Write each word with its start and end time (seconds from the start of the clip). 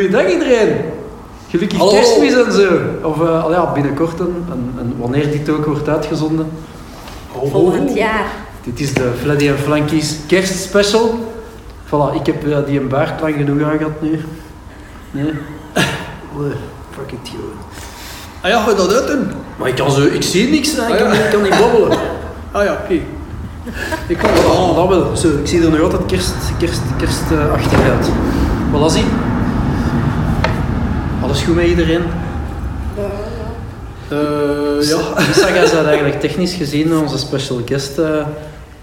Goeiedag 0.00 0.30
iedereen. 0.32 0.76
Gelukkig 1.50 1.78
Hallo. 1.78 1.92
kerstmis 1.92 2.32
en 2.34 2.52
zo. 2.52 2.68
Of 3.02 3.20
eh, 3.20 3.44
al 3.44 3.52
ja, 3.52 3.72
binnenkort. 3.72 4.20
En, 4.20 4.44
en 4.78 4.94
wanneer 4.98 5.30
dit 5.30 5.48
ook 5.50 5.64
wordt 5.66 5.88
uitgezonden. 5.88 6.46
Volgend 7.50 7.94
jaar. 7.94 8.24
Dit 8.64 8.80
is 8.80 8.94
de 8.94 9.12
Fleddy 9.22 9.48
en 9.48 9.58
Flankies 9.58 10.16
kerstspecial. 10.26 11.14
Voilà, 11.86 12.14
ik 12.20 12.26
heb 12.26 12.46
eh, 12.48 12.56
die 12.66 12.80
een 12.80 12.88
baard 12.88 13.20
lang 13.20 13.34
genoeg 13.34 13.68
aangehad 13.68 14.00
nu. 14.02 14.20
Nee? 15.10 15.24
Fuck 16.96 17.12
it, 17.12 17.28
joh. 17.32 17.40
Ah 18.40 18.50
ja, 18.50 18.62
ga 18.62 18.70
je 18.70 18.76
dat 18.76 18.94
uit 18.94 19.06
doen? 19.06 19.30
Maar 19.58 19.68
ik 19.68 19.74
kan 19.76 19.90
zo, 19.90 20.02
ik 20.06 20.22
zie 20.22 20.48
niks, 20.48 20.76
hè. 20.76 20.82
ik, 20.86 20.90
Ah, 20.92 20.98
kan, 20.98 21.06
ja. 21.08 21.24
ik 21.24 21.30
kan 21.30 21.42
niet 21.42 21.58
babbelen. 21.58 21.98
Ah 22.52 22.64
ja, 22.64 22.72
oké. 22.84 23.00
Ik 24.06 24.16
kan 24.18 24.30
Voilà, 24.30 24.34
dat 24.46 24.56
al. 24.56 24.74
dat 24.74 24.88
wel. 24.88 25.16
Zo, 25.16 25.28
ik 25.28 25.46
zie 25.46 25.62
er 25.64 25.70
nog 25.70 25.80
altijd 25.80 26.06
kerst, 26.06 26.34
kerst, 26.58 26.80
kerst 26.98 27.30
eh, 27.30 27.52
achteruit. 27.52 28.06
Voilà, 28.72 28.92
zie. 28.92 29.04
Alles 31.22 31.42
goed 31.42 31.54
met 31.54 31.66
iedereen? 31.66 32.02
Eh, 34.08 34.18
ja, 34.88 34.98
Lisa, 35.26 35.52
jij 35.52 35.60
bent 35.72 35.86
eigenlijk 35.86 36.20
technisch 36.20 36.54
gezien 36.54 36.96
onze 36.98 37.18
special 37.18 37.60
guest. 37.64 37.98
eh 37.98 38.26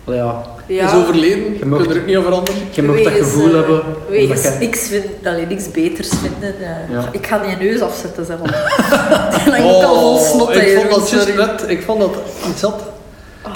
wel 0.03 0.15
ja, 0.15 0.41
Ja. 0.67 0.87
is 0.87 0.93
overleden. 0.93 1.53
Je 1.53 1.59
kunt 1.59 1.91
er 1.91 1.97
ook 1.99 2.05
niet 2.05 2.15
aan 2.17 2.23
veranderen. 2.23 2.61
je 2.71 2.81
mag 2.83 3.01
dat 3.01 3.13
gevoel 3.13 3.47
eh, 3.47 3.53
hebben. 3.53 3.81
Wegens 4.09 4.27
omdat 4.29 4.43
jij- 4.43 4.57
niks, 4.59 4.87
vind, 4.87 5.05
allee, 5.25 5.45
niks 5.45 5.71
beters 5.71 6.09
vinden. 6.09 6.55
eh. 6.59 6.91
Ja. 6.93 7.09
Ik 7.11 7.27
ga 7.27 7.37
die 7.39 7.55
neus 7.69 7.81
afzetten, 7.81 8.25
zeg 8.25 8.37
maar. 8.39 8.77
Hangt 9.51 9.63
ook 9.75 9.83
al 9.83 9.95
vol 9.99 10.17
snot 10.17 10.47
Oh, 10.47 10.55
ik 10.55 10.77
vond 10.77 10.89
dat 10.89 11.07
sorry. 11.07 11.35
net, 11.35 11.63
ik 11.67 11.81
vond 11.83 11.99
dat 11.99 12.15
iets 12.49 12.59
zat. 12.59 12.81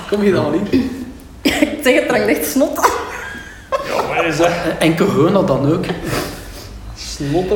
Kom 0.09 0.23
je 0.23 0.31
dan 0.31 0.51
niet? 0.51 0.73
Ik 1.43 1.87
zeg 1.87 1.93
het, 1.93 2.03
er 2.03 2.11
hangt 2.17 2.27
echt 2.37 2.45
snot 2.51 2.77
aan. 2.77 2.89
Ja, 3.95 4.07
maar 4.07 4.25
is 4.27 4.37
dat 4.37 4.49
En 4.79 4.97
corona 4.97 5.41
dan 5.41 5.73
ook. 5.73 5.85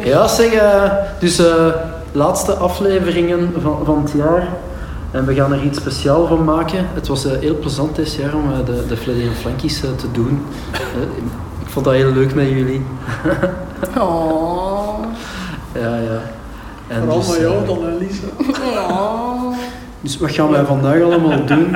Ja, 0.04 0.28
zeg, 0.28 0.54
eh, 0.54 0.92
dus 1.20 1.40
eh, 1.40 1.68
laatste 2.12 2.54
afleveringen 2.54 3.54
van, 3.62 3.80
van 3.86 4.02
het 4.02 4.12
jaar. 4.12 4.48
En 5.16 5.26
we 5.26 5.34
gaan 5.34 5.54
er 5.54 5.64
iets 5.64 5.80
speciaal 5.80 6.28
van 6.28 6.44
maken. 6.44 6.88
Het 6.94 7.08
was 7.08 7.26
eh, 7.26 7.40
heel 7.40 7.58
plezant 7.58 7.96
dit 7.96 8.14
jaar 8.14 8.34
om 8.34 8.66
de, 8.66 8.86
de 8.88 8.98
Fleddy 8.98 9.22
en 9.22 9.36
Flankies 9.36 9.84
eh, 9.84 9.90
te 9.90 10.12
doen. 10.12 10.46
Eh, 10.72 10.80
ik 11.62 11.70
vond 11.72 11.86
dat 11.86 11.94
heel 11.94 12.12
leuk 12.12 12.36
met 12.36 12.50
jullie. 12.50 12.86
Oh. 13.98 15.00
Ja, 15.74 15.96
ja. 15.96 16.22
En 16.88 17.00
Vooral 17.00 17.18
dus, 17.18 17.28
met 17.28 17.38
jou 17.38 17.66
dan, 17.66 17.84
hè, 17.84 17.98
Lisa. 17.98 18.26
Oh. 18.90 19.58
Dus 20.02 20.18
wat 20.18 20.32
gaan 20.32 20.52
wij 20.52 20.66
vandaag 20.66 21.02
allemaal 21.02 21.46
doen? 21.46 21.76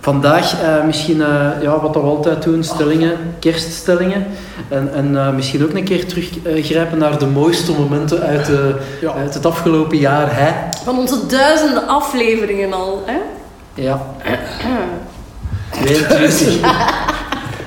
Vandaag 0.00 0.62
eh, 0.62 0.84
misschien 0.84 1.20
eh, 1.22 1.46
ja, 1.62 1.80
wat 1.80 1.94
we 1.94 2.00
altijd 2.00 2.42
doen, 2.42 2.64
stellingen, 2.64 3.16
kerststellingen. 3.38 4.26
En, 4.68 4.90
en 4.94 5.16
eh, 5.16 5.32
misschien 5.32 5.62
ook 5.64 5.72
een 5.74 5.84
keer 5.84 6.06
teruggrijpen 6.06 6.98
naar 6.98 7.18
de 7.18 7.26
mooiste 7.26 7.72
momenten 7.72 8.20
uit, 8.20 8.46
de, 8.46 8.74
Ja. 9.00 9.12
uit 9.12 9.34
het 9.34 9.46
afgelopen 9.46 9.96
jaar. 9.98 10.36
Hè? 10.36 10.52
Van 10.84 10.98
onze 10.98 11.26
duizenden 11.26 11.88
afleveringen 11.88 12.72
al, 12.72 13.02
hè? 13.06 13.18
Ja. 13.74 14.02
22. 15.70 16.60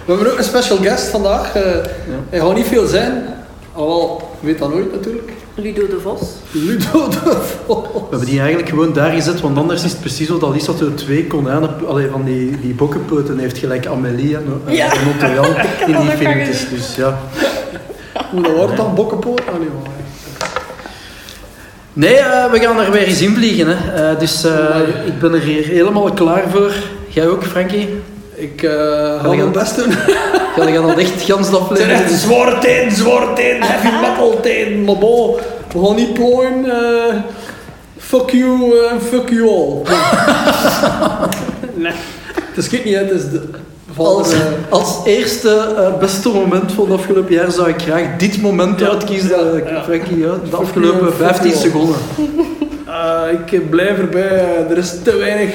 We 0.05 0.11
hebben 0.13 0.31
ook 0.31 0.37
een 0.37 0.43
special 0.43 0.77
guest 0.77 1.07
vandaag. 1.07 1.55
eh 1.55 1.61
Hij 2.29 2.39
gaat 2.39 2.55
niet 2.55 2.67
veel 2.67 2.87
zijn. 2.87 3.25
Je 3.75 4.17
weet 4.39 4.59
dat 4.59 4.69
nooit 4.69 4.91
natuurlijk. 4.91 5.31
Ludo 5.55 5.87
de 5.87 5.99
Vos. 5.99 6.19
Ludo 6.51 7.07
de 7.09 7.41
Vos. 7.65 7.83
We 7.91 7.99
hebben 8.09 8.27
die 8.27 8.39
eigenlijk 8.39 8.69
gewoon 8.69 8.93
daar 8.93 9.11
gezet, 9.11 9.41
want 9.41 9.57
anders 9.57 9.83
is 9.83 9.91
het 9.91 9.99
precies 9.99 10.27
zo 10.27 10.37
dat 10.37 10.53
Lisa 10.53 10.71
twee 10.95 11.27
konijnen, 11.27 11.87
allee, 11.87 12.09
van 12.09 12.23
die, 12.23 12.59
die 12.59 12.73
bokkenpoten 12.73 13.37
heeft, 13.39 13.57
gelijk 13.57 13.85
Amélie 13.85 14.35
en, 14.35 14.61
en, 14.67 14.73
Ja. 14.73 14.91
en 14.93 15.07
in 15.93 16.01
die 16.01 16.09
filmpjes. 16.17 16.59
je 16.59 16.75
Dus 16.75 16.95
ja. 16.95 17.19
Hoe 18.31 18.41
dat 18.41 18.51
wordt 18.51 18.77
dan? 18.77 18.95
Bokkenpoot? 18.95 19.41
Ah. 19.47 19.53
Nee, 21.93 22.15
eh, 22.15 22.51
we 22.51 22.59
gaan 22.59 22.79
er 22.79 22.91
weer 22.91 23.03
eens 23.03 23.21
in 23.21 23.35
vliegen. 23.35 23.67
Hè. 23.67 24.11
Eh, 24.11 24.19
dus 24.19 24.43
eh, 24.43 24.79
ik 25.05 25.19
ben 25.19 25.33
er 25.33 25.41
hier 25.41 25.65
helemaal 25.65 26.11
klaar 26.11 26.43
voor. 26.49 26.71
Jij 27.07 27.27
ook, 27.27 27.43
Frankie? 27.43 27.89
Ik 28.43 28.63
eh 28.63 28.71
ga 29.21 29.31
je 29.31 29.37
mijn 29.37 29.51
best 29.51 29.75
doen. 29.75 29.91
Ga 30.55 30.67
je 30.67 30.73
dan 30.73 30.99
echt 30.99 31.21
gans 31.21 31.49
de 31.49 31.59
Het 31.69 31.77
zijn 31.77 31.89
echt 31.89 32.11
zware 32.11 32.59
tijden, 32.59 32.91
zware 32.97 33.33
tijden, 33.33 33.61
heavy 33.63 33.87
metal 34.01 34.39
tijden. 34.41 34.83
Maar 34.83 34.97
bon, 34.97 35.35
we 35.73 35.85
gaan 35.85 35.95
niet 35.95 36.13
plooien. 36.13 36.65
eh, 36.65 37.15
fuck 37.97 38.29
you 38.29 38.77
en 38.91 39.01
fuck 39.01 39.29
you 39.29 39.47
all. 39.49 39.81
nee, 41.83 41.91
het 42.53 42.63
schiet 42.63 42.85
niet. 42.85 42.95
Het 42.95 43.11
is 43.11 43.21
de, 43.29 43.41
van 43.93 44.05
Als, 44.69 44.95
eerste 45.05 45.73
eh, 45.77 45.97
beste 45.99 46.29
moment 46.29 46.71
van 46.71 46.83
het 46.91 46.99
afgelopen 46.99 47.33
jaar 47.33 47.51
zou 47.51 47.69
ik 47.69 47.81
graag 47.81 48.01
dit 48.17 48.41
moment 48.41 48.79
Ja, 48.79 48.87
uitkiezen, 48.87 49.29
ja, 49.29 49.59
eh, 49.65 49.71
ja. 49.71 49.83
Frankie. 49.83 50.17
Ja, 50.19 50.33
de 50.49 50.55
afgelopen 50.55 50.99
you, 50.99 51.11
fuck 51.11 51.25
15 51.27 51.49
you. 51.49 51.61
seconden. 51.61 51.95
eh, 52.87 53.31
ik 53.51 53.69
blijf 53.69 53.97
erbij. 53.97 54.27
eh, 54.29 54.69
er 54.71 54.77
is 54.77 54.93
te 55.03 55.15
weinig. 55.15 55.53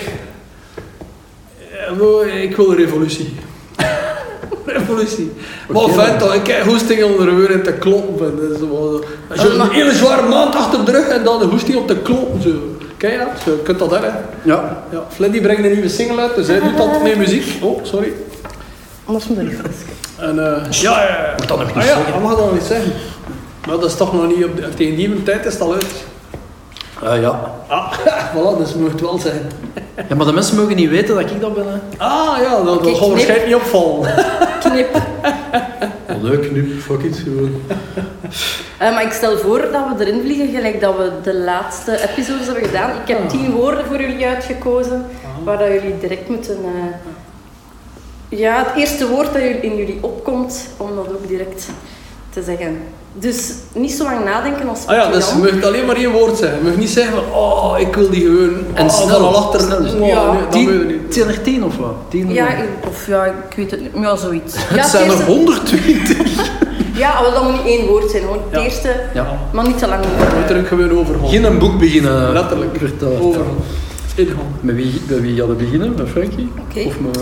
Eh, 1.90 1.96
wel, 1.98 2.26
ik 2.26 2.56
wil 2.56 2.70
een 2.70 2.76
revolutie. 2.76 3.34
revolutie. 4.66 5.32
Maar 5.68 5.82
Oké, 5.82 5.92
fijn 5.92 6.18
toch, 6.18 6.34
ik 6.34 6.46
heb 6.46 6.62
hoesting 6.62 7.04
om 7.04 7.28
er 7.28 7.36
weer 7.36 7.50
in 7.50 7.62
te 7.62 7.72
kloppen. 7.72 8.26
vind. 8.26 8.40
Dat 8.50 8.60
is 8.60 8.68
wel- 8.68 9.04
Als 9.30 9.40
je 9.42 9.48
een 9.48 9.56
maar- 9.56 9.70
hele 9.72 9.92
zware 9.94 10.28
maand 10.28 10.54
achter 10.54 10.84
de 10.84 10.90
rug 10.92 11.08
en 11.08 11.24
dan 11.24 11.38
de 11.38 11.44
hoesting 11.44 11.76
op 11.76 11.86
te 11.86 11.96
kloppen. 11.96 12.42
Zo. 12.42 12.50
Ken 12.96 13.10
je 13.12 13.18
dat? 13.18 13.28
Zo, 13.44 13.50
je 13.50 13.62
kunt 13.62 13.78
dat 13.78 13.90
hè? 13.90 13.96
Ja. 14.42 14.82
Ja, 14.90 15.06
Fleddy 15.10 15.40
brengt 15.40 15.64
een 15.64 15.72
nieuwe 15.72 15.88
single 15.88 16.20
uit, 16.20 16.34
dus 16.34 16.46
hij 16.46 16.60
doet 16.60 16.76
dat 16.76 17.02
met 17.02 17.16
muziek. 17.16 17.44
Oh, 17.62 17.84
sorry. 17.84 18.12
Anders 19.04 19.26
moet 19.26 19.38
ik 19.38 19.58
En, 20.18 20.38
eh 20.38 20.62
ja, 20.70 21.02
ja, 21.02 21.08
ja. 21.08 21.34
Mag 21.38 21.46
dat 21.46 21.58
nog 21.58 21.66
niet 21.66 21.76
ah, 21.76 21.82
ja, 21.82 21.88
zeggen? 21.94 22.12
dat 22.12 22.22
mag 22.22 22.30
dat 22.36 22.44
nog 22.44 22.52
niet 22.52 22.62
zeggen. 22.62 22.92
Maar 23.66 23.76
dat 23.76 23.90
is 23.90 23.96
toch 23.96 24.12
nog 24.12 24.26
niet 24.36 24.44
op 24.44 24.56
de, 24.56 24.68
tegen 24.74 24.96
die 24.96 25.22
tijd 25.22 25.44
is 25.46 25.52
het 25.52 25.62
al 25.62 25.72
uit. 25.72 25.84
Eh, 27.02 27.20
ja. 27.20 27.40
Ah, 27.66 27.92
voilà, 28.34 28.58
dus 28.58 28.74
moet 28.74 28.90
het 28.90 29.00
wel 29.00 29.18
zijn. 29.18 29.42
ja, 30.08 30.14
maar 30.14 30.26
de 30.26 30.32
mensen 30.32 30.56
mogen 30.56 30.76
niet 30.76 30.90
weten 30.90 31.14
dat 31.14 31.30
ik 31.30 31.40
dat 31.40 31.54
ben. 31.54 31.64
Hè. 31.66 32.04
Ah 32.04 32.38
ja, 32.42 32.62
dat, 32.62 32.74
gaat 32.74 32.80
knip. 32.98 33.08
waarschijnlijk 33.10 33.46
niet 33.46 33.54
opvallen. 33.54 34.14
Knip. 34.64 34.94
Oh, 36.10 36.22
leuk, 36.22 36.50
nu, 36.52 36.80
fuck 36.80 37.02
it, 37.02 37.16
gewoon. 37.16 37.50
Eh, 38.78 38.92
maar 38.94 39.02
ik 39.02 39.12
stel 39.12 39.38
voor 39.38 39.58
dat 39.72 39.82
we 39.96 40.04
erin 40.06 40.20
vliegen, 40.20 40.48
gelijk 40.48 40.80
dat 40.80 40.96
we 40.96 41.10
de 41.22 41.34
laatste 41.34 42.08
episodes 42.10 42.46
hebben 42.46 42.64
gedaan. 42.64 42.90
Ik 42.90 43.08
heb 43.08 43.28
tien 43.28 43.50
woorden 43.50 43.84
voor 43.86 44.00
jullie 44.00 44.26
uitgekozen, 44.26 45.06
waar 45.44 45.58
dat 45.58 45.68
jullie 45.68 45.98
direct 46.00 46.28
moeten... 46.28 46.56
eh, 46.64 48.38
Ja, 48.38 48.58
het 48.64 48.76
eerste 48.76 49.08
woord 49.08 49.32
dat 49.32 49.42
jullie- 49.42 49.60
in 49.60 49.76
jullie 49.76 49.98
opkomt, 50.00 50.68
om 50.76 50.94
dat 50.96 51.08
ook 51.08 51.28
direct 51.28 51.68
te 52.30 52.42
zeggen. 52.42 52.80
Dus 53.12 53.52
niet 53.72 53.92
zo 53.92 54.04
lang 54.04 54.24
nadenken 54.24 54.68
als 54.68 54.86
Ah 54.86 54.96
ja, 54.96 55.10
dus 55.10 55.30
je 55.30 55.38
mag 55.52 55.64
alleen 55.64 55.86
maar 55.86 55.96
één 55.96 56.10
woord 56.10 56.36
zeggen. 56.38 56.58
Je 56.58 56.64
mag 56.68 56.76
niet 56.76 56.88
zeggen 56.90 57.14
van, 57.14 57.24
oh, 57.40 57.74
ik 57.78 57.94
wil 57.94 58.10
die 58.10 58.20
gewoon... 58.20 58.54
En 58.74 58.84
oh, 58.84 58.90
snel, 58.92 59.18
al 59.18 59.36
achter. 59.36 59.60
snel. 59.60 59.78
Oh, 60.00 60.06
Ja. 60.06 60.32
nee, 60.32 60.40
dat 60.50 60.54
moet 60.54 60.72
je 60.72 60.84
niet. 60.86 61.12
Tien 61.12 61.28
er 61.28 61.42
tien 61.42 61.64
of 61.64 61.76
wat? 61.76 61.94
Tien 62.08 62.32
Ja, 62.32 62.46
of- 62.46 62.52
ik- 62.52 62.88
of 62.88 63.06
ja, 63.06 63.24
ik 63.24 63.32
weet 63.56 63.70
het 63.70 63.80
niet. 63.80 63.90
Ja, 64.02 64.16
zoiets. 64.16 64.54
Ja, 64.54 64.60
Het 64.76 64.86
zijn 64.86 65.04
er 65.04 65.10
eerste- 65.10 65.24
120. 65.30 66.16
Ja, 66.94 67.22
wel, 67.22 67.32
dat 67.32 67.42
moet 67.42 67.52
niet 67.52 67.64
één 67.78 67.86
woord 67.86 68.10
zijn. 68.10 68.22
Gewoon 68.22 68.38
het 68.50 68.60
Ja. 68.60 68.64
eerste, 68.64 69.00
Ja. 69.14 69.26
maar 69.52 69.66
niet 69.66 69.78
te 69.78 69.86
lang. 69.88 70.04
Je 70.04 70.36
moet 70.40 70.50
er 70.50 70.58
ook 70.58 70.66
gewoon 70.68 70.90
over 70.98 71.14
gaan. 71.14 71.22
Begin 71.22 71.44
een 71.44 71.58
boek 71.58 71.78
beginnen. 71.78 72.32
Letterlijk. 72.32 72.76
Vertel. 72.78 73.18
Over. 73.22 73.40
Met 74.60 74.74
wie, 74.74 75.00
met 75.08 75.20
wie 75.20 75.36
gaan 75.38 75.48
we 75.48 75.54
beginnen? 75.54 75.94
Met 75.96 76.08
Frankie? 76.08 76.52
Oké. 76.68 76.86
Of 76.86 77.00
met... 77.00 77.18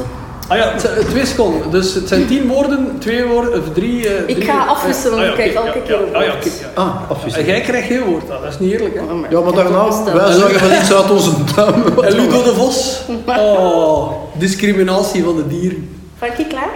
Ah 0.48 0.56
ja, 0.56 0.72
het 0.72 1.08
twee 1.08 1.26
seconden. 1.26 1.70
Dus 1.70 1.94
het 1.94 2.08
zijn 2.08 2.26
tien 2.26 2.46
woorden, 2.48 2.96
twee 2.98 3.24
woorden, 3.24 3.52
of 3.60 3.72
drie... 3.74 4.08
eh, 4.08 4.20
Ik 4.28 4.34
drie- 4.34 4.42
ga 4.48 4.64
afwisselen, 4.66 5.18
Ah 5.18 5.24
ja, 5.24 5.30
ik 5.30 5.34
krijg 5.34 5.54
elke 5.54 5.82
keer 5.82 6.00
een 6.02 6.10
ja, 6.10 6.16
Ah 6.18 6.24
ja, 6.24 6.30
woord. 6.32 6.46
Ah, 6.74 6.84
En 6.86 7.08
afwisselen. 7.08 7.46
jij 7.46 7.60
krijgt 7.60 7.86
geen 7.86 8.02
woord, 8.02 8.28
dat 8.28 8.44
is 8.48 8.58
niet 8.58 8.72
eerlijk 8.72 8.94
hè. 8.94 9.00
Ja, 9.00 9.40
maar 9.40 9.48
Ik 9.48 9.54
daarna, 9.54 9.88
wij 10.12 10.32
zagen 10.32 10.68
wel 10.68 10.78
iets 10.80 10.92
uit 10.94 11.10
onze 11.10 11.30
duim. 11.56 11.84
En 12.06 12.12
Ludo 12.14 12.42
de 12.42 12.54
Vos. 12.54 13.00
Oh, 13.26 14.12
discriminatie 14.34 15.24
van 15.24 15.36
de 15.36 15.46
dieren. 15.46 15.98
Frankie, 16.18 16.46
klaar? 16.46 16.70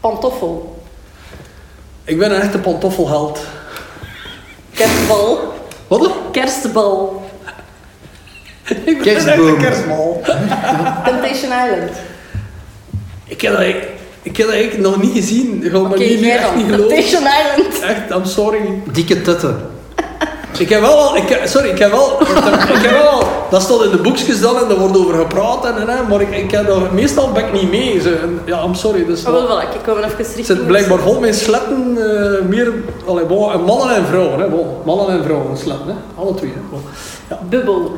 Pantoffel. 0.00 0.82
Ik 2.04 2.18
ben 2.18 2.30
een 2.34 2.40
echte 2.40 2.58
pantoffelheld. 2.58 3.40
Kerstbal. 4.74 5.52
Wat? 5.88 6.10
Kerstbal. 6.32 7.22
Ik 8.84 9.02
ben 9.02 9.16
een 9.20 9.28
echte 9.28 9.56
kerstbal. 9.58 10.20
Temptation 11.04 11.50
Island. 11.52 11.90
Ik 13.26 13.40
heb 13.40 13.52
dat, 13.52 13.60
eigenlijk- 13.60 13.90
ik 14.22 14.36
heb 14.36 14.46
dat 14.46 14.54
eigenlijk 14.54 14.88
nog 14.88 15.02
niet 15.02 15.12
gezien. 15.12 15.60
Gaat 15.62 15.72
me 15.72 15.78
Oké, 15.88 15.98
niet, 15.98 16.24
echt 16.24 16.42
dan. 16.42 16.56
niet 16.56 16.74
geloven. 16.74 16.96
Island. 16.96 17.80
Echt, 17.82 18.10
I'm 18.10 18.24
sorry. 18.24 18.82
Dikke 18.92 19.22
tetten. 19.22 19.56
Ik 20.58 20.68
heb 20.68 20.80
wel 20.80 20.98
al, 20.98 21.16
ik, 21.16 21.28
heb- 21.28 21.46
sorry, 21.46 21.68
ik 21.68 21.78
heb 21.78 21.90
wel, 21.90 22.20
ik 22.20 22.26
heb 22.82 22.90
wel 22.90 23.08
al, 23.08 23.26
dat 23.50 23.62
staat 23.62 23.82
in 23.84 23.90
de 23.90 23.96
boekjes 23.96 24.40
dan 24.40 24.56
en 24.56 24.70
er 24.70 24.78
wordt 24.78 24.96
over 24.98 25.14
gepraat 25.14 25.64
en, 25.66 25.88
en, 25.88 26.06
maar 26.08 26.20
ik, 26.20 26.30
ik 26.36 26.50
heb 26.50 26.66
dat, 26.66 26.92
meestal 26.92 27.32
ben 27.32 27.44
ik 27.44 27.52
niet 27.52 27.70
mee. 27.70 28.00
Zo. 28.00 28.08
En, 28.08 28.40
ja, 28.44 28.62
I'm 28.64 28.74
sorry. 28.74 29.04
Dus 29.06 29.24
Oh, 29.24 29.32
wel, 29.32 29.48
wel, 29.48 29.60
ik 29.60 29.66
kom 29.84 29.96
even 29.96 30.10
het 30.16 30.46
zit 30.46 30.66
blijkbaar 30.66 30.98
vol 30.98 31.20
met 31.20 31.34
sletten, 31.36 31.96
eh, 31.98 32.48
meer, 32.48 32.72
allee, 33.06 33.24
bon, 33.24 33.52
en 33.52 33.60
mannen 33.62 33.96
en 33.96 34.06
vrouwen. 34.06 34.38
Hè, 34.40 34.48
bon, 34.48 34.66
mannen 34.84 35.08
en 35.18 35.24
vrouwen 35.24 35.56
sletten, 35.56 35.86
hè, 35.86 35.94
alle 36.22 36.34
twee. 36.34 36.50
Hè, 36.54 36.60
bon. 36.70 36.80
ja. 37.28 37.38
Bubbel. 37.48 37.96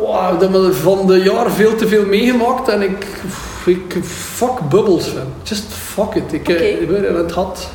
Wow, 0.00 0.34
ik 0.34 0.40
heb 0.40 0.50
me 0.50 0.72
van 0.72 1.06
de 1.06 1.22
jaar 1.22 1.50
veel 1.50 1.74
te 1.74 1.88
veel 1.88 2.04
meegemaakt 2.06 2.68
en 2.68 2.82
ik, 2.82 3.06
ik 3.66 4.04
fuck 4.04 4.68
bubbels, 4.68 5.12
man. 5.12 5.32
Just 5.42 5.64
fuck 5.72 6.14
it. 6.14 6.32
Ik, 6.32 6.40
okay. 6.40 6.56
ik 6.56 6.88
ben 6.88 7.08
in 7.08 7.14
het 7.14 7.32
gat. 7.32 7.68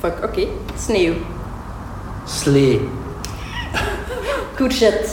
Fuck, 0.00 0.14
oké. 0.24 0.46
Sneeuw. 0.80 1.12
Slee. 2.26 2.88
Courgette. 4.56 5.08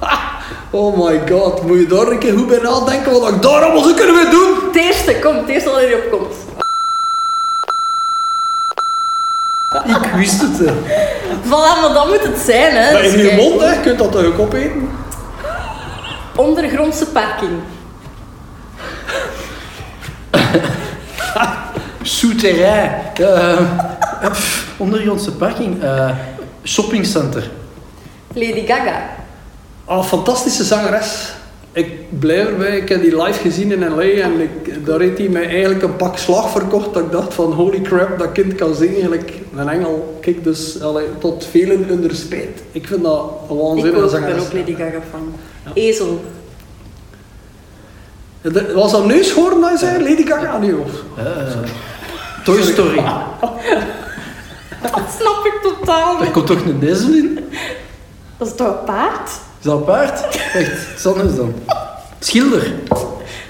Oh 0.74 0.96
my 1.06 1.20
god, 1.30 1.62
moet 1.66 1.78
je 1.78 1.86
daar 1.86 2.06
een 2.06 2.18
keer 2.18 2.32
goed 2.36 2.46
bij 2.48 2.58
nadenken 2.62 3.12
wat 3.12 3.28
ik 3.28 3.42
daar 3.42 3.62
allemaal 3.62 3.82
zou 3.82 3.94
kunnen 3.94 4.14
mee 4.14 4.28
doen? 4.30 4.54
Het 4.66 4.76
eerste, 4.76 5.16
kom, 5.20 5.36
het 5.36 5.48
eerste 5.48 5.70
wat 5.70 5.78
er 5.78 5.94
op 5.96 6.10
komt. 6.10 6.34
Ik 10.06 10.10
wist 10.16 10.40
het. 10.40 10.58
hè. 10.58 10.72
Voilà, 11.44 11.80
maar 11.80 11.90
dat 11.94 12.08
moet 12.08 12.22
het 12.22 12.38
zijn, 12.38 12.74
hè. 12.74 12.92
Maar 12.92 13.02
Dus 13.02 13.12
in 13.12 13.18
je 13.18 13.28
kijk, 13.28 13.40
mond, 13.42 13.60
hè, 13.60 13.72
je 13.72 13.80
kunt 13.80 13.98
dat 13.98 14.12
toch 14.12 14.24
ook 14.24 14.38
opeten? 14.38 14.88
Ondergrondse 16.36 17.06
parking. 17.06 17.50
Souterrain. 22.02 22.90
Eh, 23.14 23.58
pff, 24.30 24.74
ondergrondse 24.76 25.32
parking. 25.32 25.82
Eh, 25.82 26.10
shoppingcenter. 26.64 27.50
Lady 28.34 28.66
Gaga. 28.66 29.10
Ah, 29.84 30.04
fantastische 30.04 30.64
zangeres. 30.64 31.32
Ik 31.72 32.18
blijf 32.18 32.46
erbij, 32.46 32.76
ik 32.76 32.88
heb 32.88 33.02
die 33.02 33.22
live 33.22 33.40
gezien 33.40 33.72
in 33.72 33.88
L.A. 33.88 34.02
en 34.02 34.40
ik, 34.40 34.86
daar 34.86 35.00
heeft 35.00 35.18
hij 35.18 35.28
mij 35.28 35.46
eigenlijk 35.48 35.82
een 35.82 35.96
pak 35.96 36.18
slag 36.18 36.50
verkocht 36.50 36.94
dat 36.94 37.02
ik 37.02 37.10
dacht 37.12 37.34
van 37.34 37.52
holy 37.52 37.80
crap, 37.80 38.18
dat 38.18 38.32
kind 38.32 38.54
kan 38.54 38.74
zingen 38.74 38.94
eigenlijk 38.94 39.32
een 39.56 39.68
engel. 39.68 40.18
Kijk, 40.20 40.44
dus 40.44 40.80
allee, 40.82 41.06
tot 41.18 41.46
velen 41.50 41.84
hun 41.84 42.10
spijt. 42.12 42.62
Ik 42.72 42.86
vind 42.86 43.02
dat 43.02 43.30
een 43.48 43.56
Ik 43.56 43.62
waanzinnige 43.62 43.96
ook, 43.96 44.04
ik 44.04 44.10
ben 44.10 44.20
zangeres. 44.20 44.44
ook 44.44 44.52
Lady 44.52 44.74
Gaga 44.74 45.00
fan. 45.10 45.34
Ezel. 45.74 46.24
Was 48.74 48.90
dat 48.90 49.06
neushoorn 49.06 49.60
dat 49.60 49.70
je 49.70 49.78
zei? 49.78 50.08
Lady 50.08 50.26
Gaga 50.26 50.58
nu 50.58 50.74
of? 50.74 50.90
Eh, 51.16 51.24
Toy 52.44 52.62
Story. 52.62 53.04
Dat 54.82 55.02
snap 55.18 55.46
ik 55.46 55.58
totaal 55.62 56.20
niet. 56.20 56.30
komt 56.30 56.46
toch 56.46 56.64
een 56.64 56.82
ezel 56.82 57.12
in? 57.12 57.38
Dat 58.38 58.48
is 58.48 58.54
toch 58.54 58.66
een 58.66 58.84
paard? 58.84 59.28
Is 59.58 59.64
dat 59.64 59.78
een 59.78 59.84
paard? 59.84 60.38
Echt, 60.52 61.02
wat 61.02 61.18
anders 61.18 61.36
dan. 61.36 61.54
Schilder. 62.18 62.72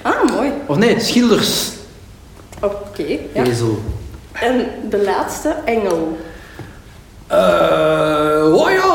Ah, 0.01 0.29
mooi. 0.35 0.51
Of 0.65 0.77
nee, 0.77 0.99
schilders. 0.99 1.71
Oké, 2.61 3.17
ja. 3.33 3.43
Ezel. 3.43 3.81
En 4.31 4.65
de 4.89 5.03
laatste, 5.03 5.55
engel. 5.65 6.17
Eh, 7.27 7.37
oh 7.37 7.39
eh, 7.39 8.45
Engel, 8.45 8.69
ja, 8.69 8.92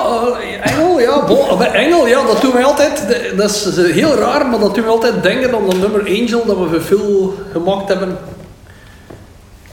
bon, 1.28 1.58
bij 1.58 1.70
Engel, 1.72 2.06
ja, 2.06 2.26
dat 2.26 2.40
doet 2.40 2.52
mij 2.52 2.64
altijd, 2.64 3.04
dat 3.36 3.50
is 3.50 3.76
eh, 3.76 3.92
heel 3.94 4.14
raar, 4.14 4.46
maar 4.46 4.58
dat 4.58 4.75
doet 4.75 4.84
mij 4.84 4.94
altijd 4.94 5.22
denken 5.22 5.54
aan 5.54 5.64
dat 5.66 5.76
nummer 5.76 6.00
Angel 6.00 6.46
dat 6.46 6.56
we 6.58 6.69
voor 6.70 6.82
veel 6.82 7.34
gemaakt 7.52 7.88
hebben. 7.88 8.19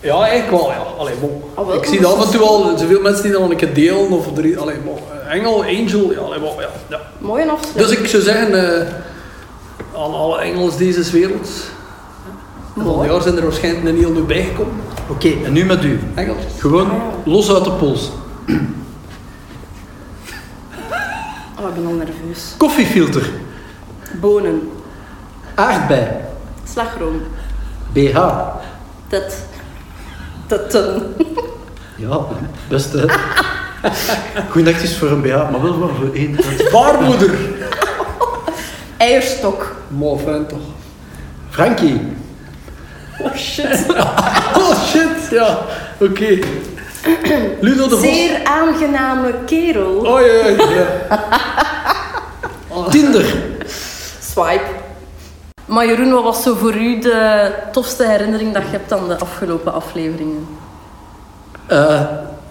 Ja, 0.01 0.27
eigenlijk 0.27 0.61
wel, 0.61 0.71
ja. 0.71 0.83
Allee, 0.97 1.13
bon. 1.21 1.41
Ah, 1.53 1.67
wel, 1.67 1.75
Ik 1.75 1.85
zie 1.85 2.01
dat 2.01 2.17
af 2.17 2.25
en 2.25 2.31
toe 2.31 2.41
al, 2.47 2.77
zoveel 2.77 3.01
mensen 3.01 3.23
die 3.23 3.31
dat 3.31 3.41
nog 3.41 3.49
een 3.49 3.57
keer 3.57 3.73
delen, 3.73 4.11
of 4.11 4.25
drie, 4.33 4.57
allee, 4.57 4.75
bon. 4.85 4.97
eh, 5.27 5.33
Engel, 5.33 5.63
Angel, 5.63 6.11
ja, 6.11 6.19
allee, 6.19 6.39
bon, 6.39 6.53
ja, 6.59 6.69
ja. 6.89 6.99
Mooi 7.17 7.41
en 7.41 7.49
afsluiting. 7.49 7.87
Dus 7.87 7.97
ik 7.97 8.07
zou 8.07 8.23
zeggen, 8.23 8.79
eh, 8.79 8.87
aan 9.95 10.13
alle 10.13 10.39
Engels 10.39 10.77
deze 10.77 11.11
wereld, 11.11 11.49
volgend 12.77 13.11
jaar 13.11 13.21
zijn 13.21 13.37
er 13.37 13.43
waarschijnlijk 13.43 13.85
een 13.85 13.97
heel 13.97 14.11
nieuw 14.11 14.25
bijgekomen. 14.25 14.73
Oké, 15.09 15.31
en 15.45 15.53
nu 15.53 15.65
met 15.65 15.83
u. 15.83 15.99
Engels. 16.15 16.37
Gewoon 16.59 16.91
los 17.23 17.53
uit 17.53 17.63
de 17.63 17.71
pols. 17.71 18.09
Oh, 21.65 21.71
ik 21.71 21.77
ben 21.77 21.85
al 21.85 21.93
nerveus. 21.93 22.53
Koffiefilter. 22.57 23.29
Bonen. 24.19 24.71
Aardbei. 25.55 26.07
Slagroom. 26.71 27.21
BH. 27.93 28.15
Dat. 29.07 29.35
Dat. 30.47 30.79
Ja, 31.95 32.19
best 32.67 32.93
hè. 32.93 33.05
Goed 34.49 34.67
is 34.67 34.97
voor 34.97 35.07
een 35.07 35.21
BH, 35.21 35.27
maar 35.51 35.61
wel 35.61 35.91
voor 35.99 36.13
één. 36.13 36.37
Baarmoeder. 36.71 37.35
Eierstok. 38.97 39.75
Maar 39.87 40.17
fijn 40.17 40.47
toch. 40.47 40.63
Frankie. 41.49 42.01
Oh 43.19 43.35
shit. 43.35 43.85
Oh 44.57 44.83
shit, 44.85 45.29
ja. 45.31 45.57
Oké. 45.99 46.39
Ludo 47.65 47.87
de 47.87 47.95
Vos. 47.95 47.99
Zeer 47.99 48.43
aangename 48.43 49.33
kerel. 49.45 49.95
Oh 49.95 50.19
ja, 50.21 50.33
ja, 50.33 50.69
ja. 50.69 51.23
Tinder. 52.89 53.35
Swipe. 54.21 54.83
Maar 55.65 55.85
Jeroen, 55.85 56.11
wat 56.11 56.23
was 56.23 56.43
zo 56.43 56.55
voor 56.55 56.75
u 56.75 56.99
de 56.99 57.51
tofste 57.71 58.07
herinnering 58.07 58.53
dat 58.53 58.61
je 58.63 58.69
hebt 58.69 58.91
aan 58.91 59.07
de 59.07 59.19
afgelopen 59.19 59.73
afleveringen? 59.73 60.47
Eh, 61.67 62.01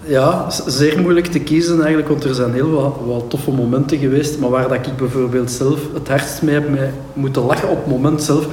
ja, 0.03 0.45
zeer 0.65 1.01
moeilijk 1.01 1.25
te 1.25 1.39
kiezen 1.39 1.77
eigenlijk, 1.77 2.07
want 2.07 2.23
er 2.23 2.33
zijn 2.33 2.53
heel 2.53 2.69
wat, 2.69 2.95
wat 3.05 3.29
toffe 3.29 3.51
momenten 3.51 3.97
geweest. 3.97 4.39
Maar 4.39 4.49
waar 4.49 4.67
dat 4.67 4.87
ik 4.87 4.95
bijvoorbeeld 4.95 5.51
zelf 5.51 5.79
het 5.93 6.07
hardst 6.07 6.41
mee 6.41 6.53
heb 6.53 6.69
mee 6.69 6.89
moeten 7.13 7.41
lachen 7.41 7.69
op 7.69 7.77
het 7.77 7.87
moment 7.87 8.23
zelf. 8.23 8.45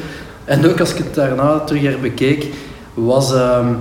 En 0.45 0.69
ook 0.71 0.81
als 0.81 0.91
ik 0.91 0.99
het 0.99 1.15
daarna 1.15 1.59
terug 1.59 1.83
herbekeek, 1.83 2.47
was 2.95 3.35
ehm, 3.35 3.75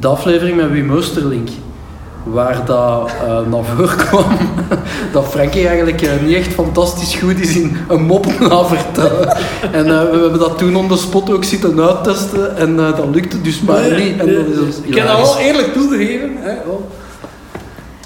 de 0.00 0.06
aflevering 0.06 0.56
met 0.56 0.70
Wim 0.70 0.92
Oosterlink. 0.92 1.48
Waar 2.24 2.64
dat 2.64 3.10
eh, 3.24 3.40
naar 3.46 3.64
voren 3.64 3.96
kwam 4.06 4.36
dat 5.12 5.24
Frankie 5.24 5.66
eigenlijk 5.66 6.02
eh, 6.02 6.10
niet 6.22 6.36
echt 6.36 6.52
fantastisch 6.52 7.14
goed 7.14 7.40
is 7.40 7.56
in 7.56 7.76
een 7.88 8.02
mop 8.02 8.38
navertellen. 8.40 9.36
En 9.72 9.86
eh, 9.86 10.10
we 10.10 10.18
hebben 10.20 10.38
dat 10.38 10.58
toen 10.58 10.76
on 10.76 10.88
the 10.88 10.96
spot 10.96 11.32
ook 11.32 11.44
zitten 11.44 11.80
uittesten 11.80 12.56
en 12.56 12.78
eh, 12.78 12.96
dat 12.96 13.06
lukte 13.12 13.40
dus 13.40 13.60
maar 13.60 13.90
niet. 13.90 14.18
En 14.18 14.34
dat 14.34 14.46
is 14.46 14.58
ons 14.58 14.76
Ik 14.82 14.94
heb 14.94 15.06
dat 15.06 15.16
wel 15.16 15.38
eerlijk 15.38 15.72
toegegeven. 15.72 16.36
Hè, 16.36 16.54
wel. 16.64 16.88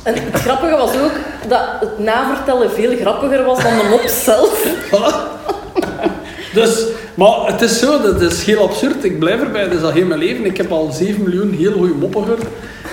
En 0.02 0.14
het 0.14 0.40
grappige 0.40 0.76
was 0.76 0.90
ook 0.90 1.12
dat 1.48 1.60
het 1.80 1.98
navertellen 1.98 2.70
veel 2.70 2.96
grappiger 3.00 3.44
was 3.44 3.62
dan 3.62 3.72
de 3.72 3.86
mop 3.90 4.06
zelf. 4.06 4.66
Dus, 6.54 6.84
maar 7.14 7.46
het 7.46 7.60
is 7.60 7.78
zo, 7.78 8.02
dat 8.02 8.20
is 8.20 8.44
heel 8.44 8.62
absurd. 8.68 9.04
Ik 9.04 9.18
blijf 9.18 9.40
erbij, 9.40 9.64
dat 9.68 9.72
is 9.78 9.82
al 9.82 9.90
heel 9.90 10.06
mijn 10.06 10.20
leven. 10.20 10.44
Ik 10.44 10.56
heb 10.56 10.72
al 10.72 10.92
7 10.92 11.22
miljoen 11.22 11.52
heel 11.52 11.72
goede 11.72 11.94
moppen 11.94 12.22
gehoord. 12.22 12.42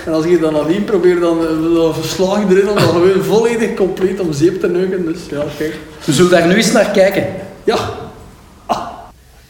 En 0.06 0.12
als 0.12 0.24
ik 0.24 0.40
dan 0.40 0.52
nadien 0.52 0.84
probeer, 0.84 1.20
dan, 1.20 1.38
eh, 1.46 1.74
dan 1.74 1.94
verslag 1.94 2.40
ik 2.40 2.50
erin 2.50 2.68
om 2.68 2.74
dat 2.74 2.84
gewoon 2.84 3.24
volledig 3.24 3.74
compleet 3.74 4.20
om 4.20 4.32
zeep 4.32 4.60
te 4.60 4.68
neuken. 4.68 5.04
Dus 5.04 5.18
ja, 5.30 5.44
kijk. 5.58 5.76
We 6.04 6.12
zullen 6.12 6.30
daar 6.30 6.46
nu 6.46 6.54
eens 6.54 6.72
naar 6.72 6.90
kijken. 6.90 7.26
Ja, 7.64 7.78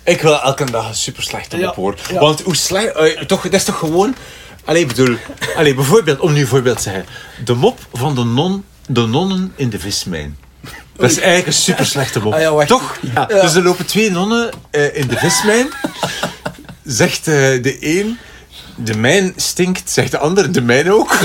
Ik 0.04 0.20
wil 0.22 0.40
elke 0.40 0.70
dag 0.70 0.88
een 0.88 0.94
super 0.94 1.22
slechte 1.22 1.56
Ja, 1.58 1.66
mop 1.66 1.74
hoor. 1.74 1.94
ja. 2.12 2.18
Want 2.20 2.40
hoe 2.42 2.56
slecht... 2.56 2.92
eh, 2.96 3.20
toch, 3.22 3.42
dat 3.42 3.52
is 3.52 3.64
toch 3.64 3.78
gewoon... 3.78 4.14
Allee, 4.64 4.86
bedoel... 4.86 5.16
Allee, 5.56 5.74
bijvoorbeeld, 5.74 6.18
om 6.20 6.32
nu 6.32 6.40
een 6.40 6.46
voorbeeld 6.46 6.76
te 6.76 6.82
zeggen. 6.82 7.04
De 7.44 7.54
mop 7.54 7.78
van 7.92 8.14
de, 8.14 8.24
non, 8.24 8.64
de 8.86 9.06
nonnen 9.06 9.52
in 9.56 9.70
de 9.70 9.78
vismijn. 9.78 10.36
Dat 10.96 11.10
is 11.10 11.16
eigenlijk 11.16 11.46
een 11.46 11.52
super 11.52 11.86
slechte 11.86 12.20
mop. 12.20 12.32
Ah 12.34 12.40
ja. 12.40 12.64
Toch? 12.64 12.98
Ja. 13.14 13.24
Dus 13.24 13.54
er 13.54 13.62
lopen 13.62 13.86
twee 13.86 14.10
nonnen 14.10 14.50
eh, 14.70 14.96
in 14.96 15.06
de 15.06 15.16
vismijn. 15.16 15.68
Zegt 16.84 17.28
eh, 17.28 17.34
de 17.34 17.76
een... 17.80 18.18
De 18.76 18.96
mijn 18.96 19.32
stinkt, 19.36 19.90
zegt 19.90 20.10
de 20.10 20.18
ander, 20.18 20.52
de 20.52 20.60
mijn 20.60 20.92
ook. 20.92 21.16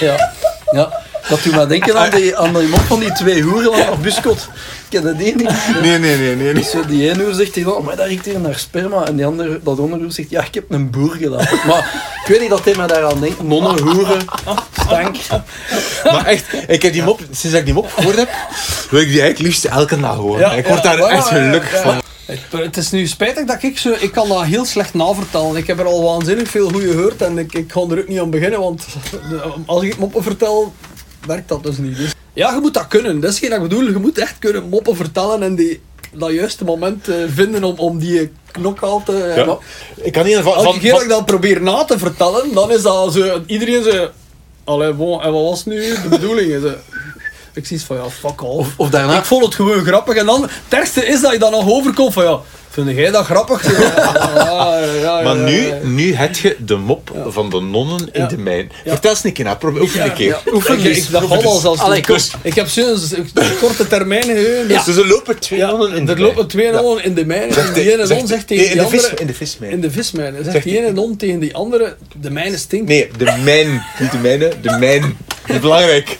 Ja. 0.00 0.32
ja. 0.70 1.02
Dat 1.28 1.42
doet 1.42 1.54
mij 1.54 1.66
denken 1.66 1.98
aan 1.98 2.10
die, 2.10 2.36
aan 2.36 2.54
die 2.54 2.68
mop 2.68 2.80
van 2.80 3.00
die 3.00 3.12
twee 3.12 3.42
hoeren 3.42 3.92
op 3.92 4.02
Buskot. 4.02 4.36
Ik 4.36 4.84
ken 4.88 5.02
dat 5.02 5.18
die 5.18 5.36
niet. 5.36 5.50
Nee, 5.82 5.98
nee, 5.98 6.16
nee, 6.16 6.36
nee. 6.36 6.52
nee. 6.52 6.62
Zo, 6.62 6.86
die 6.86 7.10
ene 7.10 7.24
hoer 7.24 7.34
zegt 7.34 7.52
tegen 7.52 7.76
oh, 7.76 7.84
maar 7.84 7.96
dat 7.96 8.06
riekt 8.06 8.24
hier 8.24 8.40
naar 8.40 8.58
sperma. 8.58 9.06
En 9.06 9.16
die 9.16 9.26
andere, 9.26 9.60
dat 9.62 9.78
andere 9.78 10.02
hoer 10.02 10.12
zegt, 10.12 10.30
ja, 10.30 10.44
ik 10.44 10.54
heb 10.54 10.64
een 10.68 10.90
boer 10.90 11.10
gelaten. 11.10 11.58
Maar 11.66 12.12
ik 12.24 12.28
weet 12.28 12.40
niet 12.40 12.50
dat 12.50 12.64
hij 12.64 12.74
mij 12.76 12.86
daaraan 12.86 13.20
denkt. 13.20 13.42
Nonnen, 13.42 13.78
hoeren, 13.78 14.20
stank. 14.80 15.16
Maar 16.04 16.26
echt, 16.26 16.44
ik 16.66 16.82
heb 16.82 16.92
die 16.92 17.02
mop, 17.02 17.20
sinds 17.30 17.56
ik 17.56 17.64
die 17.64 17.74
mop 17.74 17.92
gehoord 17.92 18.16
heb, 18.16 18.28
wil 18.90 19.00
ik 19.00 19.08
die 19.08 19.20
eigenlijk 19.20 19.38
liefst 19.38 19.64
elke 19.64 20.00
dag 20.00 20.16
horen. 20.16 20.40
Ja, 20.40 20.52
ik 20.52 20.66
word 20.66 20.82
daar 20.82 20.98
echt 20.98 21.26
gelukkig 21.26 21.72
ja. 21.72 21.82
van. 21.82 22.00
Het, 22.24 22.40
het 22.50 22.76
is 22.76 22.90
nu 22.90 23.06
spijtig 23.06 23.44
dat 23.44 23.62
ik 23.62 23.78
zo... 23.78 23.94
Ik 23.98 24.12
kan 24.12 24.28
dat 24.28 24.44
heel 24.44 24.64
slecht 24.64 24.94
navertellen. 24.94 25.56
Ik 25.56 25.66
heb 25.66 25.78
er 25.78 25.84
al 25.84 26.02
waanzinnig 26.02 26.48
veel 26.48 26.68
goede 26.68 26.90
gehoord 26.90 27.22
en 27.22 27.38
ik, 27.38 27.52
ik 27.52 27.72
ga 27.72 27.80
er 27.80 27.98
ook 27.98 28.08
niet 28.08 28.20
aan 28.20 28.30
beginnen, 28.30 28.60
want 28.60 28.86
als 29.66 29.82
ik 29.82 29.98
moppen 29.98 30.22
vertel, 30.22 30.72
werkt 31.26 31.48
dat 31.48 31.62
dus 31.62 31.78
niet. 31.78 31.96
Dus, 31.96 32.14
ja, 32.32 32.54
je 32.54 32.60
moet 32.60 32.74
dat 32.74 32.88
kunnen. 32.88 33.20
Dat 33.20 33.32
is 33.32 33.38
geen 33.38 33.52
ik 33.52 33.62
bedoel. 33.62 33.82
Je 33.82 33.98
moet 33.98 34.18
echt 34.18 34.38
kunnen 34.38 34.68
moppen 34.68 34.96
vertellen 34.96 35.42
en 35.42 35.54
die, 35.54 35.80
dat 36.12 36.32
juiste 36.32 36.64
moment 36.64 37.08
eh, 37.08 37.16
vinden 37.34 37.64
om, 37.64 37.78
om 37.78 37.98
die 37.98 38.32
knokhout 38.50 39.04
te... 39.04 39.32
Ja. 39.36 39.44
maar 39.44 39.56
Ik 39.94 40.12
kan 40.12 40.24
niet 40.24 40.36
van, 40.36 40.54
elke 40.54 40.70
van, 40.70 40.78
keer 40.78 40.92
dat 40.92 41.02
ik 41.02 41.08
dat 41.08 41.26
probeer 41.26 41.62
na 41.62 41.84
te 41.84 41.98
vertellen, 41.98 42.54
dan 42.54 42.70
is 42.70 42.82
dat 42.82 43.12
zo... 43.12 43.42
Iedereen 43.46 43.82
zo... 43.82 44.08
Allee, 44.64 44.92
bon, 44.92 45.22
en 45.22 45.32
wat 45.32 45.42
was 45.42 45.64
nu 45.64 45.80
de 46.02 46.08
bedoeling? 46.18 46.62
Zo, 46.62 46.72
ik 47.52 47.66
zie 47.66 47.80
van, 47.80 47.96
ja, 47.96 48.10
fuck 48.10 48.42
off. 48.42 48.68
Of, 48.68 48.74
of 48.76 48.90
daarna, 48.90 49.18
Ik 49.18 49.24
vond 49.24 49.44
het 49.44 49.54
gewoon 49.54 49.84
grappig. 49.84 50.14
En 50.14 50.26
dan, 50.26 50.42
het 50.42 50.50
ergste 50.68 51.06
is 51.06 51.20
dat 51.20 51.32
je 51.32 51.38
dan 51.38 51.50
nog 51.50 51.68
overkomt 51.68 52.12
van 52.12 52.24
ja, 52.24 52.40
Vind 52.70 52.90
jij 52.96 53.10
dat 53.10 53.24
grappig? 53.24 53.66
Ja, 54.34 54.78
ja, 54.78 54.92
ja, 54.92 55.20
Maar 55.22 55.36
nu, 55.36 55.66
ja. 55.66 55.74
nu 55.82 56.14
heb 56.14 56.36
je 56.36 56.56
de 56.58 56.76
mop 56.76 57.10
van 57.28 57.50
de 57.50 57.60
nonnen 57.60 58.08
in 58.12 58.20
Ja. 58.20 58.26
de 58.28 58.38
mijn. 58.38 58.70
Ja. 58.84 58.90
Vertel 58.90 59.10
eens 59.10 59.24
een 59.24 59.32
keer 59.32 59.44
na, 59.44 59.54
probeer 59.54 59.82
oefen 59.82 60.04
een 60.04 60.12
keer. 60.12 60.26
Ja, 60.28 60.52
oefen 60.52 60.78
ik, 60.78 60.84
eens, 60.84 61.10
dat 61.10 61.24
gaat 61.24 61.44
al 61.44 61.58
zelfs 61.58 61.80
Allee, 61.80 61.96
niet. 61.96 62.06
kom. 62.06 62.16
Ik 62.42 62.54
heb 62.54 62.68
sinds 62.68 63.10
een 63.12 63.30
korte 63.60 63.86
termijn 63.86 64.22
geheugen. 64.22 64.68
Dus 64.84 64.96
er 64.96 65.06
lopen 65.08 65.38
twee 65.38 65.58
Ja, 65.58 65.70
nonnen 65.70 65.92
in 65.96 66.06
de 66.06 66.12
er 66.12 66.20
lopen 66.20 66.46
twee 66.46 66.70
mijn. 66.70 66.82
nonnen 66.84 67.04
in 67.04 67.14
de 67.14 67.26
mijn. 67.26 67.52
Zegt 67.52 67.68
En 67.68 67.74
die 67.74 67.84
de- 67.84 67.92
ene 67.92 68.06
zegt 68.06 68.18
non 68.20 68.28
de- 68.28 68.34
zegt 68.34 68.46
tegen 68.46 68.64
die 68.72 68.74
de 68.82 68.88
vis- 68.88 69.02
andere... 69.02 69.16
in 69.20 69.26
de 69.26 69.34
vismijn. 69.34 69.72
In 69.72 69.80
de 69.80 69.90
vismijn. 69.90 70.32
Zegt 70.34 70.50
Zegt 70.50 70.64
die 70.64 70.72
die- 70.72 70.82
ene 70.82 70.92
non 70.92 71.16
tegen 71.16 71.38
die 71.40 71.54
andere... 71.54 71.96
De 72.20 72.30
mijne 72.30 72.56
stinkt. 72.56 72.88
Nee, 72.88 73.10
de 73.18 73.34
mijn. 73.44 73.82
Niet 73.98 74.10
de 74.12 74.18
mijne, 74.18 74.52
de 74.62 74.76
mijn. 74.78 75.16
Dat 75.46 75.56
is 75.56 75.60
belangrijk. 75.62 76.16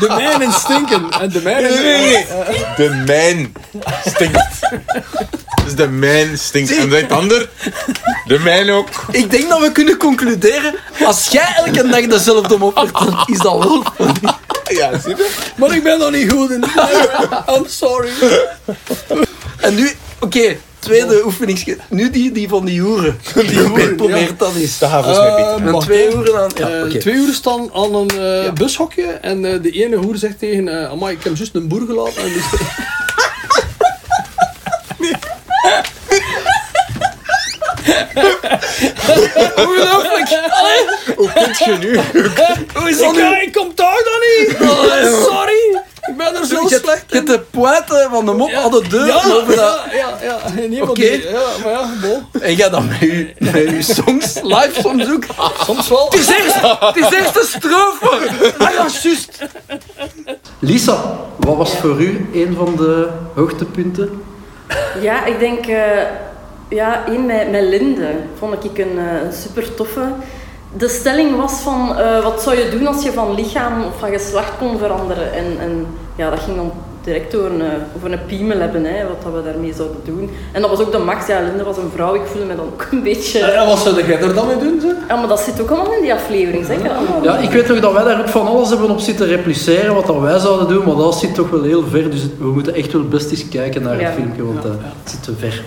De 0.00 0.08
mijnen 0.08 0.52
stinken. 0.52 1.10
En 1.20 1.28
de 1.28 1.40
mijne... 1.42 1.68
Nee, 1.68 1.82
nee, 1.82 2.12
nee. 2.12 2.26
De 2.76 3.02
mijn 3.06 3.54
stinkt. 4.06 4.38
Dus 5.64 5.74
de 5.74 5.88
mijn 5.88 6.38
stinkt. 6.38 6.76
En 6.76 6.88
de 6.88 7.06
ander, 7.08 7.48
de 8.26 8.38
mijn 8.38 8.70
ook. 8.70 8.88
Ik 9.10 9.30
denk 9.30 9.48
dat 9.48 9.60
we 9.60 9.72
kunnen 9.72 9.96
concluderen, 9.96 10.74
als 11.04 11.28
jij 11.28 11.54
elke 11.56 11.88
dag 11.88 12.06
dezelfde 12.06 12.58
mop 12.58 12.78
vertelt, 12.78 13.28
is 13.28 13.38
dat 13.38 13.64
wel 13.64 13.84
funny. 13.96 14.34
Ja, 14.64 14.98
zie 14.98 15.16
je? 15.16 15.30
Maar 15.56 15.74
ik 15.74 15.82
ben 15.82 15.98
nog 15.98 16.10
niet 16.10 16.30
goed 16.32 16.50
in. 16.50 16.64
I'm 17.54 17.64
sorry. 17.66 18.10
En 19.56 19.74
nu, 19.74 19.92
oké, 20.20 20.56
tweede 20.82 21.24
oefening. 21.24 21.76
Nu 21.88 22.10
die, 22.10 22.32
die 22.32 22.48
van 22.48 22.64
die 22.64 22.80
hoeren. 22.80 23.18
Die 23.48 23.58
hoeren, 23.60 23.96
probeer 23.96 24.16
ja. 24.20 24.28
dat 24.36 24.54
eens. 24.54 24.78
Dat 24.78 24.90
gaat 24.90 25.04
volgens 25.04 25.24
mij 25.26 25.34
beter. 25.34 25.56
Eh, 25.60 25.66
En 25.66 25.72
wacht, 25.72 25.86
twee 25.86 26.10
hoeren 26.10 26.40
aan... 26.40 26.50
Ja. 26.90 26.98
Twee 26.98 27.14
uur 27.14 27.32
staan 27.34 27.70
aan 27.74 27.94
een 27.94 28.10
eh, 28.10 28.52
bushokje 28.52 29.02
en 29.04 29.44
eh, 29.44 29.62
de 29.62 29.70
ene 29.70 29.96
hoer 29.96 30.16
zegt 30.16 30.38
tegen... 30.38 30.68
eh 30.68 30.90
amai, 30.90 31.16
ik 31.16 31.24
heb 31.24 31.36
juist 31.36 31.54
een 31.54 31.68
boer 31.68 31.86
gelaten. 31.86 32.22
En 32.22 32.28
die 32.32 32.42
Ongelooflijk. 39.56 40.28
Hoe 41.16 41.32
kunt 41.32 41.58
je 41.58 41.76
nu? 41.80 41.96
Hoe 42.74 42.90
is 42.90 42.96
Ik, 42.98 43.04
dat 43.04 43.14
nu? 43.14 43.40
ik 43.42 43.52
kom 43.52 43.74
toch 43.74 44.02
dan 44.04 44.20
niet. 44.38 44.70
Oh, 44.70 45.24
Sorry. 45.24 45.80
Ik 46.08 46.16
ben 46.16 46.34
er 46.36 46.46
zo 46.46 46.54
Je 46.62 46.68
hebt- 46.68 46.84
slecht 46.84 47.04
Je 47.08 47.14
hebt 47.14 47.26
de 47.26 47.40
pointe 47.40 48.06
van 48.10 48.26
de 48.26 48.32
mop 48.32 48.48
Ja. 48.50 48.60
aan 48.62 48.70
de 48.70 48.84
deur 48.88 49.06
Ja, 49.06 49.14
over 49.14 49.56
dat... 49.56 49.80
ja, 49.90 49.96
ja, 49.96 50.18
ja. 50.22 50.38
En 50.62 50.68
niemand 50.68 50.90
Oké. 50.90 51.00
die- 51.00 51.22
Ja, 51.30 51.40
maar 51.62 51.72
ja, 51.72 51.88
bon. 52.00 52.40
En 52.42 52.54
jij 52.54 52.70
dan 52.70 52.88
met 52.88 52.98
je, 53.00 53.32
met 53.38 53.52
je 53.52 53.82
songs 53.82 54.34
live 54.42 54.80
soms 54.80 55.10
ook. 55.10 55.24
Soms 55.64 55.88
wel. 55.88 56.04
Het 56.04 56.14
is 56.14 56.28
eerst, 56.28 56.54
het 56.80 56.96
is 56.96 57.10
eerst 57.10 57.34
de 57.34 57.46
strofe. 57.58 58.28
Ah 58.58 58.70
ja, 58.70 58.72
juist. 58.72 59.38
Lisa, 60.58 61.16
wat 61.38 61.56
was 61.56 61.76
voor 61.76 62.00
u 62.00 62.28
een 62.34 62.54
van 62.56 62.76
de 62.76 63.08
hoogtepunten? 63.34 64.22
Ja, 65.00 65.24
ik 65.24 65.38
denk, 65.38 65.66
eh, 65.66 66.02
ja, 66.68 67.04
één 67.06 67.26
met, 67.26 67.50
met 67.50 67.62
Linde 67.62 68.10
vond 68.38 68.64
ik 68.64 68.78
een, 68.78 68.98
eh, 68.98 69.22
een 69.24 69.32
super 69.42 69.74
toffe. 69.74 70.12
De 70.76 70.88
stelling 70.88 71.36
was 71.36 71.52
van, 71.52 71.98
eh, 71.98 72.22
wat 72.22 72.42
zou 72.42 72.56
je 72.56 72.68
doen 72.70 72.86
als 72.86 73.02
je 73.02 73.12
van 73.12 73.34
lichaam 73.34 73.82
of 73.84 73.98
van 73.98 74.10
geslacht 74.10 74.52
kon 74.58 74.78
veranderen? 74.78 75.32
En, 75.32 75.44
en 75.60 75.86
ja, 76.16 76.30
dat 76.30 76.40
ging 76.40 76.56
dan 76.56 76.72
direct 77.04 77.34
over 77.36 77.50
een, 77.50 77.60
eh, 77.60 77.68
over 77.96 78.12
een 78.12 78.26
piemel 78.26 78.58
hebben, 78.58 78.84
hè, 78.84 79.06
wat 79.06 79.22
dat 79.22 79.32
we 79.32 79.50
daarmee 79.50 79.72
zouden 79.74 80.00
doen. 80.04 80.30
En 80.52 80.60
dat 80.60 80.70
was 80.70 80.80
ook 80.80 80.92
de 80.92 80.98
max. 80.98 81.26
Ja, 81.26 81.40
Linde 81.40 81.64
was 81.64 81.76
een 81.76 81.90
vrouw, 81.94 82.14
ik 82.14 82.20
voelde 82.24 82.46
me 82.46 82.56
dan 82.56 82.64
ook 82.64 82.86
een 82.90 83.02
beetje... 83.02 83.38
En 83.40 83.66
wat 83.66 83.78
zou 83.78 84.06
jij 84.06 84.20
er 84.20 84.34
dan 84.34 84.46
mee 84.46 84.58
doen? 84.58 84.80
Zo? 84.80 84.86
Ja, 85.08 85.16
maar 85.16 85.28
dat 85.28 85.40
zit 85.40 85.60
ook 85.60 85.70
allemaal 85.70 85.92
in 85.94 86.02
die 86.02 86.12
aflevering, 86.14 86.64
zeg. 86.66 86.76
Allemaal 86.78 87.22
Ja, 87.22 87.36
ik 87.38 87.50
weet 87.50 87.68
nog 87.68 87.80
dat 87.80 87.92
wij 87.92 88.04
daar 88.04 88.20
ook 88.20 88.28
van 88.28 88.46
alles 88.46 88.68
hebben 88.68 88.90
op 88.90 88.98
zitten 89.00 89.26
repliceren 89.26 89.94
wat 89.94 90.06
dat 90.06 90.20
wij 90.20 90.38
zouden 90.38 90.68
doen, 90.68 90.84
maar 90.86 90.96
dat 90.96 91.18
zit 91.18 91.34
toch 91.34 91.50
wel 91.50 91.62
heel 91.62 91.84
ver. 91.90 92.10
Dus 92.10 92.22
we 92.38 92.46
moeten 92.46 92.74
echt 92.74 92.92
wel 92.92 93.08
best 93.08 93.30
eens 93.30 93.48
kijken 93.48 93.82
naar 93.82 94.00
Ja. 94.00 94.06
het 94.06 94.14
filmpje, 94.14 94.44
want 94.44 94.64
eh, 94.64 94.70
het 95.02 95.10
zit 95.10 95.22
te 95.22 95.32
ver. 95.38 95.62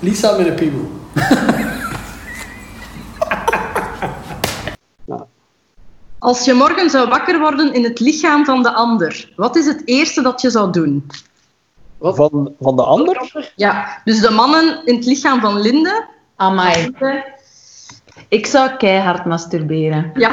Lisa 0.00 0.36
met 0.36 0.46
een 0.46 0.54
piemel. 0.54 0.90
Als 6.22 6.44
je 6.44 6.54
morgen 6.54 6.90
zou 6.90 7.08
wakker 7.08 7.38
worden 7.38 7.72
in 7.74 7.84
het 7.84 8.00
lichaam 8.00 8.44
van 8.44 8.62
de 8.62 8.72
ander, 8.72 9.32
wat 9.36 9.56
is 9.56 9.66
het 9.66 9.82
eerste 9.84 10.22
dat 10.22 10.40
je 10.40 10.50
zou 10.50 10.72
doen? 10.72 11.06
Van, 12.00 12.54
van 12.60 12.76
de 12.76 12.82
ander? 12.82 13.50
Ja, 13.56 14.00
dus 14.04 14.20
de 14.20 14.30
mannen 14.30 14.86
in 14.86 14.94
het 14.94 15.04
lichaam 15.04 15.40
van 15.40 15.60
Linde. 15.60 16.06
Amai. 16.36 16.94
Ik 18.28 18.46
zou 18.46 18.76
keihard 18.76 19.24
masturberen. 19.24 20.10
Ja, 20.14 20.30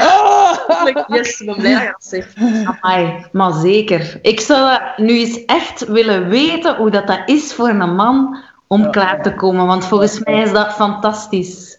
yes, 1.07 1.39
ik 1.39 1.45
ben 1.45 1.55
blij 1.55 1.73
dat 1.73 1.81
je 1.81 1.91
dat 1.91 2.03
zegt. 2.03 2.35
Amai, 2.65 3.25
maar 3.31 3.53
zeker. 3.53 4.19
Ik 4.21 4.39
zou 4.39 4.79
nu 4.97 5.19
eens 5.19 5.45
echt 5.45 5.87
willen 5.87 6.29
weten 6.29 6.75
hoe 6.75 6.89
dat, 6.89 7.07
dat 7.07 7.21
is 7.25 7.53
voor 7.53 7.69
een 7.69 7.95
man 7.95 8.37
om 8.67 8.91
klaar 8.91 9.23
te 9.23 9.35
komen. 9.35 9.65
Want 9.65 9.85
volgens 9.85 10.19
mij 10.19 10.41
is 10.41 10.51
dat 10.51 10.73
fantastisch. 10.73 11.77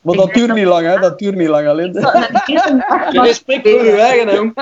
Maar 0.00 0.16
dat 0.16 0.34
duurt 0.34 0.54
niet 0.54 0.66
lang, 0.66 0.86
hè? 0.86 0.98
Dat 0.98 1.18
duurt 1.18 1.34
niet 1.34 1.48
lang, 1.48 1.68
alleen. 1.68 1.92
Respect 3.10 3.68
voor 3.68 3.80
uw 3.80 3.96
eigen, 3.96 4.34
jong. 4.34 4.52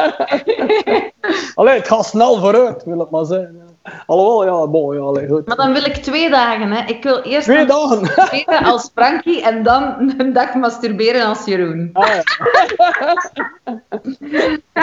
Allee, 1.54 1.74
het 1.74 1.88
gaat 1.88 2.06
snel 2.06 2.38
vooruit, 2.38 2.84
wil 2.84 2.98
het 2.98 3.10
maar 3.10 3.24
zijn. 3.24 3.56
Ja. 3.56 3.66
Alhoewel, 4.06 4.92
ja, 4.94 4.98
ja, 4.98 5.04
allee, 5.04 5.28
goed. 5.28 5.46
Maar 5.46 5.56
dan 5.56 5.72
wil 5.72 5.84
ik 5.84 5.94
twee 5.94 6.30
dagen. 6.30 6.70
Hè. 6.70 6.84
Ik 6.86 7.02
wil 7.02 7.22
eerst 7.22 7.46
Twee 7.46 7.66
dagen. 7.66 8.00
masturberen 8.00 8.64
als 8.64 8.90
Frankie 8.94 9.42
en 9.42 9.62
dan 9.62 10.14
een 10.18 10.32
dag 10.32 10.54
masturberen 10.54 11.26
als 11.26 11.44
Jeroen. 11.44 11.90
Ah, 11.92 12.08
ja. 12.08 12.22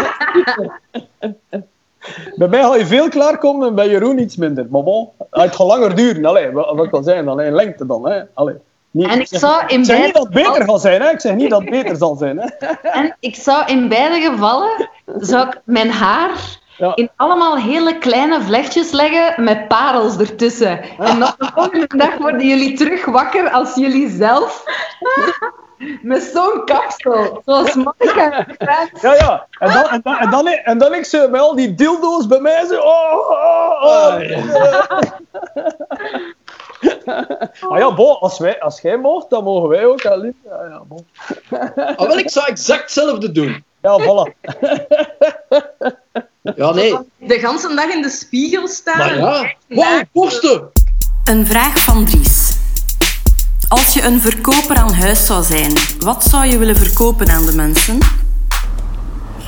Bij 2.35 2.47
mij 2.47 2.62
ga 2.62 2.75
je 2.75 2.85
veel 2.85 3.09
klaarkomen 3.09 3.67
en 3.67 3.75
bij 3.75 3.89
Jeroen 3.89 4.19
iets 4.19 4.35
minder. 4.35 4.67
Maar 4.69 4.83
bon, 4.83 5.09
het 5.29 5.55
gaat 5.55 5.67
langer 5.67 5.95
duren. 5.95 6.25
Allee, 6.25 6.51
wat, 6.51 6.75
wat 6.75 6.89
kan 6.89 7.03
zijn, 7.03 7.27
alleen 7.27 7.53
lengte 7.53 7.85
dan. 7.85 8.09
Hè. 8.09 8.21
Allee, 8.33 8.55
niet, 8.96 9.08
En 9.08 9.20
ik 9.20 9.28
zou 9.30 9.64
in 9.68 9.80
ik 9.80 9.86
zeg 9.86 9.98
niet 9.98 9.98
beide 9.98 10.14
dat 10.14 10.24
het 10.24 10.34
beter 10.34 10.64
gaat 10.70 10.82
zijn, 10.82 11.02
hè. 11.02 11.10
ik 11.10 11.20
zeg 11.20 11.36
niet 11.36 11.50
dat 11.50 11.62
het 11.62 11.70
beter 11.70 11.96
zal 11.96 12.16
zijn. 12.16 12.38
Hè. 12.38 12.48
En 13.00 13.16
ik 13.20 13.36
zou 13.36 13.66
in 13.66 13.88
beide 13.90 14.22
gevallen 14.32 14.90
zou 15.06 15.48
ik 15.48 15.62
mijn 15.64 15.92
haar 15.92 16.30
Ja. 16.78 16.92
in 16.96 17.10
allemaal 17.16 17.58
hele 17.58 17.98
kleine 17.98 18.42
vlechtjes 18.42 18.92
leggen 18.92 19.44
met 19.44 19.68
parels 19.68 20.18
ertussen. 20.18 20.80
En 21.00 21.20
dan 21.20 21.34
de 21.38 21.50
volgende 21.54 21.88
dag 21.98 22.18
worden 22.18 22.48
jullie 22.48 22.78
terug 22.78 23.06
wakker 23.06 23.50
als 23.50 23.75
jullie 23.75 24.10
zelf 24.10 24.64
met 26.02 26.24
zo'n 26.34 26.62
kapsel, 26.66 27.42
zoals 27.46 27.74
Monica. 27.74 28.46
Ja, 29.02 29.14
ja. 29.14 29.46
En 29.60 29.74
dan, 29.74 29.84
en 29.90 30.02
dan, 30.04 30.18
en 30.18 30.30
dan, 30.30 30.48
en 30.48 30.78
dan 30.78 30.94
ik 30.94 31.06
ze 31.06 31.28
met 31.32 31.42
al 31.42 31.56
die 31.56 31.75
dildo's 31.75 32.28
bij 32.28 32.40
mij 32.40 32.66
zo. 32.66 32.80
Oh, 32.80 33.30
oh, 33.30 33.84
oh. 33.84 34.20
Ah 37.70 37.77
ja, 37.77 37.94
bon, 37.94 38.20
als, 38.20 38.39
wij, 38.39 38.62
als 38.62 38.82
jij 38.82 38.98
mocht, 38.98 39.30
dan 39.30 39.44
mogen 39.44 39.70
wij 39.70 39.86
ook. 39.86 40.04
Lief. 40.04 40.34
Ja, 40.46 40.65
ja, 40.70 40.82
bon. 40.88 41.06
Ah, 41.75 42.08
wel, 42.08 42.18
ik 42.18 42.30
zou 42.30 42.48
exact 42.48 42.82
hetzelfde 42.82 43.32
doen. 43.32 43.63
ja 43.82 44.00
voilà. 44.00 44.32
Ja, 46.56 46.72
nee. 46.72 46.98
De 47.18 47.39
ganse 47.39 47.75
dag 47.75 47.94
in 47.94 48.01
de 48.01 48.10
spiegel 48.10 48.68
staan. 48.68 48.98
Maar 48.98 49.18
ja. 49.18 49.56
Wow, 49.68 50.01
borsten! 50.12 50.72
Een 51.24 51.46
vraag 51.46 51.80
van 51.80 52.06
Dries. 52.06 52.58
Als 53.68 53.94
je 53.94 54.01
een 54.01 54.22
verkoper 54.22 54.75
aan 54.75 54.94
huis 54.94 55.25
zou 55.25 55.44
zijn, 55.44 55.74
wat 56.00 56.24
zou 56.24 56.46
je 56.46 56.58
willen 56.58 56.75
verkopen 56.75 57.30
aan 57.30 57.46
de 57.46 57.56
mensen? 57.56 57.98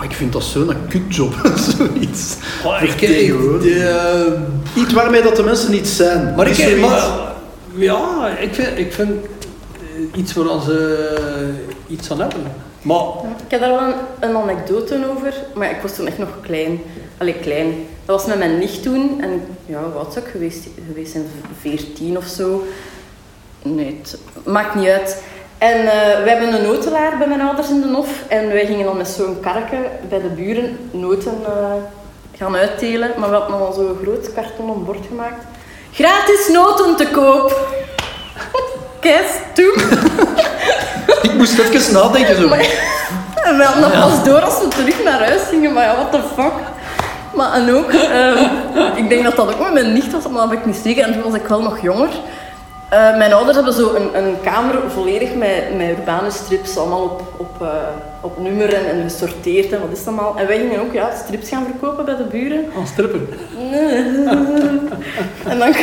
Oh, 0.08 0.12
ik 0.12 0.18
vind 0.18 0.34
dat 0.34 0.44
zo'n 0.44 0.74
kutjob, 0.90 1.34
zoiets. 1.78 2.36
Maar 2.64 2.84
ik, 2.84 2.90
Vertegenwoordigen. 2.90 3.80
de, 3.80 4.38
Iets 4.76 4.94
waarmee 4.94 5.22
dat 5.22 5.36
de 5.36 5.44
mensen 5.44 5.72
niet 5.72 5.88
zijn. 5.88 6.36
maar 6.36 6.48
ik, 6.48 6.54
zoiets. 6.56 6.80
maar, 6.80 7.10
ja, 7.76 8.28
ik 8.40 8.54
vind, 8.54 8.78
ik 8.78 8.94
vind 8.94 9.12
eh, 9.74 10.20
iets 10.20 10.34
waar 10.34 10.62
ze 10.62 11.08
eh, 11.88 11.94
iets 11.94 12.12
aan 12.12 12.20
hebben. 12.20 12.42
Maar 12.82 12.98
Ik 13.46 13.52
heb 13.52 13.60
daar 13.60 13.70
wel 13.70 13.82
een, 13.82 13.94
een 14.30 14.36
anekdote 14.36 15.00
over, 15.18 15.34
maar 15.56 15.70
ik 15.72 15.82
was 15.82 15.96
toen 15.96 16.08
echt 16.08 16.18
nog 16.18 16.30
klein. 16.42 16.80
Allee, 17.18 17.34
klein. 17.34 17.74
Dat 18.06 18.16
was 18.18 18.26
met 18.26 18.38
mijn 18.38 18.58
nicht 18.60 18.84
toen. 18.84 19.22
En 19.22 19.42
ja, 19.66 19.80
wat 19.94 20.14
zou 20.14 20.26
ik 20.26 20.32
geweest, 20.32 20.68
geweest 20.88 21.12
zijn? 21.12 21.26
14 21.62 22.18
of 22.18 22.26
zo. 22.26 22.64
Nee, 23.62 24.00
het 24.02 24.18
maakt 24.46 24.76
niet 24.76 24.88
uit. 24.88 25.24
En 25.58 25.78
eh, 25.78 26.24
we 26.24 26.30
hebben 26.30 26.54
een 26.54 26.64
notelaar 26.64 27.18
bij 27.18 27.28
mijn 27.28 27.42
ouders 27.42 27.70
in 27.70 27.82
de 27.82 27.88
Hof. 27.88 28.10
En 28.28 28.48
wij 28.48 28.66
gingen 28.66 28.86
dan 28.86 28.98
met 28.98 29.08
zo'n 29.08 29.40
karken 29.40 29.84
bij 30.10 30.22
de 30.22 30.28
buren 30.28 30.90
noten 30.92 31.34
eh, 31.46 31.74
gaan 32.38 32.56
uitdelen. 32.56 33.12
Maar 33.18 33.30
we 33.30 33.36
hadden 33.36 33.60
al 33.60 33.74
zo'n 33.74 33.98
groot 34.04 34.34
kartonnen 34.34 34.86
bord 34.86 35.06
gemaakt. 35.08 35.44
Gratis 35.92 36.50
noten 36.52 36.96
te 36.96 37.08
koop! 37.08 37.60
Kijk, 39.00 39.42
toen. 39.54 39.74
Ik 41.32 41.34
moest 41.34 41.60
even 41.60 41.94
nadenken 41.94 42.36
zo. 42.36 42.48
Maar, 42.48 42.60
en 43.44 43.58
we 43.58 43.64
hadden 43.64 43.82
dat 43.82 43.92
pas 43.92 44.24
door 44.24 44.42
als 44.42 44.60
we 44.60 44.68
terug 44.68 45.04
naar 45.04 45.20
huis 45.20 45.42
gingen, 45.50 45.74
maar 45.74 45.84
ja, 45.84 45.96
what 45.96 46.12
the 46.12 46.20
fuck. 46.36 46.54
Maar 47.34 47.54
en 47.54 47.76
ook, 47.76 47.92
ehm, 47.92 48.44
ik 48.96 49.10
denk 49.10 49.24
dat 49.24 49.36
dat 49.36 49.48
ook 49.48 49.60
met 49.60 49.74
mijn 49.74 49.94
nicht 49.94 50.12
was, 50.12 50.24
maar 50.24 50.42
dat 50.42 50.50
ben 50.50 50.58
ik 50.58 50.66
niet 50.66 50.80
zeker. 50.84 51.04
En 51.04 51.14
toen 51.14 51.22
was 51.22 51.34
ik 51.34 51.48
wel 51.48 51.62
nog 51.62 51.82
jonger. 51.82 52.10
Eh, 52.90 53.18
mijn 53.18 53.34
ouders 53.34 53.56
hebben 53.56 53.74
zo 53.74 53.94
een, 53.96 54.18
een 54.18 54.36
kamer 54.44 54.76
volledig 54.92 55.34
met, 55.34 55.78
met 55.78 55.90
urbane 55.90 56.32
strips, 56.32 56.78
allemaal 56.78 57.04
op, 57.04 57.22
op, 57.38 57.62
eh, 57.62 57.68
op 58.22 58.40
nummer 58.40 58.74
en, 58.74 58.90
en 58.90 59.10
gesorteerd 59.10 59.72
en 59.72 59.82
wat 59.82 59.92
is 59.92 60.04
dat 60.04 60.08
allemaal. 60.08 60.36
En 60.38 60.48
wij 60.48 60.58
gingen 60.58 60.80
ook 60.80 60.94
ja, 60.94 61.10
strips 61.26 61.50
gaan 61.50 61.66
verkopen 61.66 62.06
bij 62.06 62.16
de 62.16 62.24
buren. 62.24 62.66
Als 62.80 62.90
stripper. 62.90 63.20
en 65.50 65.60
dan 65.60 65.74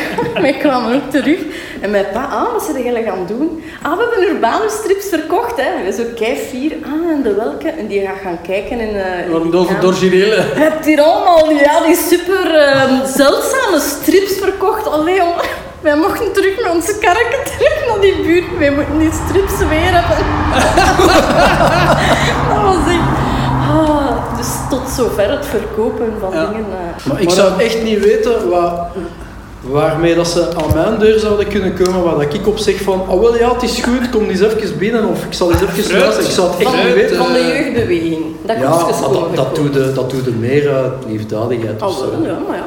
wij 0.43 0.53
kwamen 0.53 0.95
ook 0.95 1.11
terug. 1.11 1.39
En 1.81 1.91
mijn 1.91 2.07
pa, 2.13 2.25
ah, 2.25 2.53
wat 2.53 2.63
zijn 2.63 2.83
jullie 2.85 3.03
gaan 3.03 3.27
doen? 3.27 3.63
Ah, 3.83 3.97
we 3.97 4.09
hebben 4.11 4.35
urbane 4.35 4.71
strips 4.71 5.09
verkocht. 5.09 5.57
Hè. 5.57 5.83
Wij 5.83 5.93
zo 5.93 6.03
kei 6.15 6.37
fier, 6.37 6.73
ah, 6.85 7.11
en 7.11 7.23
de 7.23 7.35
welke? 7.35 7.69
En 7.69 7.87
die 7.87 8.01
gaat 8.01 8.21
gaan 8.23 8.39
kijken 8.43 8.81
in... 8.81 8.97
het 9.69 9.79
kamer. 9.79 9.87
originele? 9.87 10.35
Je 10.35 10.61
hebt 10.61 10.85
hier 10.85 11.01
allemaal 11.01 11.51
ja, 11.51 11.81
die 11.87 11.97
super 11.97 12.47
zeldzame 13.07 13.81
strips 13.81 14.39
verkocht. 14.39 14.87
Allee, 14.87 15.15
jong. 15.15 15.35
Wij 15.85 15.97
mochten 15.97 16.33
terug 16.33 16.57
met 16.63 16.73
onze 16.73 16.99
karken 16.99 17.45
terug 17.45 17.85
naar 17.89 18.01
die 18.01 18.23
buurt. 18.23 18.59
Wij 18.59 18.71
moeten 18.71 18.99
die 18.99 19.11
strips 19.27 19.59
weer 19.59 19.93
hebben. 20.01 20.27
dat 22.51 22.63
was 22.63 22.93
echt... 22.93 23.09
Ah, 23.71 24.37
dus 24.37 24.47
tot 24.71 24.89
zover 24.97 25.31
het 25.31 25.47
verkopen 25.47 26.13
van 26.21 26.31
Ja. 26.33 26.47
dingen. 26.47 26.65
eh. 26.71 27.07
Maar 27.07 27.21
ik 27.21 27.25
Maar 27.27 27.35
zou 27.35 27.61
echt 27.61 27.83
niet 27.83 28.05
weten 28.05 28.49
wat, 28.51 28.73
waarmee 29.61 30.15
dat 30.15 30.29
ze 30.29 30.49
aan 30.57 30.75
mijn 30.75 30.99
deur 30.99 31.19
zouden 31.19 31.49
kunnen 31.49 31.75
komen, 31.83 32.03
waar 32.03 32.15
dat 32.25 32.35
ik 32.35 32.47
op 32.47 32.59
zeg 32.59 32.81
van, 32.83 33.01
oh 33.09 33.21
wel 33.21 33.37
ja, 33.39 33.53
het 33.53 33.63
is 33.63 33.81
goed, 33.81 34.11
kom 34.11 34.25
eens 34.29 34.41
even 34.41 34.79
binnen, 34.79 35.09
of 35.09 35.25
ik 35.25 35.33
zal 35.33 35.51
eens 35.53 35.61
even 35.63 35.85
Fruit. 35.85 36.01
luisteren. 36.03 36.29
Ik 36.29 36.35
zou 36.35 36.51
het 36.51 36.61
echt 36.61 36.71
Van, 36.71 36.85
niet 36.87 36.95
weten. 36.95 37.17
van 37.17 37.33
de 37.33 37.39
eh, 37.39 37.49
jeugdbeweging. 37.49 38.25
Dat 38.47 38.57
Ja, 38.57 38.71
gewoon 38.73 39.13
dat, 39.13 39.37
dat, 39.37 39.55
doet 39.55 39.73
de, 39.73 39.93
dat 39.93 40.11
doet 40.11 40.25
de 40.25 40.31
meer 40.33 40.75
uit 40.75 40.93
liefdadigheid 41.09 41.83
of 41.83 41.89
Oh, 41.89 41.99
zo. 41.99 42.05
ja, 42.23 42.37
maar 42.49 42.57
ja. 42.57 42.65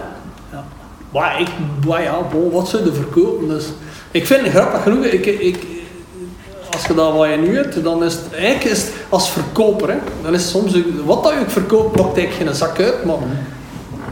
Maar 1.17 1.41
ik, 1.41 1.47
maar 1.87 2.03
ja, 2.03 2.17
wat 2.51 2.69
zou 2.69 2.85
je 2.85 2.93
verkopen? 2.93 3.47
Dus, 3.47 3.65
ik 4.11 4.25
vind 4.25 4.41
het 4.41 4.51
grappig 4.51 4.83
genoeg, 4.83 5.05
ik, 5.05 5.25
ik, 5.25 5.57
als 6.73 6.85
je 6.85 6.93
dat 6.93 7.13
wat 7.13 7.29
je 7.29 7.37
nu 7.37 7.55
hebt, 7.55 7.83
dan 7.83 8.03
is 8.03 8.13
het 8.13 8.33
eigenlijk 8.33 8.63
is 8.63 8.85
als 9.09 9.29
verkoper, 9.29 9.89
hè, 9.89 9.97
dan 10.23 10.33
is 10.33 10.49
soms, 10.49 10.77
wat 11.05 11.23
dat 11.23 11.33
je 11.33 11.39
ook 11.39 11.49
verkoopt, 11.49 11.97
maakt 11.97 12.17
eigenlijk 12.17 12.49
geen 12.49 12.55
zak 12.55 12.79
uit, 12.79 13.05
maar 13.05 13.15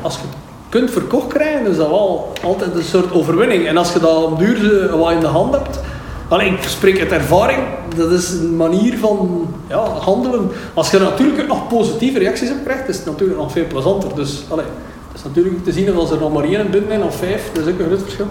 als 0.02 0.16
je 0.16 0.22
kunt 0.70 0.92
verkocht 0.92 1.28
krijgen, 1.28 1.68
is 1.68 1.78
dat 1.78 1.90
wel 1.90 2.34
altijd 2.44 2.76
een 2.76 2.84
soort 2.84 3.14
overwinning. 3.14 3.68
En 3.68 3.78
als 3.78 3.94
je 3.94 4.00
dat 4.00 4.24
op 4.24 4.40
duur 4.40 4.90
eh, 4.90 5.00
wat 5.00 5.12
in 5.12 5.20
de 5.20 5.28
hand 5.28 5.54
hebt, 5.54 5.80
Allee, 6.28 6.52
ik 6.52 6.64
spreek 6.64 7.00
uit 7.00 7.12
ervaring, 7.12 7.60
dat 7.96 8.12
is 8.12 8.30
een 8.30 8.56
manier 8.56 8.98
van 8.98 9.48
ja, 9.68 9.78
handelen. 9.78 10.52
Als 10.74 10.92
je 10.92 11.00
natuurlijk 11.00 11.48
nog 11.48 11.68
positieve 11.68 12.20
reacties 12.20 12.52
op 12.52 12.64
krijgt, 12.64 12.88
is 12.90 12.98
het 12.98 13.06
natuurlijk 13.06 13.40
nog 13.40 13.52
veel 13.52 13.68
plezanter. 13.68 14.16
Dus 14.16 14.44
allee, 14.50 14.66
is 15.16 15.24
natuurlijk 15.24 15.64
te 15.64 15.72
zien 15.72 15.90
of 15.90 15.96
als 15.96 16.12
er 16.12 16.20
nog 16.20 16.34
maar 16.34 16.44
één 16.44 16.72
binnen 16.72 16.90
zijn 16.90 17.04
of 17.04 17.16
vijf, 17.16 17.50
dat 17.54 17.66
is 17.66 17.74
ook 17.74 17.80
een 17.80 17.86
groot 17.86 18.02
verschil. 18.02 18.28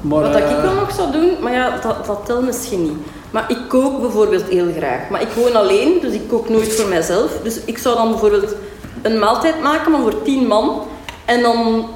Maar, 0.00 0.20
Wat 0.20 0.32
dat 0.32 0.42
ik 0.42 0.48
eh, 0.48 0.62
wel 0.62 0.74
nog 0.74 0.92
zou 0.92 1.12
doen, 1.12 1.30
maar 1.40 1.52
ja, 1.52 1.78
dat, 1.82 2.06
dat 2.06 2.26
telt 2.26 2.44
misschien 2.44 2.82
niet. 2.82 2.98
Maar 3.30 3.44
ik 3.50 3.58
kook 3.68 4.00
bijvoorbeeld 4.00 4.44
heel 4.44 4.72
graag. 4.76 5.08
Maar 5.10 5.22
ik 5.22 5.28
woon 5.28 5.56
alleen, 5.56 5.98
dus 6.00 6.12
ik 6.12 6.28
kook 6.28 6.48
nooit 6.48 6.72
voor 6.72 6.88
mijzelf. 6.88 7.38
Dus 7.42 7.60
ik 7.64 7.78
zou 7.78 7.96
dan 7.96 8.10
bijvoorbeeld 8.10 8.54
een 9.02 9.18
maaltijd 9.18 9.62
maken, 9.62 9.92
maar 9.92 10.00
voor 10.00 10.22
tien 10.22 10.46
man. 10.46 10.82
En 11.24 11.42
dan, 11.42 11.86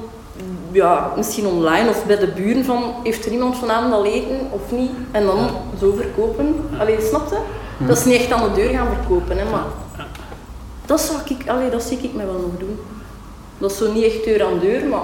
ja, 0.71 1.11
misschien 1.15 1.45
online 1.45 1.89
of 1.89 2.05
bij 2.05 2.17
de 2.17 2.27
buren 2.27 2.65
van, 2.65 2.93
heeft 3.03 3.25
er 3.25 3.31
iemand 3.31 3.57
vanavond 3.57 3.93
al 3.93 4.05
eten 4.05 4.39
of 4.49 4.61
niet? 4.71 4.91
En 5.11 5.25
dan 5.25 5.49
zo 5.79 5.93
verkopen. 5.97 6.55
Allee, 6.79 6.97
snap 7.01 7.29
je? 7.29 7.37
Dat 7.85 7.97
is 7.97 8.05
niet 8.05 8.15
echt 8.15 8.31
aan 8.31 8.49
de 8.49 8.61
deur 8.61 8.69
gaan 8.69 8.87
verkopen, 8.87 9.37
hè, 9.37 9.43
maar... 9.43 9.65
Dat 10.85 11.01
zou 11.01 11.19
ik, 11.27 11.49
allee, 11.49 11.69
dat 11.69 11.83
zie 11.83 11.99
ik 12.01 12.13
mij 12.13 12.25
wel 12.25 12.39
nog 12.39 12.59
doen. 12.59 12.79
Dat 13.63 13.71
is 13.71 13.77
zo 13.77 13.91
niet 13.91 14.03
echt 14.03 14.23
deur 14.23 14.45
aan 14.45 14.59
deur, 14.59 14.87
maar... 14.87 14.99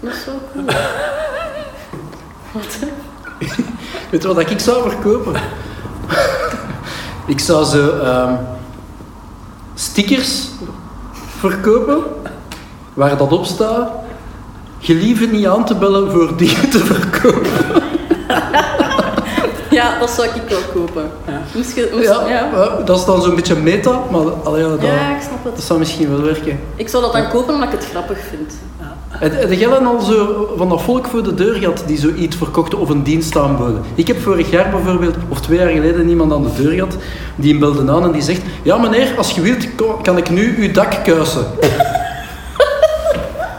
Dat 0.00 0.12
is 0.12 0.24
wel 0.26 0.40
cool. 0.52 0.64
Wat? 2.52 2.78
Weet 4.10 4.22
je 4.22 4.28
wat 4.28 4.50
ik 4.50 4.58
zou 4.58 4.90
verkopen? 4.90 5.40
ik 7.26 7.40
zou 7.40 7.64
zo 7.64 7.98
ehm, 7.98 8.34
stickers 9.74 10.48
verkopen 11.38 12.02
waar 12.94 13.16
dat 13.16 13.32
op 13.32 13.44
staat. 13.44 13.90
Gelieve 14.78 15.26
niet 15.26 15.46
aan 15.46 15.64
te 15.64 15.74
bellen 15.74 16.10
voor 16.10 16.36
dingen 16.36 16.70
te 16.70 16.78
verkopen. 16.78 17.82
Ja, 19.82 19.98
dat 19.98 20.10
zou 20.10 20.26
ik 20.28 20.42
wel 20.48 20.58
kopen. 20.74 21.10
Moest 21.54 21.74
je, 21.76 21.90
moest, 21.94 22.04
Ja, 22.08 22.28
ja. 22.28 22.76
dat 22.84 22.98
is 22.98 23.04
dan 23.04 23.22
zo'n 23.22 23.34
beetje 23.34 23.54
meta, 23.56 24.00
maar 24.10 24.20
allee, 24.44 24.62
dat, 24.62 24.80
Ja, 24.80 25.16
ik 25.16 25.22
snap 25.22 25.44
dat 25.44 25.52
het. 25.56 25.62
zou 25.64 25.78
misschien 25.78 26.10
wel 26.10 26.22
werken. 26.22 26.60
Ik 26.76 26.88
zou 26.88 27.02
dat 27.02 27.12
dan 27.12 27.28
kopen 27.28 27.54
omdat 27.54 27.68
ik 27.72 27.78
het 27.78 27.88
grappig 27.90 28.18
vind. 28.30 28.52
Heb 29.18 29.52
jij 29.52 29.68
dan 29.70 29.86
al 29.86 30.00
zo 30.00 30.48
van 30.56 30.68
dat 30.68 30.82
volk 30.82 31.06
voor 31.06 31.22
de 31.22 31.34
deur 31.34 31.54
gehad 31.54 31.82
die 31.86 31.98
zoiets 31.98 32.36
verkochten 32.36 32.78
of 32.78 32.88
een 32.88 33.02
dienst 33.02 33.36
aanboden? 33.36 33.82
Ik 33.94 34.06
heb 34.06 34.20
vorig 34.22 34.50
jaar 34.50 34.70
bijvoorbeeld, 34.70 35.14
of 35.28 35.40
twee 35.40 35.58
jaar 35.58 35.68
geleden, 35.70 36.08
iemand 36.08 36.32
aan 36.32 36.42
de 36.42 36.62
deur 36.62 36.72
gehad 36.72 36.96
die 37.36 37.50
hem 37.50 37.60
belde 37.60 37.92
aan 37.92 38.04
en 38.04 38.12
die 38.12 38.22
zegt: 38.22 38.40
Ja, 38.62 38.76
meneer, 38.78 39.14
als 39.16 39.30
je 39.30 39.40
wilt, 39.40 39.66
kan 40.02 40.16
ik 40.16 40.30
nu 40.30 40.54
uw 40.58 40.72
dak 40.72 40.92
kuisen. 41.04 41.44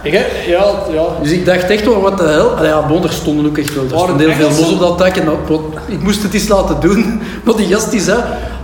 Ik, 0.03 0.13
hè, 0.13 0.25
ja, 0.47 0.65
ja. 0.91 1.03
Dus 1.21 1.31
ik 1.31 1.45
dacht 1.45 1.69
echt 1.69 1.85
wel, 1.85 2.01
wat 2.01 2.17
de 2.17 2.23
hel. 2.23 2.49
Allee, 2.49 2.69
ja, 2.69 2.87
bon, 2.87 3.03
er 3.03 3.11
stonden 3.11 3.45
ook 3.45 3.57
echt 3.57 3.73
wel. 3.75 3.83
Er 3.83 3.89
Waren 3.89 4.05
stond 4.05 4.19
heel 4.21 4.31
veel 4.33 4.49
mos 4.63 4.71
op 4.73 4.79
dat 4.79 4.97
dak 4.97 5.15
en 5.15 5.25
dat, 5.25 5.35
wat- 5.47 5.61
ik 5.87 6.01
moest 6.01 6.23
het 6.23 6.33
eens 6.33 6.47
laten 6.47 6.79
doen. 6.79 7.21
Maar 7.43 7.55
die 7.55 7.67
gast 7.67 7.91
die 7.91 7.99
zei: 8.01 8.19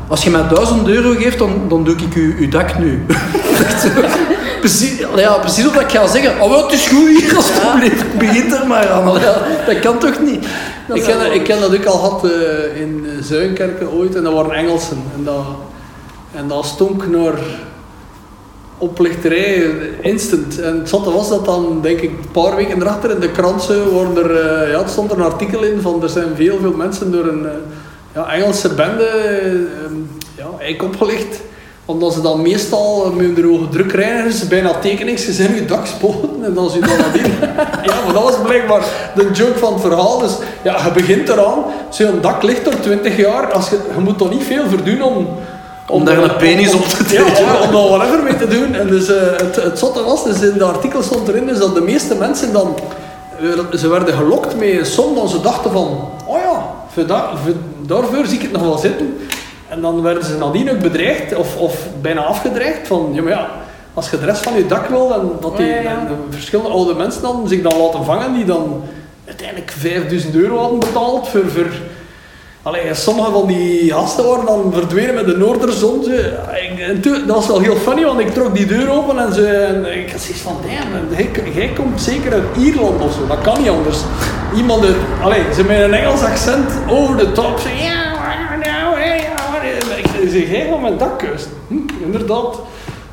Als 0.08 0.23
je 0.23 0.30
mij 0.30 0.47
1000 0.47 0.88
euro 0.88 1.13
geeft, 1.19 1.38
dan, 1.38 1.62
dan 1.69 1.84
doe 1.84 1.95
ik 1.95 2.15
u 2.15 2.36
uw 2.39 2.49
dak 2.49 2.78
nu. 2.80 3.06
Precies, 4.60 5.06
allee, 5.06 5.23
ja, 5.23 5.34
precies 5.34 5.63
dat 5.63 5.82
ik 5.82 5.89
ga 5.91 6.08
zeggen: 6.08 6.41
Oh, 6.41 6.63
het 6.63 6.71
is 6.73 6.88
goed 6.88 7.08
hier, 7.19 7.36
alsjeblieft. 7.38 8.17
Begint 8.17 8.54
er 8.54 8.67
maar 8.67 8.89
aan. 8.89 9.04
Allee, 9.04 9.23
ja, 9.23 9.38
dat 9.65 9.80
kan 9.80 9.97
toch 9.99 10.19
niet? 10.19 10.45
Dat 10.88 10.97
ik, 10.97 11.04
ken, 11.04 11.34
ik 11.34 11.43
ken 11.43 11.60
dat 11.60 11.75
ook 11.75 11.86
al 11.86 11.97
gehad 11.97 12.23
eh, 12.25 12.82
in 12.82 13.06
eh, 13.06 13.23
Zuinkerken 13.23 13.91
ooit 13.91 14.15
en 14.15 14.23
dat 14.23 14.34
waren 14.34 14.52
Engelsen. 14.52 15.04
En 15.15 15.23
dat, 15.23 15.43
en 16.36 16.47
dat 16.47 16.65
stonk 16.65 17.08
naar 17.08 17.34
oplichterij 18.79 19.71
instant. 20.01 20.59
En 20.61 20.77
het 20.79 20.89
zotte 20.89 21.11
was 21.11 21.29
dat 21.29 21.45
dan, 21.45 21.79
denk 21.81 21.99
ik, 21.99 22.09
een 22.09 22.31
paar 22.31 22.55
weken 22.55 22.81
erachter 22.81 23.11
in 23.11 23.19
de 23.19 23.31
kranten 23.31 23.75
er, 24.15 24.35
eh, 24.35 24.71
ja, 24.71 24.87
stond 24.87 25.11
er 25.11 25.17
een 25.17 25.23
artikel 25.23 25.63
in 25.63 25.81
van 25.81 26.03
er 26.03 26.09
zijn 26.09 26.35
veel, 26.35 26.57
veel 26.61 26.73
mensen 26.73 27.11
door 27.11 27.25
een 27.25 27.45
eh, 27.45 27.51
ja, 28.13 28.33
Engelse 28.33 28.73
bende 28.73 29.05
eh, 29.05 29.91
ja, 30.35 30.49
eigenlijk 30.59 30.83
opgelicht 30.83 31.41
omdat 31.89 32.13
ze 32.13 32.21
dan 32.21 32.41
meestal 32.41 33.13
met 33.15 33.35
hun 33.35 33.45
hoge 33.45 33.69
drukreinigers 33.69 34.47
bijna 34.47 34.79
tekeningen 34.79 35.19
ze 35.19 35.33
zijn 35.33 35.55
je 35.55 35.65
dak 35.65 35.85
spoten 35.85 36.29
en 36.43 36.53
dan 36.53 36.69
zie 36.69 36.81
je 36.81 36.87
dan 36.87 36.97
nadien. 36.97 37.31
ja, 37.83 38.03
maar 38.05 38.13
dat 38.13 38.23
was 38.23 38.41
blijkbaar 38.43 38.83
de 39.15 39.29
joke 39.33 39.57
van 39.57 39.73
het 39.73 39.81
verhaal. 39.81 40.19
Dus 40.19 40.37
ja, 40.63 40.85
je 40.85 40.91
begint 40.91 41.29
eraan, 41.29 41.63
zo'n 41.89 42.21
dak 42.21 42.43
ligt 42.43 42.67
er 42.67 42.81
20 42.81 43.17
jaar, 43.17 43.51
als 43.51 43.69
je, 43.69 43.79
je 43.95 44.01
moet 44.01 44.17
toch 44.17 44.29
niet 44.29 44.43
veel 44.43 44.67
verdoen 44.67 45.01
om... 45.01 45.27
Om 45.89 46.06
daar 46.06 46.17
een 46.17 46.36
penis 46.36 46.73
op 46.73 46.84
te 46.84 47.04
Ja, 47.13 47.23
trekken. 47.23 47.45
om, 47.45 47.62
om 47.67 47.71
daar 47.71 47.97
whatever 47.97 48.23
mee 48.23 48.36
te 48.36 48.47
doen. 48.47 48.73
En 48.75 48.88
dus 48.88 49.08
eh, 49.15 49.21
het, 49.38 49.56
het 49.56 49.80
zotte 49.80 50.04
was, 50.04 50.23
dus 50.23 50.41
in 50.41 50.58
de 50.58 50.63
artikel 50.63 51.04
stond 51.04 51.28
erin, 51.28 51.49
is 51.49 51.58
dat 51.60 51.75
de 51.75 51.82
meeste 51.82 52.15
mensen 52.15 52.54
dan... 52.54 52.75
eh, 53.71 53.78
Ze 53.80 53.88
werden 53.88 54.13
gelokt 54.13 54.56
met 54.58 54.69
een 54.69 54.86
som 54.86 55.15
dan 55.15 55.30
ze 55.30 55.41
dachten 55.41 55.71
van... 55.71 56.10
Oh 56.25 56.38
ja, 56.38 56.65
voor 56.93 57.06
da- 57.06 57.30
voor- 57.43 57.54
daarvoor 57.88 58.25
zie 58.25 58.36
ik 58.38 58.41
het 58.41 58.52
nog 58.52 58.62
wel 58.62 58.78
zitten. 58.78 59.17
En 59.67 59.82
dan 59.82 60.02
werden 60.02 60.23
ze 60.25 60.38
nadien 60.38 60.71
ook 60.71 60.80
bedreigd, 60.80 61.36
of, 61.36 61.56
of 61.58 61.75
bijna 62.02 62.21
afgedreigd 62.23 62.88
van... 62.88 63.10
Ja, 63.13 63.21
maar 63.21 63.32
ja, 63.32 63.47
als 63.93 64.10
je 64.10 64.19
de 64.19 64.25
rest 64.25 64.43
van 64.43 64.54
je 64.56 64.65
dak 64.67 64.88
wil, 64.88 65.13
en 65.13 65.32
dat 65.41 65.58
die 65.58 65.65
Ja, 65.65 65.75
ja, 65.75 65.82
ja. 65.82 65.89
en, 65.89 66.08
eh, 66.08 66.13
verschillende 66.30 66.69
oude 66.71 66.93
mensen 66.93 67.21
dan 67.21 67.47
zich 67.47 67.62
dan 67.62 67.78
laten 67.82 68.04
vangen, 68.06 68.34
die 68.34 68.45
dan 68.45 68.82
uiteindelijk 69.28 69.71
5000 69.78 70.36
euro 70.36 70.58
hadden 70.58 70.80
betaald 70.80 71.28
voor... 71.28 71.43
voor 71.56 71.67
Allee, 72.61 72.93
sommige 72.93 73.31
van 73.31 73.47
die 73.47 73.91
gasten 73.91 74.25
waren 74.25 74.45
dan 74.45 74.71
verdwenen 74.73 75.15
met 75.15 75.25
de 75.25 75.37
Noorderzon. 75.37 76.05
Dat 77.27 77.35
was 77.35 77.47
wel 77.47 77.59
heel 77.59 77.75
funny, 77.75 78.05
want 78.05 78.19
ik 78.19 78.33
trok 78.33 78.55
die 78.55 78.65
deur 78.65 78.91
open 78.91 79.19
en, 79.19 79.33
ze, 79.33 79.47
en 79.47 79.99
ik 79.99 80.11
had 80.11 80.21
zoiets 80.21 80.41
van, 80.41 80.57
damn, 80.61 81.53
jij, 81.53 81.71
komt 81.75 82.01
zeker 82.01 82.33
uit 82.33 82.43
Ierland 82.57 83.01
of 83.01 83.13
zo. 83.13 83.27
Dat 83.27 83.41
kan 83.41 83.59
niet 83.59 83.69
anders. 83.69 83.97
Iemand 84.55 84.85
uit, 85.23 85.55
ze 85.55 85.63
met 85.63 85.79
een 85.79 85.93
Engels 85.93 86.21
accent 86.21 86.71
over 86.89 87.17
de 87.17 87.31
top. 87.31 87.59
Ze, 87.59 87.69
ja, 87.83 88.57
nou, 88.63 88.99
ja, 88.99 89.19
ik 90.21 90.29
zeg, 90.29 90.51
jij 90.51 90.67
gaat 90.69 90.81
mijn 90.81 90.97
dak 90.97 91.23
inderdaad. 92.03 92.59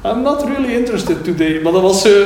I'm 0.04 0.22
not 0.22 0.44
really 0.44 0.74
interested 0.74 1.24
today. 1.24 1.60
Maar 1.62 1.72
dat 1.72 1.82
was 1.82 2.02
zo... 2.02 2.24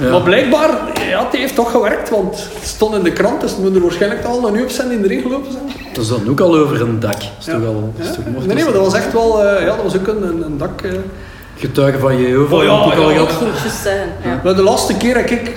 Ja. 0.00 0.10
Maar 0.10 0.20
blijkbaar, 0.22 0.70
ja, 1.08 1.24
het 1.24 1.36
heeft 1.36 1.54
toch 1.54 1.70
gewerkt, 1.70 2.10
want 2.10 2.34
het 2.54 2.68
stond 2.68 2.94
in 2.94 3.02
de 3.02 3.12
krant, 3.12 3.40
dus 3.40 3.50
het 3.50 3.60
moet 3.60 3.74
er 3.74 3.82
waarschijnlijk 3.82 4.24
al 4.24 4.46
een 4.46 4.52
nu 4.52 4.62
op 4.62 4.70
zijn 4.70 4.90
in 4.90 5.02
de 5.02 5.08
ring 5.08 5.22
gelopen 5.22 5.52
zijn. 5.52 5.64
Dat 5.92 6.02
is 6.04 6.08
dan 6.10 6.28
ook 6.28 6.40
al 6.40 6.56
over 6.56 6.80
een 6.80 7.00
dak. 7.00 7.12
Dat 7.12 7.22
is 7.40 7.46
Ja. 7.46 7.52
toch 7.52 7.62
toch 7.62 8.24
mocht 8.32 8.46
Nee, 8.46 8.54
nee, 8.54 8.64
maar 8.64 8.72
dat 8.72 8.82
was 8.84 8.94
echt 8.94 9.12
wel, 9.12 9.44
eh, 9.44 9.60
ja, 9.66 9.66
dat 9.76 9.82
was 9.82 9.96
ook 9.96 10.06
een, 10.06 10.22
een, 10.22 10.44
een 10.44 10.58
dak. 10.58 10.80
eh. 10.82 10.90
Getuige 11.56 11.98
van 11.98 12.20
Jehovah. 12.22 12.58
Oh 12.58 12.64
ja, 12.64 12.92
ik 12.92 12.98
al 12.98 13.10
ja, 13.10 13.16
gehad. 13.26 14.44
Maar 14.44 14.56
de 14.56 14.62
laatste 14.62 14.96
keer 14.96 15.16
heb 15.16 15.30
ik 15.30 15.56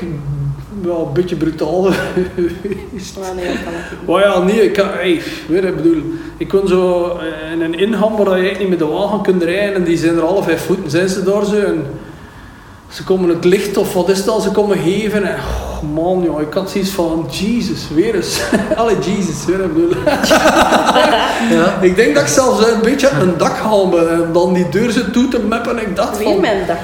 wel 0.81 1.05
een 1.07 1.13
beetje 1.13 1.35
brutaal 1.35 1.81
geweest. 2.35 3.17
Maar 3.19 3.35
nee, 3.35 3.45
dat 3.47 3.63
kan 3.63 3.73
ik 3.73 3.79
niet. 3.99 4.07
Maar 4.07 4.21
ja, 4.21 4.39
nee, 4.39 4.63
ik, 4.63 4.73
kan- 4.73 4.87
hey, 4.87 5.21
weet 5.47 5.61
je, 5.63 5.67
ik 5.67 5.75
bedoel, 5.75 6.01
ik 6.37 6.47
kon 6.47 6.67
zo 6.67 7.07
eh, 7.19 7.51
in 7.51 7.61
een 7.61 7.79
inham 7.79 8.15
waar 8.15 8.25
je 8.25 8.31
eigenlijk 8.33 8.59
niet 8.59 8.69
met 8.69 8.79
de 8.79 8.85
wagen 8.95 9.21
kunt 9.21 9.43
rijden 9.43 9.75
en 9.75 9.83
die 9.83 9.97
zijn 9.97 10.15
er 10.15 10.21
alle 10.21 10.43
vijf 10.43 10.65
voeten, 10.65 10.89
zijn 10.89 11.09
ze 11.09 11.23
daar 11.23 11.45
zo. 11.45 11.55
En 11.55 11.83
ze 12.89 13.03
komen 13.03 13.29
het 13.29 13.43
licht 13.45 13.77
of 13.77 13.93
wat 13.93 14.09
is 14.09 14.17
het 14.17 14.27
al, 14.27 14.39
ze 14.39 14.51
komen 14.51 14.77
geven. 14.77 15.23
En, 15.23 15.35
oh 15.35 15.93
man, 15.93 16.23
joh, 16.23 16.41
ik 16.41 16.53
had 16.53 16.69
zoiets 16.69 16.89
van, 16.89 17.27
Jesus, 17.31 17.87
weer 17.93 18.15
eens. 18.15 18.41
Allee, 18.75 18.99
Jesus, 18.99 19.45
weer 19.45 19.61
een 19.61 19.73
bedoel. 19.73 20.03
Ja. 21.51 21.77
Ik 21.81 21.95
denk 21.95 22.13
dat 22.13 22.23
ik 22.23 22.29
zelfs 22.29 22.67
een 22.67 22.81
beetje 22.81 23.09
uit 23.09 23.25
mijn 23.25 23.37
dak 23.37 23.57
haal 23.57 23.89
ben 23.89 24.09
en 24.11 24.29
dan 24.33 24.53
die 24.53 24.69
deur 24.69 24.91
zo 24.91 25.01
toe 25.11 25.27
te 25.27 25.39
mappen. 25.39 25.77
En 25.77 25.87
ik 25.87 25.95
dacht 25.95 26.17
Weer 26.17 26.27
van, 26.27 26.41
mijn 26.41 26.65
dak. 26.67 26.77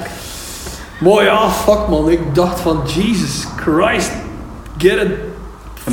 mooi 0.99 1.25
ja, 1.25 1.49
fuck 1.49 1.87
man. 1.89 2.09
Ik 2.09 2.35
dacht 2.35 2.59
van, 2.59 2.81
Jesus 2.85 3.45
Christ, 3.55 4.11
get 4.77 5.01
it. 5.01 5.07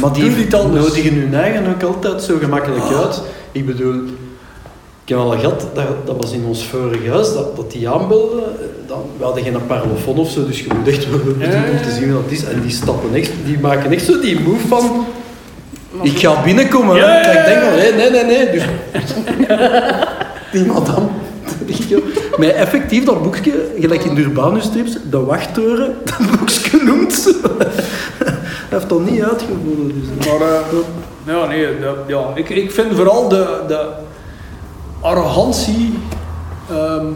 Maar 0.00 0.12
die 0.12 0.46
nodigen 0.50 1.14
hun 1.14 1.34
eigen 1.34 1.66
ook 1.74 1.82
altijd 1.82 2.22
zo 2.22 2.36
gemakkelijk 2.38 2.92
uit. 2.92 3.22
Ik 3.52 3.66
bedoel, 3.66 4.02
ik 5.08 5.14
heb 5.14 5.22
al 5.22 5.38
gehad, 5.38 5.66
dat, 5.74 5.84
dat 6.06 6.16
was 6.16 6.32
in 6.32 6.44
ons 6.44 6.64
vorige 6.66 7.10
huis, 7.10 7.32
dat, 7.32 7.56
dat 7.56 7.70
die 7.70 7.88
aanbelden. 7.88 8.42
Dan, 8.86 9.02
we 9.18 9.24
hadden 9.24 9.42
geen 9.42 9.66
parlofoon 9.66 10.16
of 10.18 10.30
zo, 10.30 10.46
dus 10.46 10.60
je 10.60 10.66
moet 10.78 10.88
echt 10.88 11.10
wel 11.10 11.20
om 11.20 11.38
te 11.82 11.90
zien 11.90 12.04
wie 12.04 12.12
dat 12.12 12.22
is. 12.30 12.44
En 12.44 12.60
die 12.62 12.70
stappen 12.70 13.14
echt, 13.14 13.30
die 13.44 13.58
maken 13.58 13.90
echt 13.92 14.04
zo 14.04 14.20
die 14.20 14.40
move 14.40 14.66
van... 14.66 15.06
Ik 16.02 16.18
ga 16.18 16.42
binnenkomen. 16.42 16.96
Ja, 16.96 17.08
ja, 17.08 17.20
ja, 17.20 17.26
Dat 17.26 17.34
ik 17.36 17.44
denk 17.44 17.60
van, 17.62 17.74
nee, 17.74 17.92
nee, 17.92 18.10
nee, 18.10 18.24
nee. 18.24 18.50
Dus, 18.50 18.62
die 20.52 20.64
madame, 20.64 21.06
met 22.38 22.52
effectief 22.54 23.04
dat 23.04 23.22
boekje, 23.22 23.52
gelijk 23.80 24.04
in 24.04 24.14
de 24.14 24.20
Urbanus 24.20 24.64
strips, 24.64 24.96
de 25.10 25.20
wachttoren, 25.20 25.94
dat 26.04 26.38
boekje 26.38 26.82
noemt 26.84 27.12
ze. 27.12 27.40
Hij 28.24 28.34
heeft 28.68 28.88
dat 28.88 29.10
niet 29.10 29.22
uitgevonden. 29.22 30.02
Dus. 30.18 30.26
Maar 30.26 30.48
eh, 30.48 30.60
ja, 31.26 31.46
nee, 31.46 31.66
dat- 31.80 31.96
ja, 32.06 32.26
ik, 32.34 32.48
ik 32.48 32.70
vind 32.72 32.94
vooral 32.94 33.28
de, 33.28 33.46
de 33.68 33.86
arrogantie, 35.00 35.98
ehm, 36.70 37.06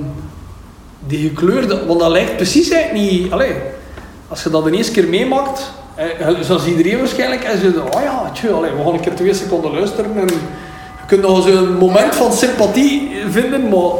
die 1.06 1.28
gekleurde, 1.28 1.86
want 1.86 2.00
dat 2.00 2.10
lijkt 2.10 2.36
precies 2.36 2.70
eigenlijk 2.70 3.10
niet, 3.10 3.32
allee, 3.32 3.52
als 4.28 4.42
je 4.42 4.50
dat 4.50 4.64
de 4.64 4.70
eerste 4.70 4.92
keer 4.92 5.08
meemaakt, 5.08 5.70
eh, 5.94 6.06
zoals 6.40 6.66
iedereen 6.66 6.98
waarschijnlijk, 6.98 7.42
en 7.44 7.58
ze 7.58 7.82
oh 7.94 8.02
ja, 8.02 8.32
allee, 8.54 8.70
we 8.70 8.82
gaan 8.84 8.92
een 8.94 9.00
keer 9.00 9.14
twee 9.14 9.34
seconden 9.34 9.70
luisteren 9.72 10.16
en 10.16 10.26
je 10.26 11.06
kunt 11.06 11.22
nog 11.22 11.48
zo'n 11.48 11.76
moment 11.78 12.14
van 12.14 12.32
sympathie 12.32 13.10
vinden, 13.30 13.62
maar 13.68 13.90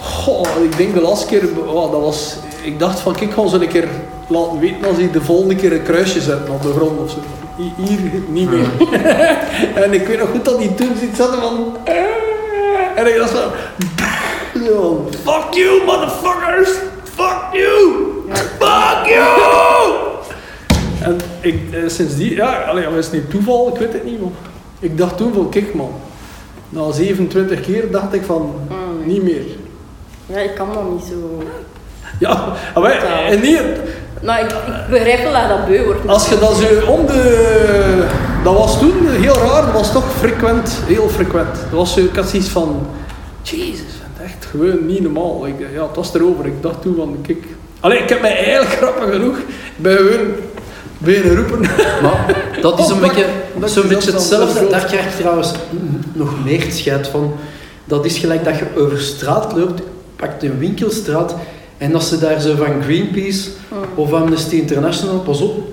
goh, 0.00 0.46
ik 0.62 0.76
denk 0.76 0.94
de 0.94 1.00
laatste 1.00 1.26
keer, 1.26 1.42
oh, 1.66 1.92
dat 1.92 2.00
was, 2.00 2.36
ik 2.62 2.78
dacht 2.78 3.00
van 3.00 3.14
kijk, 3.14 3.32
gaan 3.32 3.48
ze 3.48 3.56
een 3.56 3.68
keer 3.68 3.88
laten 4.26 4.58
weten 4.58 4.88
als 4.88 4.96
hij 4.96 5.10
de 5.10 5.20
volgende 5.20 5.54
keer 5.54 5.72
een 5.72 5.82
kruisje 5.82 6.20
zet 6.20 6.48
op 6.48 6.62
de 6.62 6.72
grond 6.76 6.98
of 7.00 7.10
zo. 7.10 7.16
Hi- 7.56 7.84
Hier 7.86 7.98
niet 8.28 8.50
meer. 8.50 8.66
en 9.84 9.92
ik 9.92 10.06
weet 10.06 10.18
nog 10.18 10.28
goed 10.30 10.44
dat 10.44 10.58
hij 10.58 10.68
toen 10.68 10.92
ziet 11.00 11.16
zitten 11.16 11.40
van... 11.40 11.76
eh, 11.84 11.94
en 12.98 13.06
ik 13.06 13.16
dacht 13.18 13.30
van... 13.30 13.50
zo, 14.66 15.08
Fuck 15.24 15.54
you, 15.54 15.84
motherfuckers! 15.86 16.68
Fuck 17.14 17.42
you! 17.52 17.92
Fuck 18.58 19.06
you! 19.06 19.94
En 21.00 21.16
ik, 21.40 21.60
eh, 21.72 21.80
sindsdien, 21.88 22.34
ja, 22.34 22.52
allee, 22.62 22.84
dat 22.84 22.92
is 22.94 23.10
niet 23.10 23.30
toeval, 23.30 23.68
ik 23.68 23.78
weet 23.80 23.92
het 23.92 24.04
niet, 24.04 24.20
maar 24.20 24.30
ik 24.80 24.98
dacht 24.98 25.16
toen 25.16 25.32
van, 25.34 25.48
kijk 25.50 25.74
man, 25.74 25.92
na 26.68 26.90
27 26.92 27.60
keer 27.60 27.90
dacht 27.90 28.14
ik 28.14 28.22
van, 28.26 28.54
Mm. 28.68 29.06
niet 29.06 29.22
meer. 29.22 29.44
Ja, 30.26 30.38
ik 30.38 30.54
kan 30.54 30.68
dat 30.74 30.90
niet 30.92 31.04
zo... 31.08 31.42
Ja, 32.18 32.52
maar 32.74 32.82
wij, 32.82 32.98
en 33.30 33.40
niet, 33.40 33.60
Nou, 34.20 34.44
ik, 34.44 34.50
ik 34.50 34.90
begrijp 34.90 35.22
wel 35.22 35.32
dat 35.32 35.48
dat 35.48 35.66
beu 35.66 35.84
wordt. 35.84 36.08
als 36.08 36.28
je 36.28 36.38
dat 36.38 36.56
zo 36.56 36.90
om 36.90 37.06
de... 37.06 38.06
Dat 38.44 38.54
was 38.56 38.78
toen 38.78 39.06
heel 39.08 39.34
raar, 39.34 39.64
dat 39.64 39.72
was 39.74 39.92
toch 39.92 40.04
frequent, 40.18 40.78
heel 40.86 41.08
frequent. 41.08 41.54
Dat 41.54 41.70
was 41.70 41.92
zo, 41.92 42.00
ik 42.00 42.16
had 42.16 42.28
zoiets 42.28 42.48
van, 42.48 42.86
jezus, 43.42 43.80
echt 44.24 44.44
gewoon 44.50 44.86
niet 44.86 45.00
normaal. 45.02 45.46
Ik, 45.46 45.54
ja, 45.74 45.86
het 45.86 45.96
was 45.96 46.14
erover, 46.14 46.46
ik 46.46 46.62
dacht 46.62 46.82
toen 46.82 46.94
van, 46.96 47.16
kijk... 47.22 47.44
Allee, 47.80 47.98
ik 47.98 48.08
heb 48.08 48.20
mij 48.20 48.36
eigenlijk 48.36 48.70
grappig 48.80 49.10
genoeg 49.12 49.36
bij 49.76 49.96
gewoon 49.96 50.26
beginnen 50.98 51.36
roepen. 51.36 51.60
Maar 52.02 52.36
dat 52.60 52.78
is 52.78 52.88
een 52.88 52.94
Oh, 52.94 53.00
beetje, 53.00 53.26
dat- 53.58 53.70
zo'n 53.70 53.82
dat 53.82 53.90
beetje 53.90 54.12
hetzelfde. 54.12 54.66
Daar 54.70 54.84
krijg 54.84 55.04
je 55.16 55.18
trouwens 55.22 55.52
nog 56.12 56.44
meer 56.44 56.64
scheid 56.70 57.08
van. 57.08 57.32
Dat 57.84 58.04
is 58.04 58.18
gelijk 58.18 58.44
dat 58.44 58.58
je 58.58 58.64
over 58.78 59.00
straat 59.00 59.52
loopt, 59.56 59.82
pakt 60.16 60.42
een 60.42 60.58
winkelstraat 60.58 61.34
en 61.78 61.94
als 61.94 62.08
ze 62.08 62.18
daar 62.18 62.40
zo 62.40 62.54
van 62.56 62.82
Greenpeace 62.82 63.48
of 63.94 64.12
Amnesty 64.12 64.54
International, 64.56 65.18
pas 65.18 65.40
op, 65.40 65.68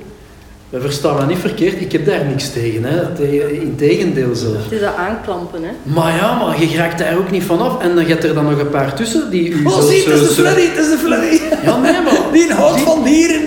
we 0.70 0.82
verstaan 0.82 1.16
me 1.16 1.26
niet 1.26 1.38
verkeerd, 1.40 1.82
ik 1.82 1.92
heb 1.92 2.06
daar 2.06 2.26
niks 2.26 2.50
tegen, 2.52 2.84
hè. 2.84 3.06
Tegen- 3.16 3.62
Integendeel 3.62 4.36
zelf. 4.36 4.64
Het 4.64 4.72
is 4.72 4.80
dat 4.80 4.96
aanklampen, 4.96 5.64
hè. 5.64 5.70
Maar 5.84 6.16
ja, 6.16 6.38
maar 6.46 6.62
je 6.62 6.76
raakt 6.78 6.98
daar 7.00 7.18
ook 7.18 7.32
niet 7.32 7.44
vanaf 7.44 7.82
en 7.82 7.96
dan 7.96 8.06
gaat 8.06 8.24
er 8.24 8.34
dan 8.34 8.44
nog 8.50 8.60
een 8.60 8.70
paar 8.70 8.94
tussen 8.94 9.30
die 9.30 9.50
u 9.50 9.66
Oh, 9.66 9.82
zie, 9.82 10.04
het 10.04 10.22
is 10.22 10.28
de 10.36 10.42
Freddy, 10.42 10.62
het 10.68 10.78
is 10.78 10.90
de 10.90 10.98
Freddy. 10.98 11.42
Ja, 11.64 11.78
nee, 11.78 11.92
maar 12.02 12.14
Die 12.34 12.54
houdt 12.54 12.80
van 12.82 13.04
dieren. 13.04 13.42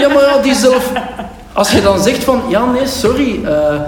Ja, 0.00 0.08
maar 0.08 0.22
ja, 0.22 0.38
die 0.42 0.54
zelf... 0.54 0.92
Als 1.52 1.72
je 1.72 1.80
dan 1.82 2.02
zegt 2.02 2.24
van, 2.24 2.42
ja, 2.48 2.70
nee, 2.72 2.86
sorry, 2.86 3.40
eh, 3.44 3.80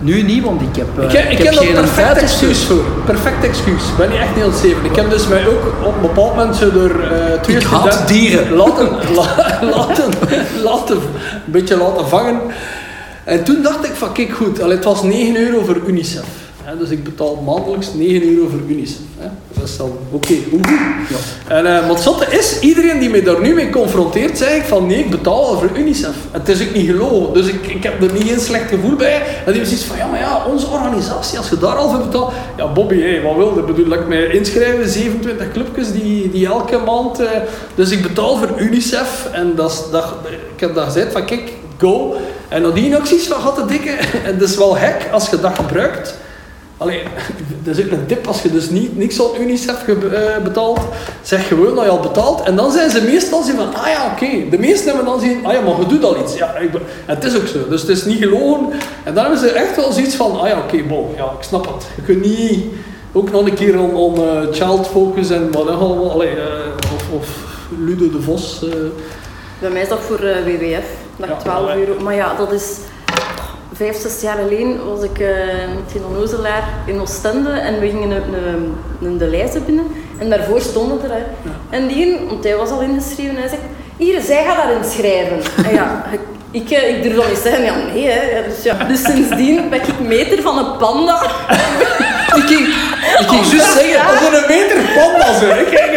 nu 0.00 0.22
niet, 0.22 0.44
want 0.44 0.60
ik 0.62 0.76
heb, 0.76 0.86
eh, 0.98 1.04
Ik, 1.04 1.12
heb- 1.12 1.30
ik 1.30 1.38
heb 1.38 1.46
heb 1.46 1.56
geen 1.62 1.76
een 1.76 1.82
perfect 1.82 2.16
excuus 2.16 2.58
voor. 2.64 2.84
Perfect 3.04 3.44
excuus. 3.44 3.82
Ik 3.88 3.96
ben 3.96 4.08
niet 4.10 4.18
echt 4.18 4.34
heel 4.34 4.52
zeven. 4.52 4.84
Ik 4.84 4.96
heb 4.96 5.10
dus 5.10 5.26
mij 5.26 5.46
ook 5.46 5.66
op 5.84 5.94
een 5.94 6.00
bepaald 6.00 6.34
moment 6.36 6.56
zo 6.56 6.70
door 6.72 6.90
eh, 6.90 7.40
twee 7.42 7.56
Ik 7.56 7.62
studenten 7.66 8.06
dieren. 8.06 8.52
Laten, 8.56 8.88
la- 9.14 9.58
laten, 9.76 10.04
laten, 10.62 10.96
een 10.96 11.02
beetje 11.44 11.76
laten 11.76 12.08
vangen. 12.08 12.40
En 13.24 13.44
toen 13.44 13.62
dacht 13.62 13.84
ik 13.84 13.92
van, 13.94 14.12
kijk 14.12 14.30
goed, 14.32 14.62
allee, 14.62 14.76
het 14.76 14.84
was 14.84 15.02
9 15.02 15.36
euro 15.46 15.64
voor 15.64 15.80
UNICEF. 15.86 16.24
Dus 16.78 16.90
ik 16.90 17.04
betaal 17.04 17.42
maandelijks 17.46 17.94
9 17.94 18.34
euro 18.36 18.48
voor 18.48 18.60
UNICEF. 18.68 18.98
Hè. 19.18 19.28
Dat 19.52 19.68
is 19.68 19.76
dan 19.76 19.92
oké. 20.10 20.34
woehoe. 20.50 20.76
En 21.48 21.66
uh, 21.66 21.88
wat 21.88 22.00
zotte 22.00 22.26
is, 22.38 22.58
iedereen 22.60 22.98
die 22.98 23.10
mij 23.10 23.22
daar 23.22 23.40
nu 23.40 23.54
mee 23.54 23.70
confronteert, 23.70 24.38
zei 24.38 24.56
ik 24.56 24.62
van 24.62 24.86
nee, 24.86 24.98
ik 24.98 25.10
betaal 25.10 25.46
al 25.46 25.58
voor 25.58 25.70
UNICEF. 25.76 26.14
Het 26.30 26.48
is 26.48 26.68
ook 26.68 26.74
niet 26.74 26.86
gelogen, 26.86 27.34
dus 27.34 27.46
ik, 27.46 27.66
ik 27.66 27.82
heb 27.82 28.02
er 28.02 28.12
niet 28.12 28.30
een 28.32 28.40
slecht 28.40 28.68
gevoel 28.68 28.96
bij. 28.96 29.22
En 29.46 29.52
die 29.52 29.60
precies 29.60 29.82
van 29.82 29.96
ja, 29.96 30.06
maar 30.06 30.18
ja, 30.18 30.44
onze 30.52 30.66
organisatie, 30.66 31.38
als 31.38 31.48
je 31.48 31.58
daar 31.58 31.76
al 31.76 31.90
voor 31.90 31.98
betaalt. 31.98 32.32
Ja, 32.56 32.72
Bobby, 32.72 33.00
hé, 33.00 33.22
wat 33.22 33.36
wil 33.36 33.54
je? 33.56 33.62
Bedoel, 33.62 33.88
dat 33.88 33.98
ik 33.98 34.08
mij 34.08 34.26
inschrijven, 34.26 34.88
27 34.88 35.52
clubjes 35.52 35.92
die, 35.92 36.30
die 36.30 36.46
elke 36.46 36.78
maand. 36.78 37.20
eh, 37.20 37.28
dus 37.74 37.90
ik 37.90 38.02
betaal 38.02 38.36
voor 38.36 38.50
UNICEF 38.58 39.28
en 39.32 39.52
dat, 39.54 39.88
dat, 39.92 40.04
ik 40.54 40.60
heb 40.60 40.74
dat 40.74 40.84
gezegd 40.84 41.12
van 41.12 41.24
kijk, 41.24 41.52
go. 41.78 42.16
En 42.48 42.62
nadien 42.62 42.96
ook 42.96 43.06
zoiets 43.06 43.26
van, 43.26 43.40
gaat 43.40 43.56
de 43.56 43.64
dikke. 43.66 43.90
En 44.28 44.38
dat 44.38 44.48
is 44.48 44.56
wel 44.56 44.70
gek 44.70 45.08
als 45.12 45.30
je 45.30 45.40
dat 45.40 45.54
gebruikt. 45.54 46.18
Allee, 46.80 47.02
dat 47.64 47.76
is 47.78 47.84
ook 47.84 47.90
een 47.90 48.06
tip 48.06 48.26
als 48.26 48.42
je 48.42 48.50
dus 48.50 48.70
niet, 48.70 48.96
niks 48.96 49.20
aan 49.20 49.40
UNICEF 49.42 49.88
eh, 49.88 50.42
betaalt. 50.42 50.80
Zeg 51.22 51.48
gewoon 51.48 51.74
dat 51.74 51.84
je 51.84 51.90
al 51.90 52.00
betaalt. 52.00 52.40
En 52.42 52.56
dan 52.56 52.72
zijn 52.72 52.90
ze 52.90 53.02
meestal 53.02 53.42
zien 53.42 53.56
van, 53.56 53.74
ah 53.74 53.86
ja, 53.86 54.12
oké. 54.12 54.48
De 54.50 54.58
meesten 54.58 54.86
hebben 54.86 55.04
dan 55.04 55.20
zien, 55.20 55.46
ah 55.46 55.52
ja, 55.52 55.60
maar 55.60 55.80
je 55.80 55.86
doet 55.86 56.04
al 56.04 56.20
iets. 56.20 56.36
Ja, 56.36 56.56
ik, 56.56 56.70
be- 56.72 56.80
en 57.06 57.14
het 57.14 57.24
is 57.24 57.36
ook 57.36 57.46
zo. 57.46 57.68
Dus 57.68 57.80
het 57.80 57.90
is 57.90 58.04
niet 58.04 58.18
gelogen. 58.18 58.66
En 59.04 59.14
dan 59.14 59.22
hebben 59.24 59.40
ze 59.40 59.50
echt 59.50 59.76
wel 59.76 59.92
zoiets 59.92 60.14
van, 60.14 60.40
ah 60.40 60.48
ja, 60.48 60.58
oké, 60.58 60.82
bon, 60.82 61.06
ja, 61.16 61.24
ik 61.24 61.42
snap 61.44 61.66
het. 61.74 61.86
Je 61.96 62.02
kunt 62.02 62.22
niet 62.24 62.64
ook 63.12 63.30
nog 63.30 63.46
een 63.46 63.54
keer 63.54 63.78
on, 63.80 63.94
on 63.94 64.14
eh, 64.16 64.40
child 64.52 64.86
focus 64.86 65.30
en 65.30 65.52
wat 65.52 65.66
dan 65.66 65.78
allemaal. 65.78 66.10
Allee, 66.12 66.28
eh, 66.30 66.44
of, 66.94 67.04
of 67.20 67.28
Ludo 67.84 68.10
de 68.10 68.22
Vos. 68.22 68.64
Bij 69.58 69.70
mij 69.70 69.82
is 69.82 69.88
dat 69.88 69.98
voor 70.00 70.16
WWF, 70.20 70.84
dat 71.16 71.28
Ja, 71.28 71.36
12 71.36 71.64
maar- 71.66 71.78
euro. 71.78 72.00
Maar 72.02 72.14
ja, 72.14 72.34
dat 72.34 72.52
is 72.52 72.76
vijf, 73.80 74.00
zes 74.00 74.20
jaar 74.20 74.36
geleden 74.36 74.84
was 74.84 75.02
ik 75.02 75.18
eh 75.18 75.28
met 75.74 75.94
een 75.94 76.04
onnozelaar 76.04 76.64
in 76.86 77.00
Oostende 77.00 77.50
en 77.50 77.80
we 77.80 77.88
gingen 77.88 78.10
een, 78.10 78.34
een, 78.34 78.76
een 79.02 79.18
de 79.18 79.60
binnen 79.66 79.86
en 80.18 80.30
daarvoor 80.30 80.60
stonden 80.60 81.02
er. 81.02 81.10
hè. 81.10 81.22
En 81.70 81.88
die, 81.88 82.18
want 82.28 82.44
hij 82.44 82.56
was 82.56 82.70
al 82.70 82.80
ingeschreven, 82.80 83.34
en 83.34 83.40
hij 83.40 83.48
zegt, 83.48 83.62
hier, 83.96 84.20
zij 84.20 84.44
gaat 84.44 84.62
dat 84.62 84.76
inschrijven. 84.84 85.38
En 85.66 85.74
ja, 85.74 86.04
ik, 86.12 86.20
ik, 86.50 86.70
eh, 86.70 86.96
ik 86.96 87.02
durf 87.02 87.16
dan 87.16 87.28
niet 87.28 87.38
zeggen, 87.38 87.64
ja 87.64 87.76
nee 87.92 88.08
hè. 88.08 88.42
Dus, 88.48 88.62
ja, 88.62 88.74
dus 88.84 89.02
sindsdien 89.02 89.68
ben 89.70 89.80
ik 89.80 90.00
meter 90.00 90.42
van 90.42 90.58
een 90.58 90.76
panda. 90.76 91.22
Ik 92.40 92.48
ik 93.18 93.28
ging 93.28 93.46
juist 93.46 93.72
zeggen... 93.72 94.20
Dat 94.20 94.32
is 94.32 94.38
een 94.38 94.44
meter 94.48 94.76
panda, 94.94 95.38
zo. 95.38 95.46
Ik 95.46 95.66
kijk 95.70 95.92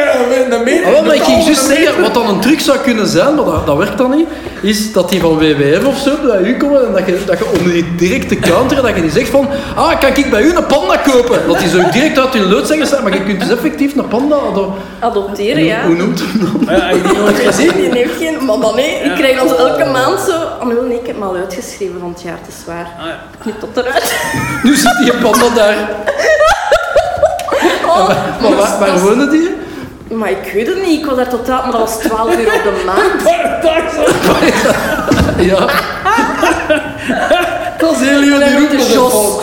een, 0.46 0.52
een 0.54 0.64
meter. 0.64 1.04
Maar 1.06 1.16
ik 1.16 1.22
ging 1.24 1.44
juist 1.44 1.66
zeggen, 1.66 1.86
meter. 1.86 2.02
wat 2.02 2.14
dan 2.14 2.30
een 2.30 2.40
truc 2.40 2.60
zou 2.60 2.78
kunnen 2.78 3.08
zijn, 3.08 3.36
maar 3.36 3.46
dat, 3.46 3.66
dat 3.66 3.78
werkt 3.78 3.98
dan 3.98 4.10
niet, 4.16 4.28
is 4.62 4.92
dat 4.94 5.10
die 5.10 5.20
van 5.20 5.38
WWF 5.38 5.86
of 5.86 5.98
zo 5.98 6.12
bij 6.26 6.42
u 6.42 6.58
komen 6.58 6.86
en 6.88 6.94
dat 6.94 7.06
je, 7.06 7.24
dat 7.26 7.38
je 7.38 7.46
onder 7.58 7.72
die 7.74 7.96
directe 7.96 8.36
counter, 8.40 8.82
dat 8.82 8.96
je 8.96 9.02
die 9.02 9.12
zegt 9.12 9.30
van, 9.30 9.48
ah, 9.76 10.00
kan 10.00 10.10
ik 10.16 10.30
bij 10.30 10.42
u 10.42 10.56
een 10.56 10.66
panda 10.66 10.98
kopen? 10.98 11.48
Dat 11.48 11.60
die 11.60 11.70
zo 11.70 11.90
direct 11.92 12.20
uit 12.20 12.34
hun 12.34 12.50
lood 12.50 12.68
zeggen, 12.68 13.04
maar 13.04 13.14
je 13.14 13.24
kunt 13.24 13.40
dus 13.40 13.50
effectief 13.50 13.96
een 13.96 14.08
panda... 14.08 14.36
ado- 14.36 14.78
Adopteren, 15.00 15.64
ja. 15.64 15.86
Hoe 15.86 15.96
noemt 15.96 16.20
hem 16.20 16.40
dan? 16.66 16.76
Ja, 16.78 16.90
ik 16.90 16.96
heb 17.04 17.12
die 17.14 17.18
nooit 17.22 17.40
gezien. 17.40 17.72
Die 17.76 17.90
heeft 17.92 18.18
geen, 18.18 18.46
maar 18.46 18.60
dan 18.60 18.76
nee, 18.76 19.00
ik 19.04 19.16
krijg 19.16 19.38
dan 19.38 19.48
zo 19.50 19.56
elke 19.56 19.86
maand 19.86 20.20
zo. 20.20 20.36
Oh 20.62 20.88
nee, 20.88 21.00
ik 21.00 21.06
heb 21.08 21.16
hem 21.16 21.24
al 21.24 21.36
uitgeschreven 21.36 21.96
van 22.00 22.10
het 22.14 22.22
jaar, 22.22 22.38
het 22.42 22.48
is 22.60 22.66
waar. 22.66 22.88
Ah, 23.00 23.06
ja. 23.06 23.20
Knip 23.42 23.56
dat 23.60 23.86
eruit. 23.86 24.14
Nu 24.64 24.76
zit 24.76 24.98
die 25.04 25.14
panda 25.14 25.50
daar. 25.56 25.76
Oh, 27.94 28.08
Maar 28.42 28.56
waar, 28.58 28.80
waar 28.80 29.00
wonen 29.00 29.30
die? 29.30 29.50
maar 30.08 30.30
ik 30.32 30.52
weet 30.54 30.68
het 30.68 30.86
niet, 30.86 31.00
ik 31.00 31.06
was 31.06 31.16
daar 31.16 31.30
totaal, 31.30 31.62
maar 31.62 31.72
dat 31.72 31.80
was 31.82 31.96
12 31.98 32.38
euro 32.38 32.56
op 32.56 32.64
de 32.64 32.84
maand. 32.90 33.24
Maar 33.24 33.60
daar 33.62 33.84
zo. 33.96 34.02
Ja. 35.44 35.60
Dat 37.78 37.92
is 37.92 38.08
heel 38.08 38.20
lief, 38.20 38.34
die 38.36 38.44
En 38.44 38.58
roept 38.60 38.72
de 38.72 38.78
op 38.78 38.84
de 38.88 38.94
Jos. 38.94 39.12
volk. 39.12 39.42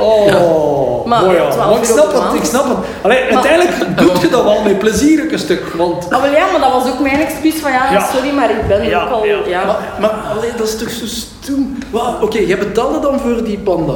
Oh. 0.00 1.06
Maar 1.06 1.22
Maar 1.24 1.34
ja, 1.34 1.50
12 1.50 1.70
maar 1.70 1.78
ik 1.78 1.84
snap 1.84 2.12
het, 2.12 2.34
ik 2.42 2.44
snap 2.44 2.68
het. 2.68 2.76
Allee, 3.02 3.22
uiteindelijk 3.34 3.98
doe 3.98 4.10
je 4.20 4.28
dat 4.28 4.42
wel 4.42 4.62
met 4.62 4.78
plezier 4.78 5.32
een 5.32 5.38
stuk, 5.38 5.62
want... 5.76 6.12
Ah, 6.12 6.22
wel 6.22 6.30
ja, 6.32 6.44
maar 6.52 6.60
dat 6.60 6.72
was 6.72 6.92
ook 6.92 6.98
mijn 7.00 7.20
excuus 7.20 7.54
van 7.54 7.72
ja, 7.72 7.92
Ja. 7.92 8.06
sorry, 8.14 8.30
maar 8.34 8.50
ik 8.50 8.66
ben 8.68 9.02
ook 9.02 9.10
al... 9.10 9.24
Ja, 9.24 9.64
Maar, 9.64 9.76
maar 10.00 10.10
allee, 10.36 10.50
dat 10.56 10.68
is 10.68 10.76
toch 10.78 10.90
zo. 10.90 11.52
Wat? 11.90 12.14
Oké, 12.20 12.38
jij 12.38 12.58
betaalde 12.58 13.00
dan 13.00 13.20
voor 13.20 13.44
die 13.44 13.58
panda. 13.58 13.94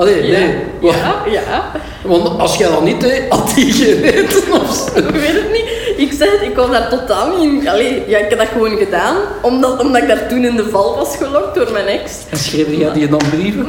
Allee, 0.00 0.22
nee. 0.22 0.56
Ja, 0.80 1.22
ja. 1.26 1.70
Want 2.02 2.38
als 2.38 2.56
jij 2.56 2.68
dat 2.68 2.82
niet 2.82 3.00
deed, 3.00 3.22
had 3.28 3.52
die 3.54 3.72
geen 3.72 4.02
eten 4.02 4.52
of 4.52 4.74
zo. 4.74 4.98
Ik 5.08 5.14
weet 5.14 5.32
het 5.32 5.52
niet. 5.52 5.64
Ik 5.96 6.12
zeg 6.18 6.32
het, 6.32 6.42
ik 6.42 6.56
was 6.56 6.70
daar 6.70 6.88
totaal 6.88 7.36
niet 7.38 7.62
in. 7.62 7.68
Allee, 7.68 8.04
ja, 8.06 8.18
ik 8.18 8.30
heb 8.30 8.38
dat 8.38 8.48
gewoon 8.48 8.76
gedaan, 8.76 9.16
omdat, 9.42 9.80
omdat 9.80 10.02
ik 10.02 10.08
daar 10.08 10.28
toen 10.28 10.44
in 10.44 10.56
de 10.56 10.68
val 10.68 10.96
was 10.96 11.16
gelokt 11.16 11.54
door 11.54 11.72
mijn 11.72 11.86
ex. 11.86 12.12
En 12.30 12.38
schreef 12.38 12.66
jij 12.70 12.92
die 12.92 13.08
dan 13.08 13.20
brieven? 13.30 13.68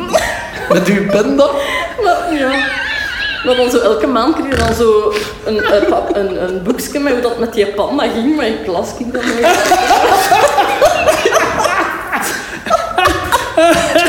Met 0.69 0.87
uw 0.87 1.09
panda? 1.09 1.49
Maar 2.03 2.33
ja. 2.33 2.51
Maar 3.45 3.55
dan 3.55 3.69
zo 3.69 3.77
elke 3.77 4.07
maand 4.07 4.35
kreeg 4.35 4.49
je 4.49 4.55
dan 4.55 4.73
zo 4.75 5.13
een, 5.45 5.73
een, 5.75 5.93
een, 6.13 6.43
een 6.43 6.63
boekje 6.63 6.99
met 6.99 7.13
hoe 7.13 7.21
dat 7.21 7.39
met 7.39 7.53
die 7.53 7.67
panda 7.67 8.07
ging, 8.07 8.35
maar 8.35 8.47
ik 8.47 8.67
las 8.67 8.87
ik 8.99 9.13
dan 9.13 9.21
nooit. 9.25 9.47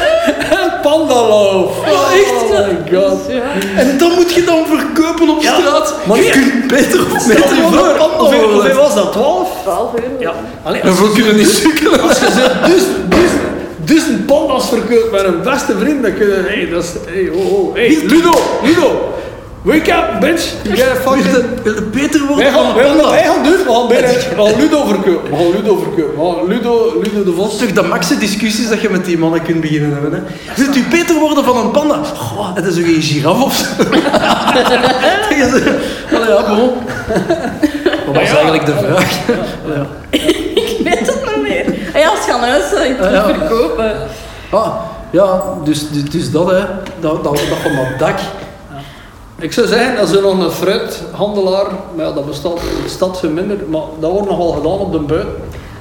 Pandaloof! 0.82 1.78
Oh, 1.78 2.12
echt? 2.12 2.32
Oh 2.32 2.66
my 2.66 2.98
god. 2.98 3.18
Ja. 3.28 3.42
En 3.76 3.98
dan 3.98 4.12
moet 4.14 4.32
je 4.32 4.44
dan 4.44 4.64
verkopen 4.66 5.28
op 5.28 5.42
Ja, 5.42 5.54
straat. 5.58 5.94
maar 6.06 6.16
je 6.22 6.30
kunt 6.30 6.66
beter 6.66 7.00
of 7.14 7.20
Stel 7.20 7.34
beter 7.34 7.56
voor 7.56 7.72
voor, 7.72 7.94
panda 7.96 8.16
hoeveel, 8.18 8.74
was 8.74 8.94
dat? 8.94 9.12
12? 9.12 9.48
12 9.62 9.94
euro. 9.94 10.06
Ja. 10.18 10.32
Allee, 10.62 10.80
En 10.80 10.92
we 10.94 11.10
kunnen 11.14 11.36
niet 11.36 11.48
sukkelen. 11.48 12.00
Als 12.00 12.18
je 12.18 12.26
zo 12.26 12.66
dus, 12.72 12.82
dus, 13.08 13.30
dus 13.84 14.06
een 14.08 14.24
pandas 14.24 14.68
verkoopt 14.68 15.10
met 15.12 15.24
een 15.24 15.42
beste 15.42 15.78
vriend, 15.78 16.02
dan 16.02 16.14
kun 16.14 16.26
je... 16.26 16.42
Hey, 16.46 16.68
dat 16.70 16.82
is... 16.84 16.90
Hey, 17.06 17.28
oh, 17.34 17.52
oh. 17.52 17.74
Hey, 17.74 17.98
Ludo, 18.06 18.32
Ludo. 18.62 19.10
Wake 19.62 19.92
up, 19.92 20.20
bitch. 20.20 20.54
You 20.64 20.76
gotta 20.76 20.94
fucking... 21.00 21.90
Beter 21.90 22.20
worden 22.26 22.36
Wij 22.44 22.52
gaan, 22.52 22.66
een 22.66 22.74
wij, 22.74 22.84
gaan, 22.84 22.96
panda? 22.96 23.10
wij 23.10 23.24
gaan 23.24 23.42
doen, 23.42 23.52
we 23.52 23.72
gaan, 23.72 23.88
bijna, 23.88 24.06
we 24.06 24.14
gaan 24.36 24.60
Ludo 24.60 24.84
verkopen. 24.86 25.30
We 25.30 25.36
gaan 25.36 25.50
Ludo 25.50 25.76
verkopen. 25.76 26.16
We 26.16 26.34
gaan 26.36 26.46
Ludo, 26.48 27.00
Ludo 27.02 27.18
de 27.18 27.24
Dat 27.24 27.34
Vos. 27.34 27.52
is 27.52 27.58
toch 27.58 27.72
de 27.72 27.82
maxe 27.82 28.18
discussies 28.18 28.68
dat 28.68 28.80
je 28.80 28.88
met 28.90 29.04
die 29.04 29.18
mannen 29.18 29.42
kunt 29.42 29.60
beginnen 29.60 29.92
hebben. 29.92 30.12
Hè? 30.12 30.20
Wilt 30.62 30.76
u 30.76 30.84
beter 30.90 31.14
worden 31.18 31.44
van 31.44 31.56
een 31.56 31.70
panda? 31.70 31.94
Goh, 32.16 32.54
het 32.54 32.66
is 32.66 32.78
ook 32.78 32.84
geen 32.84 33.02
giraf 33.02 33.42
of 33.42 33.54
zo. 33.54 33.64
Allee, 36.16 36.28
ja, 36.28 36.54
bon. 36.56 36.70
Wat 38.06 38.14
was 38.14 38.28
eigenlijk 38.30 38.66
de 38.66 38.72
vraag? 38.78 39.18
Allee, 39.64 39.76
ja. 39.78 39.86
Ik 40.60 40.78
weet 40.84 41.06
het 41.06 41.24
nog 41.24 41.42
meer. 41.42 41.64
En 41.92 42.00
ja, 42.00 42.08
als 42.08 42.24
je 42.26 42.32
aan 42.32 42.40
huis 42.40 42.74
Ah, 43.00 43.12
ja. 43.12 43.24
verkopen. 43.24 43.92
Ah, 44.50 44.74
ja, 45.10 45.42
dus, 45.64 45.88
dus, 45.90 46.10
dus 46.10 46.30
dat, 46.30 46.50
hè. 46.50 46.58
Dat, 47.00 47.24
dat, 47.24 47.24
dat 47.24 47.58
van 47.62 47.74
dat 47.76 47.98
dak. 47.98 48.18
Ik 49.42 49.52
zou 49.52 49.66
zeggen, 49.66 49.96
dat 49.96 50.08
is 50.10 50.20
nog 50.20 50.38
een 50.44 50.50
fruithandelaar, 50.50 51.66
maar 51.96 52.06
ja, 52.06 52.12
dat 52.12 52.26
bestaat 52.26 52.52
in 52.76 52.82
de 52.82 52.88
stad 52.88 53.18
veel 53.18 53.30
minder, 53.30 53.56
maar 53.68 53.80
dat 54.00 54.10
wordt 54.10 54.28
nog 54.28 54.38
wel 54.38 54.52
gedaan 54.52 54.78
op 54.78 54.92
de 54.92 54.98
buiten. 54.98 55.30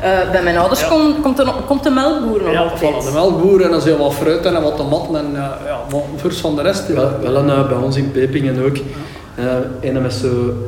Eh, 0.02 0.32
bij 0.32 0.44
mijn 0.44 0.58
ouders 0.58 0.80
Ja. 0.82 0.88
komt, 0.88 1.22
komt, 1.22 1.38
de, 1.38 1.52
komt 1.68 1.84
de 1.84 1.90
melkboer 1.90 2.42
nog 2.44 2.52
Ja, 2.52 2.60
altijd. 2.60 3.04
de 3.06 3.12
melkboer 3.14 3.62
en 3.62 3.72
dan 3.72 3.82
zijn 3.82 3.98
wat 3.98 4.14
fruit 4.14 4.46
en 4.46 4.62
wat 4.62 4.78
tomaten 4.78 5.16
en 5.16 5.26
ja, 5.34 5.58
ja, 5.66 5.80
wat 5.90 6.04
vers 6.16 6.38
van 6.38 6.56
de 6.56 6.62
rest. 6.62 6.88
Wel, 6.94 7.10
wel 7.22 7.36
een, 7.36 7.50
eh, 7.50 7.68
bij 7.68 7.78
ons 7.78 7.96
in 7.96 8.12
Pepingen 8.12 8.66
ook. 8.66 8.78
Eh 9.36 9.44
een 9.82 10.02
met 10.02 10.14
zo, 10.14 10.28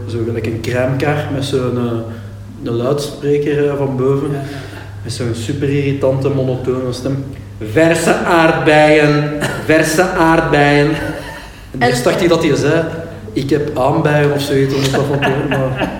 zo 0.09 0.17
gelijk 0.25 0.45
een 0.45 0.61
crèmekar 0.61 1.27
met 1.33 1.45
zo'n 1.45 1.79
een 2.63 2.75
luidspreker 2.75 3.77
van 3.77 3.97
boven. 3.97 4.31
Met 5.03 5.13
zo'n 5.13 5.31
super 5.33 5.69
irritante 5.69 6.29
monotone 6.29 6.91
stem. 6.93 7.25
Verse 7.71 8.13
aardbeien, 8.15 9.31
verse 9.65 10.01
aardbeien. 10.09 10.89
En 11.79 11.81
En- 11.91 12.03
dacht 12.03 12.19
hij 12.19 12.27
dat 12.27 12.43
hij 12.43 12.55
zei, 12.55 12.83
ik 13.33 13.49
heb 13.49 13.77
aanbijen 13.79 14.31
of 14.33 14.41
zoiets 14.41 14.73
om 14.75 14.81
het 14.81 14.93
af 14.93 15.05
te 15.19 15.29
horen, 15.29 15.47
maar... 15.47 15.87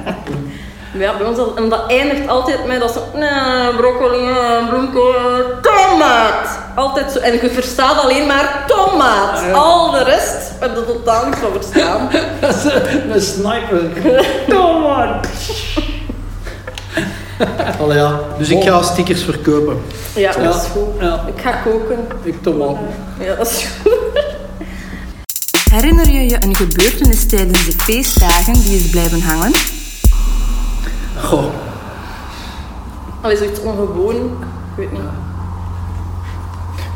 Ja, 0.97 1.17
bij 1.17 1.27
ons 1.27 1.37
dat, 1.37 1.57
en 1.57 1.69
dat 1.69 1.83
eindigt 1.87 2.27
altijd 2.27 2.65
met 2.67 2.79
dat 2.79 2.91
ze, 2.91 2.99
nee, 3.17 3.75
broccoli, 3.77 4.27
eh, 4.27 4.69
bloemkool, 4.69 5.15
eh, 5.15 5.21
tomaat. 5.61 6.59
Altijd 6.75 7.11
zo. 7.11 7.19
En 7.19 7.33
je 7.33 7.49
verstaat 7.49 8.03
alleen 8.03 8.27
maar 8.27 8.63
tomaat. 8.67 9.39
Ja. 9.45 9.51
Al 9.51 9.91
de 9.91 10.03
rest 10.03 10.51
heb 10.59 10.75
je 10.75 10.85
totaal 10.85 11.25
niet 11.25 11.35
van 11.35 11.49
verstaan. 11.53 12.09
Dat 12.41 12.55
is 12.55 12.63
een 13.13 13.21
sniper. 13.21 13.89
Tomaat. 14.55 15.27
Allee, 17.81 17.97
ja. 17.97 18.19
Dus 18.37 18.49
ik 18.49 18.63
ga 18.63 18.81
stickers 18.81 19.23
verkopen. 19.23 19.81
Ja, 20.15 20.31
dat 20.43 20.55
is 20.55 20.67
goed. 20.71 20.87
Ja, 20.99 21.23
Ik 21.35 21.41
ga 21.41 21.51
koken. 21.51 22.07
ik 22.23 22.41
tomaat. 22.43 22.75
Ja, 23.19 23.35
dat 23.35 23.47
is 23.47 23.67
goed. 23.83 23.91
Herinner 25.73 26.11
je 26.11 26.29
je 26.29 26.43
een 26.43 26.55
gebeurtenis 26.55 27.25
tijdens 27.25 27.65
de 27.65 27.71
feestdagen 27.71 28.53
die 28.53 28.75
is 28.77 28.89
blijven 28.89 29.21
hangen? 29.21 29.51
Goh, 31.17 31.45
Allee, 33.21 33.37
zoiets 33.37 33.59
ongewoon. 33.59 34.15
Ik 34.15 34.77
weet 34.77 34.91
niet. 34.91 35.01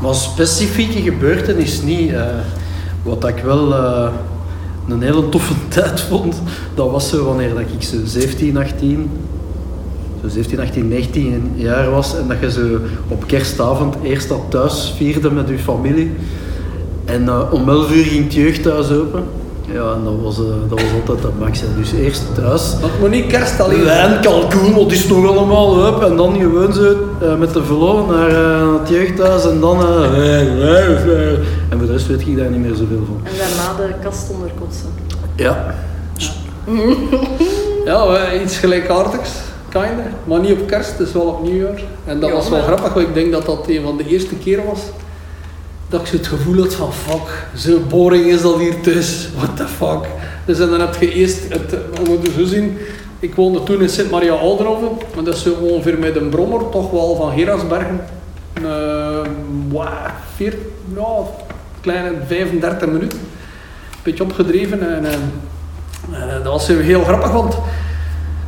Maar 0.01 0.15
specifieke 0.15 1.01
gebeurtenis 1.01 1.81
niet. 1.81 2.11
eh. 2.11 2.25
wat 3.03 3.27
ik 3.27 3.37
wel 3.43 3.73
eh, 3.75 4.11
een 4.87 5.01
hele 5.01 5.29
toffe 5.29 5.53
tijd 5.67 6.01
vond, 6.01 6.41
dat 6.75 6.91
was 6.91 7.09
zo 7.09 7.25
wanneer 7.25 7.49
dat 7.49 7.59
ik 7.59 7.83
zo 7.83 7.97
17, 8.05 8.57
18, 8.57 9.09
zo 10.21 10.27
17, 10.29 10.59
18, 10.59 10.87
19 10.87 11.51
jaar 11.55 11.89
was 11.89 12.15
en 12.17 12.27
dat 12.27 12.39
je 12.39 12.51
zo 12.51 12.79
op 13.07 13.27
kerstavond 13.27 13.95
eerst 14.03 14.29
dat 14.29 14.41
thuis 14.49 14.93
vierde 14.97 15.31
met 15.31 15.47
je 15.49 15.59
familie. 15.59 16.15
En 17.07 17.27
eh, 17.27 17.53
om 17.53 17.69
11 17.69 17.91
uur 17.91 18.03
ging 18.05 18.23
het 18.23 18.33
jeugdhuis 18.33 18.91
open. 18.91 19.23
Ja, 19.71 19.93
en 19.93 20.03
dat 20.03 20.13
was, 20.23 20.37
eh, 20.37 20.43
dat 20.69 20.81
was 20.81 20.91
altijd 20.99 21.21
de 21.21 21.29
max. 21.39 21.61
hè. 21.61 21.67
Dus 21.77 21.91
eerst 21.91 22.23
thuis. 22.35 22.79
Dat 22.81 22.89
moet 22.99 23.09
niet 23.09 23.27
kerst 23.27 23.59
alleen. 23.59 23.83
Wijn, 23.83 24.21
kalkoen, 24.21 24.73
wat 24.73 24.91
is 24.91 25.07
nog 25.07 25.27
allemaal 25.27 25.85
up. 25.87 26.01
En 26.01 26.15
dan 26.17 26.33
gewoon 26.39 26.73
zo 26.73 26.95
eh, 27.21 27.35
met 27.35 27.53
de 27.53 27.63
velo 27.63 28.05
naar 28.05 28.29
eh, 28.29 28.79
het 28.79 28.89
jeugdhuis 28.89 29.45
en 29.45 29.59
dan... 29.59 29.79
eh. 29.81 30.39
En 31.69 31.77
voor 31.77 31.87
de 31.87 31.91
rest 31.91 32.07
weet 32.07 32.21
ik 32.27 32.37
daar 32.37 32.49
niet 32.49 32.59
meer 32.59 32.75
zoveel 32.75 33.03
van. 33.05 33.19
En 33.23 33.31
daarna 33.37 33.87
de 33.87 33.93
kast 34.03 34.29
onderkotsen. 34.31 34.87
Ja. 35.35 35.75
Ja, 37.85 38.07
we- 38.07 38.41
iets 38.43 38.57
gelijkaardigs. 38.57 39.29
Kinda. 39.69 39.87
Maar 40.23 40.39
niet 40.39 40.51
op 40.51 40.67
kerst, 40.67 40.97
dus 40.97 41.11
wel 41.11 41.21
op 41.23 41.43
nieuwjaar. 41.43 41.81
En 42.05 42.19
dat 42.19 42.29
Ja, 42.29 42.35
was 42.35 42.49
wel 42.49 42.57
maar- 42.57 42.67
grappig, 42.67 42.93
want 42.93 43.07
ik 43.07 43.13
denk 43.13 43.31
dat 43.31 43.45
dat 43.45 43.65
een 43.67 43.81
van 43.83 43.97
de 43.97 44.07
eerste 44.07 44.35
keren 44.35 44.65
was 44.65 44.79
dat 45.89 46.01
ik 46.01 46.07
het 46.07 46.27
gevoel 46.27 46.61
had 46.61 46.75
van 46.75 46.93
fuck, 46.93 47.47
zo 47.55 47.79
boring 47.79 48.25
is 48.25 48.41
dat 48.41 48.57
hier 48.57 48.81
thuis, 48.81 49.29
what 49.35 49.57
the 49.57 49.67
fuck. 49.67 50.05
Dus 50.45 50.59
en 50.59 50.69
dan 50.69 50.79
heb 50.79 50.95
je 50.99 51.13
eerst, 51.13 51.49
het, 51.49 51.71
we 51.71 52.09
moeten 52.09 52.33
zo 52.33 52.45
zien, 52.45 52.77
ik 53.19 53.35
woonde 53.35 53.63
toen 53.63 53.81
in 53.81 53.89
Sint-Maria-Oudenhoven, 53.89 54.89
maar 55.15 55.23
dat 55.23 55.35
is 55.35 55.41
zo 55.41 55.53
ongeveer 55.53 55.99
met 55.99 56.15
een 56.15 56.29
brommer, 56.29 56.69
toch 56.69 56.91
wel 56.91 57.15
van 57.15 57.37
Gerardsbergen, 57.37 58.01
uh, 58.61 58.67
wow, 59.69 59.87
vier, 60.35 60.57
ja, 60.95 61.15
kleine 61.81 62.11
35 62.27 62.87
minuten. 62.87 63.19
Een 63.19 64.03
beetje 64.03 64.23
opgedreven 64.23 64.95
en, 64.95 65.05
eh, 65.05 65.13
eh, 65.13 66.43
dat 66.43 66.53
was 66.53 66.67
heel 66.67 67.03
grappig, 67.03 67.31
want 67.31 67.57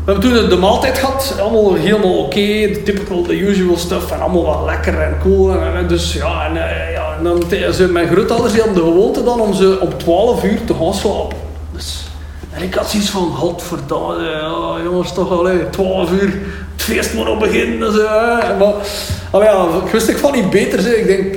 we 0.10 0.12
hebben 0.12 0.40
toen 0.40 0.50
de 0.50 0.56
maaltijd 0.56 0.98
gehad, 0.98 1.36
allemaal 1.42 1.74
helemaal 1.74 2.18
oké, 2.18 2.68
de 2.68 2.82
typical, 2.84 3.22
the 3.22 3.40
usual 3.40 3.78
stuff, 3.78 4.12
en 4.12 4.20
allemaal 4.20 4.46
wat 4.46 4.66
lekker 4.66 5.02
en 5.02 5.18
cool. 5.22 5.52
En, 5.52 5.76
en 5.76 5.88
dus 5.88 6.14
ja, 6.14 6.46
en, 6.46 6.70
eh, 6.70 6.92
ja, 6.92 7.09
dan 7.24 7.44
ze, 7.74 7.88
mijn 7.88 8.08
grootouders 8.08 8.54
die 8.54 8.62
hadden 8.62 8.84
de 8.84 8.90
gewoonte 8.92 9.24
dan 9.24 9.40
om 9.42 9.54
ze 9.54 9.78
op 9.82 10.00
12 10.00 10.44
uur 10.44 10.60
te 10.66 10.74
gaan 10.74 10.94
slapen. 10.94 11.38
Dus, 11.74 12.04
en 12.52 12.64
ik 12.64 12.74
had 12.74 12.90
zoiets 12.90 13.10
van, 13.10 13.32
godverdomme, 13.32 14.24
ja, 14.24 14.84
jongens, 14.84 15.14
toch 15.14 15.32
al, 15.32 15.46
hè, 15.46 15.66
12 15.66 16.12
uur, 16.12 16.32
het 16.76 16.82
feest 16.84 17.14
moet 17.14 17.26
nog 17.26 17.40
beginnen. 17.40 17.80
Dus, 17.80 18.00
eh, 18.00 18.58
maar, 18.60 18.74
maar 19.32 19.44
ja, 19.44 19.68
ik 19.86 19.92
wist 19.92 20.08
ik 20.08 20.18
van 20.18 20.32
niet 20.32 20.50
beter, 20.50 20.82
zeg. 20.82 20.94
ik 20.96 21.06
denk, 21.08 21.36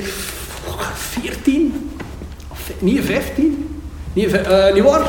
14? 0.95 1.91
Of, 2.51 2.59
vij- 2.59 2.75
niet 2.79 3.05
15? 3.05 3.81
Niet, 4.13 4.33
eh, 4.33 4.73
niet 4.75 4.83
waar? 4.83 5.07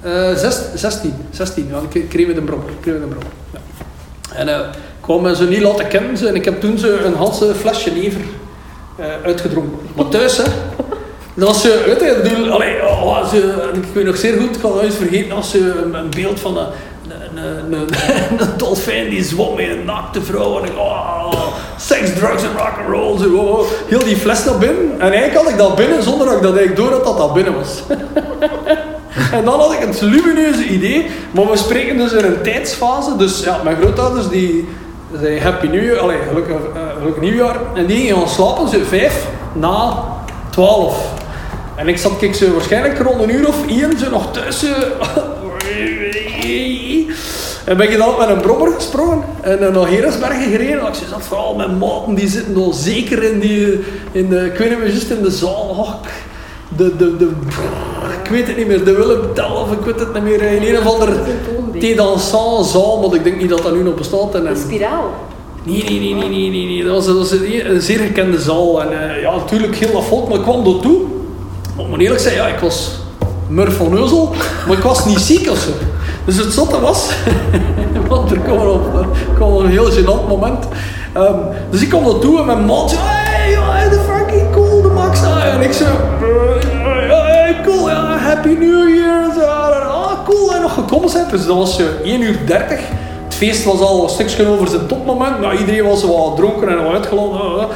Eh, 0.00 0.34
zes- 0.36 0.62
16, 0.74 1.14
16, 1.30 1.68
ja, 1.70 1.80
ik 2.00 2.08
kreeg 2.08 2.26
met 2.26 2.36
een 2.36 2.44
brom. 2.44 2.60
Ik 2.60 2.74
kreeg 2.80 2.94
met 2.94 3.02
een 3.02 3.08
brom. 3.08 3.22
Ja. 3.52 3.58
En 4.34 4.48
eh, 4.48 4.58
ik 5.08 5.20
me 5.20 5.36
zo 5.36 5.44
niet 5.44 5.60
laten 5.62 5.88
kennen 5.88 6.28
en 6.28 6.34
ik 6.34 6.44
heb 6.44 6.60
toen 6.60 6.78
zo 6.78 6.96
een 7.04 7.14
halse 7.14 7.54
flesje 7.54 7.90
never 7.90 8.20
eh, 8.20 8.26
uitgedronken. 9.24 9.78
Maar 9.96 10.08
thuis, 10.08 10.36
hè. 10.36 10.44
Was 11.34 11.62
zo, 11.62 11.68
weet 11.68 12.00
je, 12.00 12.06
ik 12.06 12.82
oh, 12.82 13.28
zo, 13.28 13.36
ik 13.72 13.84
weet 13.92 14.04
nog 14.04 14.16
zeer 14.16 14.40
goed, 14.40 14.56
ik 14.56 14.62
had 14.62 14.74
nooit 14.74 14.94
vergeten, 14.94 15.32
als 15.32 15.50
zo 15.50 15.58
een, 15.58 16.10
beeld 16.10 16.40
van 16.40 16.56
een, 16.58 16.66
een, 17.08 17.72
een, 17.72 17.88
een, 18.40 18.48
dolfijn 18.56 19.10
die 19.10 19.24
zwom 19.24 19.56
met 19.56 19.68
een 19.68 19.84
naakte 19.84 20.22
vrouw. 20.22 20.58
En 20.58 20.64
ik, 20.64 20.76
oh, 20.76 21.32
sex, 21.78 22.12
drugs 22.14 22.42
en 22.42 22.52
rock 22.56 22.78
and 22.78 22.88
roll. 22.88 23.18
Zo, 23.18 23.36
oh, 23.36 23.66
heel 23.88 24.04
die 24.04 24.16
fles 24.16 24.44
naar 24.44 24.58
binnen. 24.58 25.00
En 25.00 25.12
eigenlijk 25.12 25.34
had 25.34 25.48
ik 25.48 25.58
dat 25.58 25.76
binnen 25.76 26.02
zonder 26.02 26.26
dat 26.26 26.36
ik 26.36 26.42
dat 26.42 26.56
eigenlijk 26.56 26.90
door 26.90 27.04
dat 27.04 27.18
dat 27.18 27.34
binnen 27.34 27.54
was. 27.54 27.82
En 29.32 29.44
dan 29.44 29.60
had 29.60 29.72
ik 29.72 29.78
het 29.78 30.00
lumineuze 30.00 30.64
idee, 30.64 31.06
maar 31.30 31.50
we 31.50 31.56
spreken 31.56 31.96
dus 31.96 32.12
in 32.12 32.24
een 32.24 32.42
tijdsfase. 32.42 33.16
Dus 33.16 33.44
ja, 33.44 33.60
mijn 33.62 33.76
grootouders 33.76 34.28
die 34.28 34.68
zei 35.20 35.40
Happy 35.40 35.66
New 35.66 35.82
Year, 35.82 36.14
gelukkig, 36.28 36.56
eh, 36.74 37.20
nieuwjaar. 37.20 37.56
En 37.74 37.86
die 37.86 37.96
gingen 37.96 38.16
gaan 38.16 38.28
slapen, 38.28 38.68
zo 38.68 38.78
vijf 38.84 39.26
na 39.52 40.04
twaalf. 40.50 41.12
En 41.74 41.88
ik 41.88 41.98
zat 41.98 42.16
kijk, 42.18 42.34
zo 42.34 42.52
waarschijnlijk 42.52 42.98
rond 42.98 43.22
een 43.22 43.34
uur 43.34 43.48
of 43.48 43.66
één 43.66 43.98
zo 43.98 44.10
nog 44.10 44.30
zo. 44.50 44.66
En 47.64 47.76
ben 47.76 47.90
je 47.90 47.96
dan 47.96 48.14
met 48.18 48.28
een 48.28 48.40
brommer 48.40 48.72
gesprongen 48.72 49.22
en 49.40 49.58
naar 49.58 49.86
Heresbergen 49.86 50.50
gereden. 50.50 50.80
En 50.80 50.86
ik 50.86 50.94
zat 51.10 51.22
vooral 51.22 51.54
met 51.54 51.78
maten 51.78 52.14
die 52.14 52.28
zitten 52.28 52.56
al 52.56 52.72
zeker 52.72 53.22
in 53.22 53.40
die, 53.40 53.80
in 54.12 54.28
de, 54.28 54.44
ik 54.44 54.58
weet 54.58 54.70
niet 54.70 54.78
meer, 54.78 55.16
in 55.16 55.22
de 55.22 55.30
zaal. 55.30 56.00
De, 56.76 56.96
de, 56.96 57.16
de, 57.16 57.30
ik 58.24 58.30
weet 58.30 58.46
het 58.46 58.56
niet 58.56 58.66
meer, 58.66 58.84
de 58.84 58.92
Willem 58.92 59.34
Tell 59.34 59.44
of 59.44 59.72
ik 59.72 59.80
weet 59.80 60.00
het 60.00 60.14
niet 60.14 60.22
meer. 60.22 60.42
In 60.42 60.74
een 60.74 60.78
of 60.78 60.92
andere 60.92 61.12
thé 61.80 61.94
dansant 61.94 62.66
zaal, 62.66 63.00
maar 63.00 63.16
ik 63.16 63.24
denk 63.24 63.40
niet 63.40 63.48
dat 63.50 63.62
dat 63.62 63.74
nu 63.74 63.82
nog 63.82 63.94
bestaat. 63.94 64.34
En, 64.34 64.40
Een 64.40 64.46
en- 64.46 64.56
spiraal. 64.56 65.10
Nee, 65.64 65.84
nee, 65.84 66.00
nee, 66.00 66.14
nee, 66.14 66.28
nee, 66.28 66.50
nee, 66.50 66.66
nee. 66.66 66.84
Dat 66.84 66.94
was, 66.94 67.06
dat 67.06 67.16
was 67.16 67.30
een, 67.30 67.70
een 67.74 67.80
zeer 67.80 67.98
gekende 67.98 68.40
zaal. 68.40 68.82
En 68.82 69.10
eh, 69.14 69.20
ja, 69.22 69.34
natuurlijk 69.36 69.76
heel 69.76 69.92
dat 69.92 70.04
volk, 70.04 70.28
maar 70.28 70.36
ik 70.38 70.42
kwam 70.42 70.58
er 70.66 70.80
toe. 70.80 71.00
Moet 71.88 72.00
eerlijk 72.00 72.20
zeggen, 72.20 72.42
ja, 72.42 72.48
ik 72.48 72.58
was 72.60 72.90
Murf 73.48 73.76
van 73.76 73.90
Neuzel, 73.94 74.30
maar 74.68 74.76
ik 74.76 74.82
was 74.82 75.04
niet 75.04 75.18
ziek 75.18 75.50
of 75.50 75.58
zo. 75.58 75.70
Dus 76.24 76.36
het 76.36 76.52
zotte 76.52 76.80
was, 76.80 77.10
want 78.08 78.30
er 78.30 78.38
kwam 78.38 78.66
op, 78.68 78.94
er 78.94 79.06
kwam 79.34 79.56
een 79.56 79.66
heel 79.70 79.90
gênant 79.90 80.28
moment. 80.28 80.64
Ehm, 81.12 81.34
dus 81.70 81.82
ik 81.82 81.88
kwam 81.88 82.06
er 82.06 82.18
toe 82.18 82.38
en 82.40 82.46
mijn 82.46 82.64
man 82.64 82.88
zei, 82.88 83.00
hey, 83.04 83.50
ja, 83.50 83.88
de 83.88 84.00
Frankie, 84.06 84.42
cool, 84.52 84.82
de 84.82 84.88
Max. 84.88 85.22
Ah, 85.22 85.44
En 85.54 85.60
ik 85.60 85.72
zo, 85.72 85.84
"Eh, 85.84 87.10
hey, 87.10 87.60
cool, 87.64 87.88
ja, 87.88 88.16
happy 88.18 88.48
new 88.48 88.88
year. 88.94 89.32
Cool, 90.24 90.54
en 90.54 90.60
nog 90.60 90.74
gekomen 90.74 91.08
zijn. 91.08 91.26
Dus 91.30 91.46
dat 91.46 91.56
was 91.56 91.78
eh, 91.78 91.86
1 92.04 92.22
uur 92.22 92.38
30. 92.46 92.78
Het 93.24 93.34
feest 93.34 93.64
was 93.64 93.80
al 93.80 94.02
een 94.02 94.08
stukje 94.08 94.46
over 94.46 94.68
zijn 94.68 94.86
topmoment. 94.86 95.40
Nou, 95.40 95.56
iedereen 95.56 95.84
was 95.84 96.02
wat 96.04 96.36
dronken 96.36 96.68
en 96.68 96.84
wat 96.84 96.92
uitgelaten. 96.92 97.40
ah, 97.40 97.58
ah. 97.58 97.70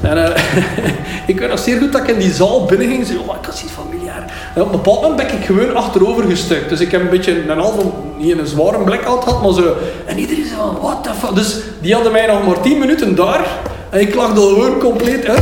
En 0.00 0.34
eh, 0.34 0.42
ik 1.30 1.38
weet 1.38 1.48
nog 1.48 1.58
zeer 1.58 1.78
goed 1.78 1.92
dat 1.92 2.02
ik 2.02 2.08
in 2.08 2.18
die 2.18 2.32
zaal 2.32 2.64
binnen 2.64 2.88
ging. 2.88 3.06
Zo, 3.06 3.12
oh, 3.26 3.36
ik 3.40 3.46
was 3.46 3.62
iets 3.62 3.72
familiair. 3.72 4.24
En 4.54 4.62
op 4.62 4.66
een 4.66 4.72
bepaald 4.72 5.00
moment 5.00 5.28
ben 5.28 5.38
ik 5.38 5.44
gewoon 5.44 5.76
achterover 5.76 6.24
gestuikt. 6.24 6.68
Dus 6.68 6.80
ik 6.80 6.90
heb 6.90 7.00
een 7.00 7.08
beetje 7.08 7.48
een 7.48 7.58
halve, 7.58 7.82
niet 8.18 8.38
een 8.38 8.46
zware 8.46 8.78
blackout 8.78 9.22
gehad, 9.24 9.42
maar 9.42 9.52
zo. 9.52 9.74
En 10.06 10.18
iedereen 10.18 10.46
zei 10.46 10.56
van, 10.56 10.78
what 10.80 11.04
the 11.04 11.10
fuck. 11.18 11.34
Dus 11.34 11.56
die 11.80 11.94
hadden 11.94 12.12
mij 12.12 12.26
nog 12.26 12.46
maar 12.46 12.60
10 12.60 12.78
minuten 12.78 13.14
daar. 13.14 13.46
En 13.90 14.00
ik 14.00 14.14
lag 14.14 14.30
er 14.30 14.36
gewoon 14.36 14.78
compleet 14.78 15.28
ah, 15.28 15.36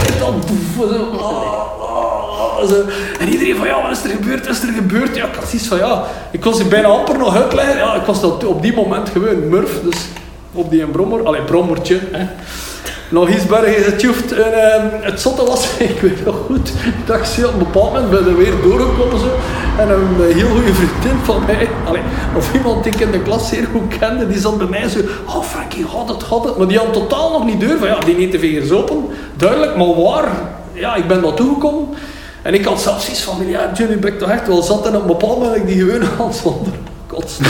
En 3.21 3.29
iedereen 3.29 3.57
van, 3.57 3.67
ja, 3.67 3.83
wat 3.83 3.91
is 3.91 4.05
er 4.05 4.11
gebeurd? 4.11 4.47
Wat 4.47 4.57
is 4.57 4.63
er 4.63 4.75
gebeurd? 4.75 5.17
Ja, 5.17 5.29
zoiets 5.47 5.67
van, 5.67 5.79
ja, 5.79 6.05
ik 6.31 6.41
kon 6.41 6.55
ze 6.55 6.65
bijna 6.65 6.89
amper 6.89 7.19
nog 7.19 7.37
uitleggen. 7.37 7.77
Ja, 7.77 7.95
ik 7.95 8.05
was 8.05 8.21
dat 8.21 8.45
op 8.45 8.63
die 8.63 8.75
moment 8.75 9.09
gewoon 9.09 9.49
murf. 9.49 9.81
Dus 9.83 10.07
op 10.53 10.71
die 10.71 10.83
een 10.83 10.91
brommer, 10.91 11.27
allee, 11.27 11.43
brommertje. 11.43 11.99
Hè. 12.13 12.27
Nog 13.09 13.29
iets 13.29 13.47
bergen 13.47 13.83
getjoefd. 13.83 14.33
En 14.33 14.73
ehm, 14.73 14.87
het 15.01 15.21
zotte 15.21 15.45
was, 15.45 15.69
ik 15.79 16.01
weet 16.01 16.25
nog 16.25 16.37
goed, 16.47 16.73
dat 17.07 17.17
ik 17.17 17.25
zo 17.25 17.47
op 17.47 17.53
een 17.53 17.59
bepaald 17.59 17.93
moment 17.93 18.11
ben 18.11 18.27
er 18.27 18.37
weer 18.37 18.53
doorgekomen. 18.63 19.19
Zo. 19.19 19.27
En 19.79 19.91
een 19.91 20.29
eh, 20.29 20.35
heel 20.35 20.49
goede 20.49 20.75
vriendin 20.75 21.25
van 21.25 21.43
mij, 21.47 21.69
allee, 21.85 22.03
of 22.37 22.55
iemand 22.55 22.85
die 22.85 22.93
ik 22.93 23.01
in 23.01 23.11
de 23.11 23.23
klas 23.23 23.49
zeer 23.49 23.67
goed 23.73 23.99
kende, 23.99 24.27
die 24.27 24.39
zat 24.39 24.59
bij 24.59 24.67
mij 24.67 24.89
zo, 24.89 24.99
oh 25.27 25.43
Frankie, 25.43 25.87
gaat 25.89 26.09
het, 26.09 26.45
het. 26.45 26.57
Maar 26.57 26.67
die 26.67 26.79
had 26.79 26.93
totaal 26.93 27.33
nog 27.33 27.45
niet 27.45 27.61
durven. 27.61 27.87
Ja, 27.87 27.99
die 27.99 28.17
niet 28.17 28.33
de 28.33 28.39
vingers 28.39 28.71
open, 28.71 29.05
duidelijk, 29.37 29.77
maar 29.77 30.03
waar? 30.03 30.29
Ja, 30.73 30.95
ik 30.95 31.09
ben 31.09 31.21
naartoe 31.21 31.55
gekomen. 31.55 31.89
En 32.47 32.55
ik 32.55 32.65
had 32.65 32.81
zelfs 32.81 33.09
iets 33.09 33.21
van, 33.23 33.35
ja, 33.49 33.71
Johnny 33.75 33.99
ben 33.99 34.13
ik 34.13 34.19
toch 34.19 34.31
echt 34.31 34.47
wel 34.47 34.63
zat. 34.63 34.87
En 34.87 34.95
op 34.97 35.01
een 35.01 35.07
bepaald 35.07 35.39
moment 35.39 35.57
ik 35.57 35.67
die 35.67 35.79
gewoon 35.79 36.09
aan 36.21 36.35
zonder 36.35 36.73
kotsen. 37.07 37.45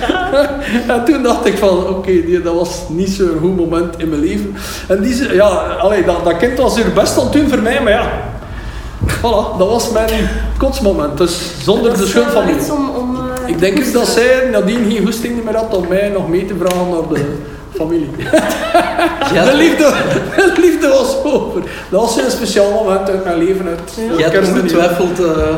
en 0.94 1.04
toen 1.04 1.22
dacht 1.22 1.46
ik 1.46 1.58
van, 1.58 1.86
oké, 1.88 2.10
die- 2.10 2.42
dat 2.42 2.54
was 2.54 2.70
niet 2.88 3.08
zo'n 3.10 3.38
goed 3.40 3.56
moment 3.56 3.94
in 3.98 4.08
mijn 4.08 4.20
leven. 4.20 4.54
En 4.88 5.02
die, 5.02 5.34
ja, 5.34 5.44
allee, 5.80 6.04
dat, 6.04 6.24
dat 6.24 6.36
kind 6.36 6.58
was 6.58 6.78
er 6.78 6.92
best 6.92 7.18
aan 7.18 7.24
het 7.24 7.32
doen 7.32 7.48
voor 7.48 7.58
mij, 7.62 7.82
maar 7.82 7.92
ja. 7.92 8.10
Voilà, 9.06 9.58
dat 9.58 9.68
was 9.68 9.90
mijn 9.90 10.28
kotsmoment. 10.58 11.18
Dus 11.18 11.40
zonder 11.62 11.96
de 11.96 12.06
schuld 12.06 12.26
van 12.30 12.44
mij. 12.44 12.54
mij. 12.54 12.70
Om, 12.70 12.90
om, 12.90 13.16
eh, 13.16 13.48
Ik 13.48 13.58
denk 13.58 13.78
ook 13.78 13.92
dat 13.92 14.06
zij 14.08 14.48
nadien 14.52 14.90
geen 14.90 15.04
goesting 15.04 15.44
meer 15.44 15.56
had 15.56 15.76
om 15.76 15.88
mij 15.88 16.08
nog 16.08 16.28
mee 16.28 16.46
te 16.46 16.54
vragen 16.58 16.88
naar 16.90 17.08
de 17.18 17.24
familie. 17.74 18.10
De 19.32 19.54
liefde, 19.54 19.92
de 20.54 20.60
liefde 20.60 20.88
was 20.88 21.16
over. 21.24 21.62
Dat 21.90 22.00
was 22.00 22.16
een 22.16 22.30
speciaal 22.30 22.70
moment 22.72 23.10
uit 23.10 23.24
mijn 23.24 23.38
leven. 23.38 23.66
Uit, 23.68 23.92
Je 24.16 24.22
hebt 24.22 24.48
ongetwijfeld 24.48 25.20
eh 25.20 25.56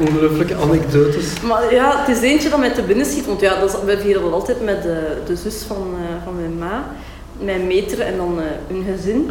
ongelooflijke 0.00 0.54
anekdotes. 0.54 1.40
Maar 1.42 1.74
ja, 1.74 2.04
het 2.04 2.16
is 2.16 2.22
eentje 2.22 2.48
dat 2.48 2.58
mij 2.58 2.70
te 2.70 2.82
binnen 2.82 3.06
schiet. 3.06 3.26
Want 3.26 3.40
ja, 3.40 3.60
dat 3.60 3.68
is, 3.68 3.74
wij 3.84 3.98
vieren 3.98 4.22
dat 4.22 4.32
altijd 4.32 4.64
met 4.64 4.82
de, 4.82 4.98
de 5.26 5.36
zus 5.36 5.62
van, 5.66 5.76
eh, 5.94 6.24
van 6.24 6.36
mijn 6.36 6.58
ma, 6.58 6.84
mijn 7.40 7.66
meter 7.66 8.00
en 8.00 8.16
dan 8.16 8.38
eh, 8.40 8.74
hun 8.74 8.84
gezin. 8.96 9.30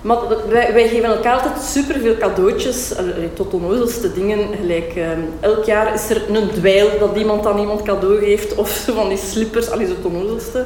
Maar 0.00 0.16
dat- 0.28 0.46
wij, 0.48 0.72
wij 0.72 0.88
geven 0.88 1.04
elkaar 1.08 1.34
altijd 1.34 1.62
superveel 1.62 2.16
cadeautjes, 2.18 2.92
tot 3.34 3.54
onnozelste 3.54 4.12
dingen. 4.12 4.38
Gelijk, 4.60 4.92
eh, 4.96 5.04
elk 5.40 5.64
jaar 5.64 5.94
is 5.94 6.10
er 6.10 6.22
een 6.34 6.48
dweil 6.54 6.88
dat 6.98 7.16
iemand 7.16 7.46
aan 7.46 7.58
iemand 7.58 7.82
cadeau 7.82 8.18
geeft, 8.18 8.54
of 8.54 8.82
zo 8.86 8.94
van 8.94 9.08
die 9.08 9.18
slippers, 9.18 9.70
allee, 9.70 9.86
zo 9.86 9.92
het 9.92 10.04
onnozelste. 10.04 10.64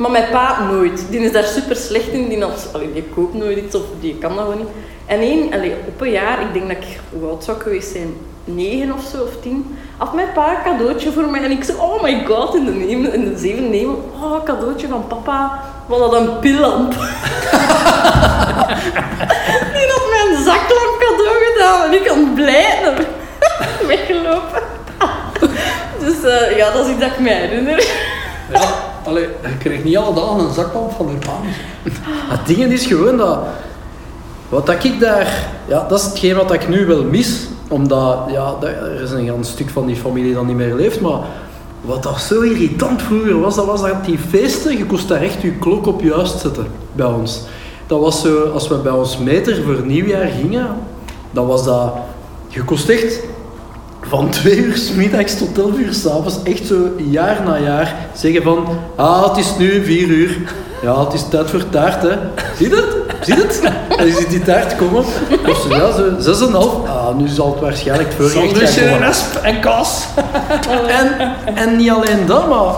Maar 0.00 0.10
mijn 0.10 0.30
pa 0.30 0.62
nooit. 0.70 1.06
Die 1.10 1.20
is 1.20 1.32
daar 1.32 1.44
super 1.44 1.76
slecht 1.76 2.08
in. 2.08 2.28
Die, 2.28 2.44
allee, 2.44 2.92
die 2.92 3.08
koopt 3.14 3.34
nooit 3.34 3.58
iets 3.58 3.74
of 3.74 3.82
die 4.00 4.18
kan 4.18 4.34
dat 4.36 4.44
gewoon 4.44 4.58
niet. 4.58 4.68
En 5.06 5.20
één, 5.20 5.52
allee, 5.52 5.74
op 5.86 6.00
een 6.00 6.10
jaar, 6.10 6.40
ik 6.40 6.52
denk 6.52 6.68
dat 6.68 6.76
ik, 6.76 7.00
hoe 7.10 7.28
oud 7.28 7.44
zou 7.44 7.56
ik 7.56 7.62
geweest 7.62 7.90
zijn? 7.90 8.14
Negen 8.44 8.92
of 8.92 9.02
zo, 9.12 9.22
of 9.22 9.30
tien. 9.42 9.78
Had 9.96 10.14
mijn 10.14 10.32
pa 10.34 10.50
een 10.50 10.62
cadeautje 10.64 11.12
voor 11.12 11.28
mij. 11.30 11.42
En 11.42 11.50
ik 11.50 11.64
zei, 11.64 11.78
oh 11.78 12.02
my 12.02 12.24
god, 12.26 12.54
in 12.54 12.64
de, 12.64 12.70
nemen, 12.70 13.12
in 13.12 13.24
de 13.24 13.38
zevende 13.38 13.68
nemen. 13.68 13.96
Oh, 14.22 14.44
cadeautje 14.44 14.88
van 14.88 15.06
papa. 15.06 15.62
Wat 15.86 15.98
dat 15.98 16.14
een 16.14 16.38
pillamp. 16.38 16.90
Die 19.74 19.88
had 19.92 20.06
mij 20.10 20.26
een 20.28 20.42
zaklamp 20.44 20.96
cadeau 20.98 21.36
gedaan. 21.52 21.82
En 21.82 21.92
ik 22.00 22.06
had 22.06 22.34
blij 22.34 22.78
naar 22.82 23.04
weggelopen. 23.96 24.62
Dus 26.04 26.22
eh, 26.22 26.56
ja, 26.56 26.70
dat 26.70 26.84
is 26.84 26.90
iets 26.90 27.00
dat 27.00 27.10
ik 27.10 27.18
me 27.18 27.30
herinner. 27.30 27.86
Ja, 28.52 28.89
allee, 29.10 29.28
je 29.42 29.56
krijgt 29.58 29.84
niet 29.84 29.96
alle 29.96 30.14
dagen 30.14 30.38
een 30.44 30.54
zaklamp 30.54 30.92
van 30.92 31.06
de 31.06 31.26
paan. 31.26 31.42
Het 32.28 32.46
ding 32.46 32.72
is 32.72 32.86
gewoon 32.86 33.16
dat... 33.16 33.38
Wat 34.48 34.66
dat 34.66 34.84
ik 34.84 35.00
daar... 35.00 35.48
Ja, 35.68 35.86
dat 35.88 35.98
is 35.98 36.04
hetgeen 36.04 36.36
wat 36.36 36.52
ik 36.52 36.68
nu 36.68 36.86
wel 36.86 37.04
mis. 37.04 37.46
Omdat, 37.68 38.18
ja, 38.30 38.54
er 38.62 39.00
is 39.02 39.10
een 39.10 39.26
ganz 39.26 39.50
stuk 39.50 39.70
van 39.70 39.86
die 39.86 39.96
familie 39.96 40.34
dat 40.34 40.46
niet 40.46 40.56
meer 40.56 40.74
leeft. 40.74 41.00
Maar 41.00 41.20
wat 41.80 42.02
dat 42.02 42.20
zo 42.20 42.40
irritant 42.40 43.02
vroeger 43.02 43.40
was, 43.40 43.54
dat 43.54 43.66
was 43.66 43.80
dat 43.80 44.04
die 44.04 44.18
feesten, 44.18 44.76
je 44.76 44.86
kost 44.86 45.08
daar 45.08 45.22
echt 45.22 45.42
je 45.42 45.50
klok 45.50 45.86
op 45.86 46.02
juist 46.02 46.38
zetten 46.38 46.66
bij 46.92 47.06
ons. 47.06 47.40
Dat 47.86 48.00
was 48.00 48.20
zo, 48.20 48.50
als 48.50 48.68
we 48.68 48.76
bij 48.76 48.92
ons 48.92 49.18
meter 49.18 49.62
voor 49.62 49.86
nieuwjaar 49.86 50.26
gingen, 50.26 50.66
dan 51.30 51.46
was 51.46 51.64
dat... 51.64 51.92
Je 52.48 52.64
kost 52.64 52.88
echt 52.88 53.20
van 54.10 54.30
twee 54.30 54.56
uur 54.56 54.76
's 54.76 54.90
middags 54.90 55.38
tot 55.38 55.58
elf 55.58 55.78
uur 55.78 55.92
s'avonds, 55.92 56.42
echt 56.42 56.66
zo 56.66 56.74
jaar 56.96 57.42
na 57.44 57.58
jaar, 57.58 57.94
zeggen 58.14 58.42
van, 58.42 58.66
ah, 58.96 59.28
het 59.28 59.36
is 59.36 59.56
nu 59.58 59.84
vier 59.84 60.08
uur. 60.08 60.38
Ja, 60.82 61.04
het 61.04 61.12
is 61.12 61.24
tijd 61.30 61.50
voor 61.50 61.68
taart, 61.68 62.02
hè. 62.02 62.16
Zie 62.56 62.68
je 62.68 62.74
het? 62.76 63.24
Zie 63.24 63.34
je 63.34 63.42
het? 63.42 63.60
En 63.98 64.06
je 64.06 64.12
ziet 64.12 64.30
die 64.30 64.42
taart 64.42 64.76
komen. 64.76 65.04
Of 65.48 65.66
zo, 65.68 65.68
ja, 65.68 65.92
zo 65.92 66.04
zes 66.18 66.40
en 66.40 66.52
half. 66.52 66.88
Ah, 66.88 67.16
nu 67.16 67.28
zal 67.28 67.50
het 67.52 67.60
waarschijnlijk 67.60 68.08
het 68.08 68.18
voorgerecht 68.18 68.72
Sandwich 68.72 68.90
gaan 68.90 69.02
en 69.02 69.54
en 69.54 69.60
kaas. 69.60 70.06
En, 70.88 71.32
en 71.54 71.76
niet 71.76 71.90
alleen 71.90 72.26
dat, 72.26 72.48
maar 72.48 72.74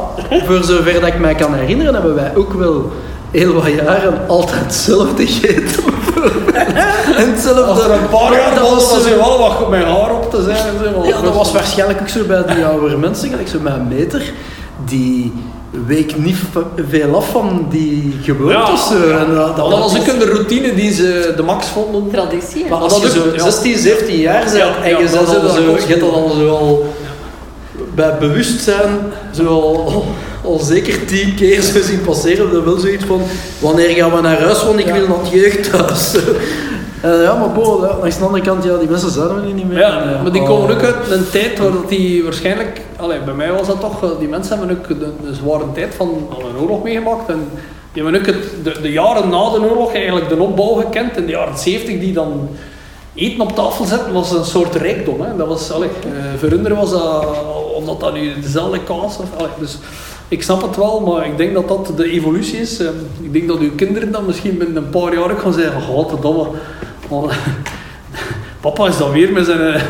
voor 0.47 0.65
zover 0.65 0.93
dat 1.01 1.07
ik 1.07 1.19
mij 1.19 1.35
kan 1.35 1.55
herinneren, 1.55 1.95
hebben 1.95 2.15
wij 2.15 2.33
ook 2.37 2.53
wel 2.53 2.93
heel 3.31 3.53
wat 3.53 3.67
jaren 3.67 4.29
altijd 4.29 4.61
hetzelfde 4.61 5.27
gegeten. 5.27 5.85
En 7.17 7.31
hetzelfde. 7.33 7.63
Als 7.63 7.85
er 7.85 7.91
een 7.91 8.09
paar 8.09 8.33
jaar 8.33 8.55
dat 8.55 8.71
was, 8.71 8.89
zo- 9.03 9.11
er 9.11 9.17
wel 9.19 9.39
wat 9.39 9.61
op 9.63 9.69
mijn 9.71 9.85
haar 9.85 10.15
op 10.15 10.31
te 10.31 10.43
zijn. 10.43 10.57
en 10.57 10.95
zo, 10.95 11.07
Ja, 11.09 11.21
dat 11.21 11.35
was 11.35 11.53
waarschijnlijk 11.53 12.01
ook 12.01 12.09
zo 12.09 12.25
bij 12.25 12.43
die 12.55 12.65
oudere 12.65 12.97
mensen, 12.97 13.29
gelijk 13.29 13.49
zo 13.49 13.59
mijn 13.63 13.89
meter, 13.89 14.33
die 14.85 15.33
week 15.87 16.17
niet 16.19 16.37
veel 16.89 17.17
af 17.17 17.29
van 17.31 17.67
die 17.71 18.19
gewoontes. 18.23 18.89
Ja, 18.91 19.09
ja. 19.09 19.19
En 19.19 19.35
dat, 19.35 19.57
Dat 19.57 19.69
was 19.71 19.99
ook 20.01 20.07
een 20.07 20.25
routine 20.25 20.75
die 20.75 20.93
ze 20.93 21.33
de 21.37 21.43
max 21.43 21.67
vonden. 21.67 22.11
Traditie. 22.13 22.67
Maar 22.69 22.79
als 22.79 23.03
dat 23.03 23.13
je 23.13 23.19
zo 23.19 23.25
ja. 23.35 23.43
16, 23.43 23.79
17 23.79 24.17
jaar 24.19 24.45
bent 24.45 24.57
Ja, 24.57 24.75
en 24.83 24.89
je, 24.89 24.95
dan 24.95 25.03
bent 25.13 25.29
zit 25.29 25.37
al 25.37 25.43
dat 25.43 25.55
zo, 25.55 25.61
je 25.89 26.01
al 26.11 26.31
zo 26.31 26.49
al 26.49 26.87
bij 27.95 28.17
bewustzijn 28.19 28.99
zo 29.31 29.47
al, 29.47 30.05
al, 30.45 30.59
zeker 30.59 31.05
tien 31.05 31.35
keer 31.35 31.61
zo 31.61 31.81
zien 31.83 32.01
passeren, 32.01 32.53
dan 32.53 32.65
wel 32.65 32.79
zoiets 32.79 33.05
van 33.05 33.21
wanneer 33.59 33.89
gaan 33.89 34.15
we 34.15 34.21
naar 34.21 34.41
huis, 34.41 34.65
want 34.65 34.79
ik 34.79 34.87
Ja. 34.87 34.93
wil 34.93 35.07
naar 35.09 35.19
het 35.19 35.31
jeugdhuis. 35.31 36.15
Eh, 37.03 37.23
ja, 37.23 37.35
maar 37.35 37.51
bo, 37.53 37.79
ja, 37.87 37.97
langs 38.01 38.19
de 38.19 38.25
andere 38.25 38.43
kant, 38.45 38.65
ja, 38.65 38.77
die 38.77 38.89
mensen 38.89 39.11
zijn 39.11 39.29
er 39.29 39.53
niet 39.55 39.69
meer. 39.69 39.79
Ja, 39.79 40.21
maar 40.23 40.33
die 40.33 40.41
oh. 40.41 40.49
komen 40.49 40.71
ook 40.77 40.83
uit 40.83 41.11
een 41.11 41.31
tijd 41.31 41.59
waar 41.59 41.73
dat 41.73 41.89
die 41.89 42.23
waarschijnlijk... 42.25 42.81
Allee, 42.97 43.21
bij 43.21 43.35
mij 43.35 43.53
was 43.53 43.67
dat 43.67 43.81
toch... 43.81 44.03
eh, 44.03 44.09
Die 44.19 44.29
mensen 44.29 44.59
hebben 44.59 44.77
ook 44.79 44.89
de, 44.89 44.95
de 45.25 45.35
zware 45.35 45.65
tijd 45.75 45.95
van 45.95 46.27
al 46.31 46.41
een 46.49 46.63
oorlog 46.63 46.83
meegemaakt. 46.83 47.29
En 47.29 47.49
die 47.93 48.03
hebben 48.03 48.21
ook 48.21 48.27
het, 48.27 48.45
de, 48.65 48.81
de 48.83 48.93
jaren 48.93 49.29
na 49.29 49.51
de 49.51 49.61
oorlog 49.71 49.93
eigenlijk 49.95 50.29
de 50.29 50.39
opbouw 50.39 50.75
gekend. 50.75 51.17
In 51.17 51.27
de 51.27 51.33
jaren 51.33 51.59
70 51.59 51.99
die 51.99 52.13
dan 52.13 52.49
eten 53.15 53.41
op 53.41 53.55
tafel 53.55 53.85
zetten 53.85 54.13
was 54.13 54.31
een 54.33 54.45
soort 54.45 54.75
rijkdom. 54.75 55.21
Hè. 55.21 55.37
Dat 55.37 55.49
was, 55.49 55.71
allee, 55.73 55.89
eh, 55.89 56.39
voor 56.39 56.49
hun 56.49 56.75
was 56.75 56.91
dat... 56.91 57.27
Of 57.75 57.99
dat 57.99 58.13
nu 58.15 58.41
dezelfde 58.41 58.79
kaas 58.83 59.17
of... 59.19 59.27
Allee, 59.37 59.51
dus 59.59 59.79
ik 60.29 60.43
snap 60.43 60.63
het 60.63 60.77
wel, 60.77 61.01
maar 61.01 61.27
ik 61.27 61.37
denk 61.37 61.55
dat 61.55 61.69
dat 61.69 61.93
de 61.97 62.11
evolutie 62.11 62.59
is. 62.61 62.79
Eh, 62.81 62.87
Ik 63.21 63.33
denk 63.33 63.49
dat 63.49 63.59
uw 63.59 63.75
kinderen 63.75 64.13
dan 64.13 64.27
misschien 64.27 64.59
binnen 64.59 64.77
een 64.77 64.91
paar 64.91 65.15
jaar 65.15 65.31
ook 65.31 65.41
gaan 65.41 65.53
zeggen... 65.53 65.83
Godverdomme, 65.83 66.47
Papa 68.61 68.87
is 68.89 68.97
dan 68.97 69.11
weer 69.11 69.33
met 69.33 69.45
zijn... 69.47 69.61
eh, 69.61 69.83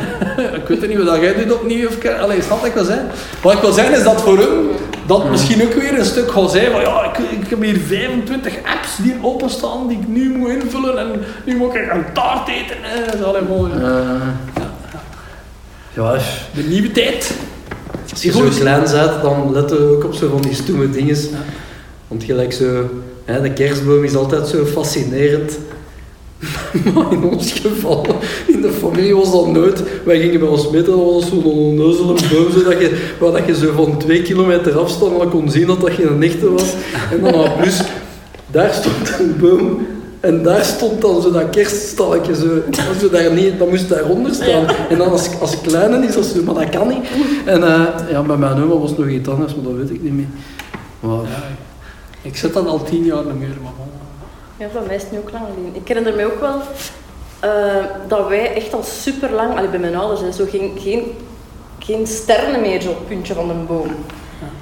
ik 0.61 0.67
weet 0.69 0.89
niet 0.89 1.03
wat 1.05 1.21
jij 1.21 1.35
doet 1.35 1.53
opnieuw. 1.55 1.89
Of, 1.89 2.05
allee, 2.21 2.43
snap 2.43 2.59
wat 2.59 2.67
ik 2.69 2.75
wil 2.75 2.85
zeggen? 2.85 3.09
Wat 3.43 3.53
ik 3.53 3.59
wil 3.61 3.73
zeggen 3.73 3.95
is 3.97 4.03
dat 4.05 4.23
voor 4.23 4.39
hem 4.39 4.69
dat 5.07 5.31
misschien 5.31 5.63
ook 5.63 5.73
weer 5.75 5.99
een 5.99 6.05
stuk 6.05 6.31
gaat 6.31 6.51
zijn 6.51 6.71
van 6.71 6.81
ja, 6.81 7.05
ik, 7.05 7.19
ik 7.41 7.51
heb 7.51 7.63
hier 7.63 7.79
25 7.87 8.55
apps 8.57 8.97
die 8.97 9.15
openstaan 9.23 9.89
die 9.89 9.99
ik 9.99 10.09
nu 10.09 10.29
moet 10.37 10.49
invullen 10.49 10.99
en 10.99 11.25
nu 11.45 11.57
moet 11.57 11.75
ik 11.75 11.93
een 11.93 12.13
taart 12.13 12.49
eten. 12.49 12.77
Eh, 12.85 13.07
dat 13.07 13.15
is 13.15 13.23
allemaal 13.23 13.67
Eh, 13.67 14.29
ja, 15.95 16.17
de 16.55 16.63
nieuwe 16.63 16.91
tijd. 16.91 17.35
Als 18.13 18.23
je 18.23 18.33
zo 18.33 18.49
klein 18.59 18.83
bent, 18.83 19.23
dan 19.23 19.53
let 19.53 19.71
je 19.71 19.79
ook 19.79 20.05
op 20.05 20.15
zo 20.15 20.29
van 20.29 20.43
die 20.43 20.55
stoeme 20.55 20.91
dingen. 20.91 21.17
Want 22.09 22.25
gelijk 22.25 22.53
zo, 22.53 22.91
hè, 23.25 23.41
de 23.41 23.53
kerstboom 23.53 24.05
is 24.05 24.15
altijd 24.15 24.49
zo 24.49 24.65
fascinerend. 24.65 25.59
Maar 26.95 27.13
in 27.13 27.25
ons 27.25 27.53
geval, 27.53 28.07
in 28.47 28.61
de 28.61 28.71
familie 28.71 29.17
was 29.17 29.33
dat 29.33 29.47
nooit. 29.47 29.83
Wij 30.05 30.21
gingen 30.21 30.41
bij 30.41 30.49
ons 30.49 30.71
meten, 30.71 30.97
dat 30.97 31.05
was 31.05 31.29
zo'n 31.29 31.45
onnozele 31.45 32.15
boom, 32.31 32.53
zodat 32.53 32.81
je, 32.81 33.11
waar 33.21 33.33
dat 33.33 33.47
je 33.47 33.55
zo 33.55 33.73
van 33.73 33.99
twee 33.99 34.23
kilometer 34.23 34.79
afstand 34.79 35.21
al 35.21 35.29
kon 35.29 35.51
zien 35.51 35.67
dat 35.67 35.81
dat 35.81 35.91
geen 35.91 36.23
echte 36.23 36.51
was. 36.51 36.75
En 37.11 37.21
dan 37.21 37.57
plus, 37.61 37.81
daar 38.51 38.75
stond 38.75 39.21
een 39.21 39.37
boom 39.41 39.87
en 40.23 40.43
daar 40.43 40.65
stond 40.65 41.01
dan 41.01 41.23
zo 41.23 41.31
dat 41.31 41.51
kerststalletje 41.51 42.35
zo. 42.35 42.63
Als 42.89 43.01
je 43.01 43.09
daar 43.11 43.33
niet, 43.33 43.59
dan 43.59 43.69
moest 43.69 43.89
daaronder 43.89 44.35
staan. 44.35 44.67
En 44.89 44.99
dan 44.99 45.11
als, 45.11 45.41
als 45.41 45.61
kleine 45.61 46.07
is 46.07 46.15
dat 46.15 46.25
zo, 46.25 46.43
maar 46.43 46.55
dat 46.55 46.69
kan 46.69 46.89
niet. 46.89 47.05
En 47.45 47.63
eh, 47.63 48.11
ja, 48.11 48.23
bij 48.23 48.37
mijn 48.37 48.63
oma 48.63 48.75
was 48.75 48.91
het 48.91 48.99
nog 48.99 49.09
iets 49.09 49.29
anders, 49.29 49.55
maar 49.55 49.65
dat 49.65 49.75
weet 49.75 49.91
ik 49.91 50.03
niet 50.03 50.13
meer. 50.13 50.27
Maar, 51.01 51.23
Ja, 51.23 51.43
ik 52.23 52.37
zit 52.37 52.53
dan 52.53 52.67
al 52.67 52.83
tien 52.83 53.05
jaar 53.05 53.25
niet 53.25 53.39
meer, 53.39 53.57
maar. 53.63 53.73
Ja, 54.57 54.67
bij 54.73 54.83
mij 54.87 54.97
is 54.97 55.03
het 55.03 55.13
nu 55.13 55.19
ook 55.19 55.33
lang 55.33 55.45
geleden. 55.55 55.81
Ik 55.81 55.89
herinner 55.89 56.15
me 56.15 56.25
ook 56.25 56.41
wel 56.41 56.61
eh, 57.41 57.85
dat 58.09 58.29
wij 58.29 58.55
echt 58.55 58.75
al 58.75 58.83
super 58.83 59.33
lang, 59.33 59.57
allee, 59.57 59.69
bij 59.69 59.79
mijn 59.79 59.97
ouders, 59.97 60.21
hè, 60.21 60.33
zo 60.33 60.45
geen, 60.51 60.73
geen, 60.79 61.03
geen 61.79 62.07
sterren 62.07 62.61
meer 62.61 62.81
zo 62.81 62.91
op 62.91 62.99
het 62.99 63.09
puntje 63.09 63.35
van 63.35 63.51
een 63.51 63.67
boom. 63.67 63.89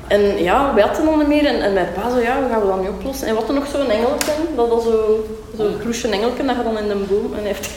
En 0.06 0.42
ja, 0.42 0.74
wij 0.74 0.82
hadden 0.82 1.04
nog 1.04 1.16
niet 1.16 1.26
meer 1.26 1.46
en, 1.46 1.62
en 1.62 1.72
mijn 1.72 1.88
pa 1.94 2.10
zo, 2.10 2.18
ja, 2.18 2.40
hoe 2.40 2.48
gaan 2.50 2.60
we 2.60 2.66
dat 2.66 2.80
nu 2.80 2.88
oplossen? 2.88 3.26
En 3.28 3.34
wat 3.34 3.48
er 3.48 3.54
nog 3.54 3.66
zo'n 3.66 3.90
engelken, 3.90 4.54
dat 4.56 4.68
was 4.68 4.82
zo, 4.82 5.24
zo'n 5.60 5.78
kroesje 5.80 6.08
engelken, 6.08 6.46
dat 6.46 6.56
je 6.56 6.62
dan 6.62 6.78
in 6.78 6.88
de 6.88 6.94
boom 7.08 7.32
en 7.34 7.38
hij 7.38 7.46
heeft 7.46 7.68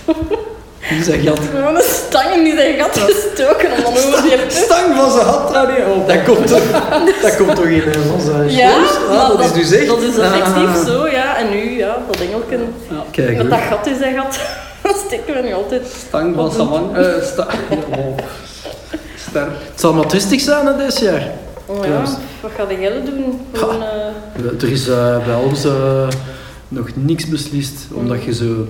die 0.90 1.04
zei 1.04 1.28
gat. 1.28 1.40
gewoon 1.56 1.76
een 1.76 1.82
stang 1.82 2.34
in 2.34 2.44
die 2.44 2.56
zijn 2.56 2.80
gat 2.80 2.98
gestoken 2.98 3.70
om 3.72 3.84
dan 3.84 4.04
over 4.04 4.22
die. 4.22 4.38
Stang 4.50 4.96
van 4.96 5.12
zijn 5.12 5.26
hand 5.26 5.54
daar 5.54 5.68
niet 5.68 5.86
op. 5.96 6.08
Dat 6.08 6.24
komt 6.24 6.48
toch, 6.48 6.62
dat 7.22 7.36
komt 7.36 7.56
toch 7.56 7.66
in 7.66 7.82
zijn 8.26 8.50
Ja? 8.50 8.76
Ah, 9.10 9.28
maar 9.28 9.38
dat, 9.38 9.56
is 9.56 9.70
dus 9.70 9.72
echt. 9.80 9.88
Dat 9.88 10.02
is 10.02 10.18
effectief 10.18 10.68
Ah. 10.68 10.86
zo, 10.86 11.08
ja. 11.08 11.38
En 11.38 11.50
nu, 11.50 11.78
ja, 11.78 11.98
dat 12.12 12.22
engelken, 12.22 12.74
Kijk, 13.12 13.38
met 13.38 13.50
dat 13.50 13.60
gat 13.60 13.88
in 13.88 13.98
zijn 13.98 14.16
gat, 14.16 14.40
dat 14.84 15.04
steken 15.06 15.34
we 15.34 15.42
nu 15.42 15.54
altijd. 15.54 15.82
Stang 16.08 16.36
van 16.36 16.52
zijn 16.52 16.68
man. 16.68 16.96
eh 16.96 17.24
sta 17.24 17.48
oh. 17.98 18.18
Ster. 19.30 19.48
Het 19.72 19.80
zal 19.80 19.94
maar 19.94 20.06
zijn 20.38 20.66
hè, 20.66 20.78
dit 20.78 21.00
jaar. 21.00 21.28
Oh 21.66 21.86
ja, 21.86 22.02
wat 22.42 22.52
ga 22.58 22.66
jij 22.80 23.02
doen? 23.06 23.48
Gewoon, 23.54 23.82
eh, 23.84 24.62
Er 24.62 24.72
is 24.72 24.88
eh, 24.88 25.26
bij 25.26 25.36
ons 25.36 25.66
eh, 25.66 26.08
nog 26.74 26.88
niks 26.94 27.28
beslist, 27.28 27.88
omdat 27.94 28.24
je 28.24 28.34
zo... 28.34 28.68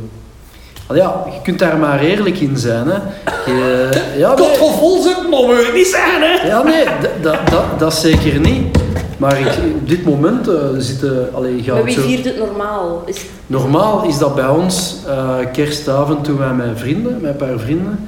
Al 0.87 0.95
ja, 0.95 1.23
je 1.25 1.41
kunt 1.43 1.59
daar 1.59 1.77
maar 1.77 1.99
eerlijk 1.99 2.39
in 2.39 2.57
zijn. 2.57 2.87
Hè. 2.87 2.97
Je, 3.45 3.89
ja, 4.17 4.33
Tot 4.33 4.47
nee, 4.47 4.57
we 4.59 5.71
niet 5.73 5.87
zeggen, 5.87 6.21
hè. 6.21 6.47
ja, 6.47 6.63
nee 6.63 6.85
dat, 7.21 7.37
dat, 7.49 7.79
dat, 7.79 7.93
zeker 7.93 8.39
niet. 8.39 8.77
Maar 9.17 9.39
ik, 9.39 9.47
op 9.81 9.89
dit 9.89 10.05
moment 10.05 10.47
eh, 10.47 10.55
zitten... 10.77 11.29
Allee, 11.33 11.63
gaat 11.63 11.67
maar 11.67 11.75
het 11.75 11.85
wie 11.85 11.93
zo, 11.93 12.01
viert 12.01 12.25
het 12.25 12.37
normaal? 12.37 13.03
Is, 13.05 13.25
normaal 13.47 14.03
is 14.03 14.17
dat 14.17 14.35
bij 14.35 14.47
ons 14.47 14.95
eh, 15.07 15.35
kerstavond 15.53 16.23
toen 16.23 16.37
wij 16.37 16.53
met 16.53 16.79
vrienden, 16.79 17.21
met 17.21 17.31
een 17.31 17.47
paar 17.47 17.59
vrienden... 17.59 18.07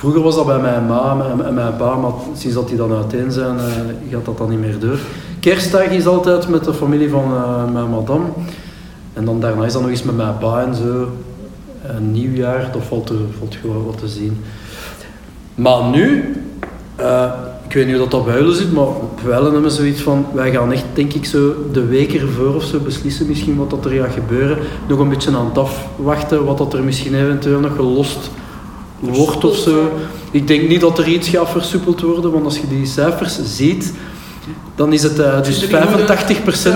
Vroeger 0.00 0.22
was 0.22 0.34
dat 0.34 0.46
bij 0.46 0.58
mijn 0.58 0.86
ma 0.86 1.16
en 1.46 1.54
mijn 1.54 1.76
pa, 1.76 1.94
maar 1.96 2.10
sinds 2.36 2.54
dat 2.54 2.68
die 2.68 2.76
dan 2.76 2.94
uiteen 2.94 3.32
zijn, 3.32 3.58
eh, 3.58 3.64
gaat 4.10 4.24
dat 4.24 4.38
dan 4.38 4.50
niet 4.50 4.60
meer 4.60 4.78
door. 4.78 4.98
Kerstdag 5.40 5.84
is 5.84 6.06
altijd 6.06 6.48
met 6.48 6.64
de 6.64 6.74
familie 6.74 7.08
van 7.08 7.24
eh, 7.24 7.72
mijn 7.72 7.90
madame. 7.90 8.24
En 9.12 9.24
dan 9.24 9.40
daarna 9.40 9.64
is 9.64 9.72
dat 9.72 9.82
nog 9.82 9.90
eens 9.90 10.02
met 10.02 10.16
mijn 10.16 10.38
pa 10.38 10.62
en 10.62 10.74
zo. 10.74 11.08
Een 11.82 12.12
nieuwjaar, 12.12 12.70
dat 12.72 12.82
valt, 12.82 13.08
er, 13.08 13.16
valt 13.38 13.54
gewoon 13.54 13.84
wat 13.84 13.98
te 13.98 14.08
zien. 14.08 14.40
Maar 15.54 15.84
nu, 15.84 16.34
eh, 16.96 17.32
ik 17.66 17.72
weet 17.72 17.86
niet 17.86 17.94
hoe 17.94 18.08
dat, 18.08 18.10
dat 18.10 18.24
bij 18.24 18.38
jullie 18.38 18.54
zit, 18.54 18.72
maar 18.72 18.86
wij 19.24 19.42
hebben 19.42 19.62
we 19.62 19.70
zoiets 19.70 20.00
van, 20.00 20.26
wij 20.32 20.50
gaan 20.50 20.72
echt, 20.72 20.84
denk 20.94 21.12
ik, 21.12 21.24
zo 21.24 21.54
de 21.72 21.86
week 21.86 22.14
ervoor 22.14 22.54
of 22.54 22.64
zo 22.64 22.78
beslissen 22.78 23.26
misschien 23.26 23.56
wat 23.56 23.70
dat 23.70 23.84
er 23.84 23.90
gaat 23.90 24.12
gebeuren. 24.12 24.58
Nog 24.88 24.98
een 24.98 25.08
beetje 25.08 25.36
aan 25.36 25.46
het 25.46 25.58
afwachten, 25.58 26.44
wat 26.44 26.58
dat 26.58 26.74
er 26.74 26.82
misschien 26.82 27.14
eventueel 27.14 27.60
nog 27.60 27.76
gelost 27.76 28.30
wordt 29.00 29.44
of 29.44 29.56
zo. 29.56 29.92
Ik 30.30 30.46
denk 30.46 30.68
niet 30.68 30.80
dat 30.80 30.98
er 30.98 31.08
iets 31.08 31.28
gaat 31.28 31.50
versoepeld 31.50 32.00
worden, 32.00 32.32
want 32.32 32.44
als 32.44 32.58
je 32.58 32.68
die 32.68 32.86
cijfers 32.86 33.38
ziet, 33.44 33.94
dan 34.74 34.92
is 34.92 35.02
het 35.02 35.18
eh, 35.18 35.42
dus 35.42 35.66
85% 35.66 35.70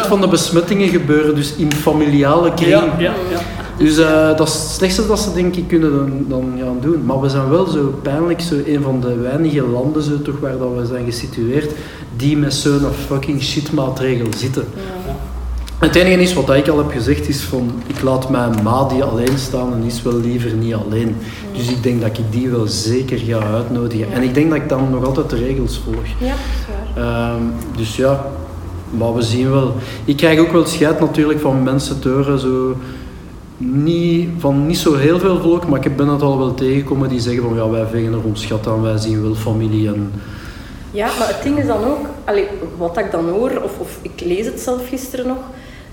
van 0.06 0.20
de 0.20 0.28
besmettingen 0.28 0.88
gebeuren 0.88 1.34
dus 1.34 1.54
in 1.54 1.72
familiale 1.72 2.54
kring. 2.54 2.70
Ja, 2.70 2.84
ja, 2.98 3.12
ja. 3.30 3.40
Dus 3.76 3.98
eh, 3.98 4.36
dat 4.36 4.48
is 4.48 4.54
het 4.54 4.62
slechtste 4.62 5.06
dat 5.06 5.20
ze 5.20 5.32
denk 5.32 5.56
ik 5.56 5.68
kunnen 5.68 5.90
dan, 5.92 6.24
dan 6.28 6.58
gaan 6.60 6.78
doen. 6.80 7.04
Maar 7.04 7.20
we 7.20 7.28
zijn 7.28 7.48
wel 7.48 7.66
zo 7.66 7.98
pijnlijk 8.02 8.40
zo 8.40 8.54
een 8.66 8.82
van 8.82 9.00
de 9.00 9.14
weinige 9.16 9.62
landen 9.62 10.02
zo, 10.02 10.22
toch, 10.22 10.40
waar 10.40 10.58
dat 10.58 10.68
we 10.76 10.86
zijn 10.86 11.04
gesitueerd 11.04 11.72
die 12.16 12.36
met 12.36 12.54
zo'n 12.54 12.92
fucking 13.06 13.42
shitmaatregel 13.42 14.26
zitten. 14.36 14.64
Het 15.78 15.94
enige 15.94 16.22
is 16.22 16.34
wat 16.34 16.50
ik 16.50 16.68
al 16.68 16.78
heb 16.78 16.90
gezegd 16.90 17.28
is 17.28 17.40
van 17.40 17.72
ik 17.86 18.02
laat 18.02 18.30
mijn 18.30 18.62
ma 18.62 18.88
die 18.88 19.02
alleen 19.02 19.38
staan 19.38 19.72
en 19.72 19.82
is 19.82 20.02
wel 20.02 20.20
liever 20.20 20.52
niet 20.52 20.74
alleen. 20.74 21.16
Dus 21.56 21.68
ik 21.68 21.82
denk 21.82 22.00
dat 22.00 22.18
ik 22.18 22.24
die 22.30 22.48
wel 22.48 22.66
zeker 22.66 23.18
ga 23.18 23.38
uitnodigen. 23.38 24.12
En 24.12 24.22
ik 24.22 24.34
denk 24.34 24.50
dat 24.50 24.58
ik 24.58 24.68
dan 24.68 24.90
nog 24.90 25.04
altijd 25.04 25.30
de 25.30 25.36
regels 25.36 25.80
volg. 25.84 26.06
ja, 26.18 26.34
Ehm, 26.96 27.42
dus 27.76 27.96
ja, 27.96 28.26
maar 28.90 29.14
we 29.14 29.22
zien 29.22 29.50
wel. 29.50 29.74
Ik 30.04 30.16
krijg 30.16 30.38
ook 30.38 30.52
wel 30.52 30.66
scheid 30.66 31.00
natuurlijk 31.00 31.40
van 31.40 31.62
mensen 31.62 32.00
te 32.00 32.08
horen, 32.08 32.38
zo, 32.38 32.76
niet, 33.56 34.28
van 34.38 34.66
niet 34.66 34.78
zo 34.78 34.94
heel 34.94 35.18
veel 35.18 35.40
volk, 35.40 35.68
maar 35.68 35.86
ik 35.86 35.96
ben 35.96 36.08
het 36.08 36.22
al 36.22 36.38
wel 36.38 36.54
tegengekomen 36.54 37.08
die 37.08 37.20
zeggen 37.20 37.42
van 37.42 37.54
ja, 37.54 37.70
wij 37.70 37.86
vegen 37.86 38.12
er 38.12 38.24
ons 38.24 38.42
schat 38.42 38.66
aan, 38.66 38.82
wij 38.82 38.98
zien 38.98 39.22
wel 39.22 39.34
familie 39.34 39.88
en... 39.88 40.12
Ja, 40.90 41.06
maar 41.18 41.28
het 41.28 41.42
ding 41.42 41.58
is 41.58 41.66
dan 41.66 41.84
ook, 41.84 42.06
allee, 42.24 42.46
wat 42.76 42.98
ik 42.98 43.10
dan 43.10 43.28
hoor, 43.28 43.50
of, 43.64 43.78
of 43.78 43.98
ik 44.02 44.22
lees 44.24 44.46
het 44.46 44.60
zelf 44.60 44.88
gisteren 44.88 45.26
nog, 45.26 45.38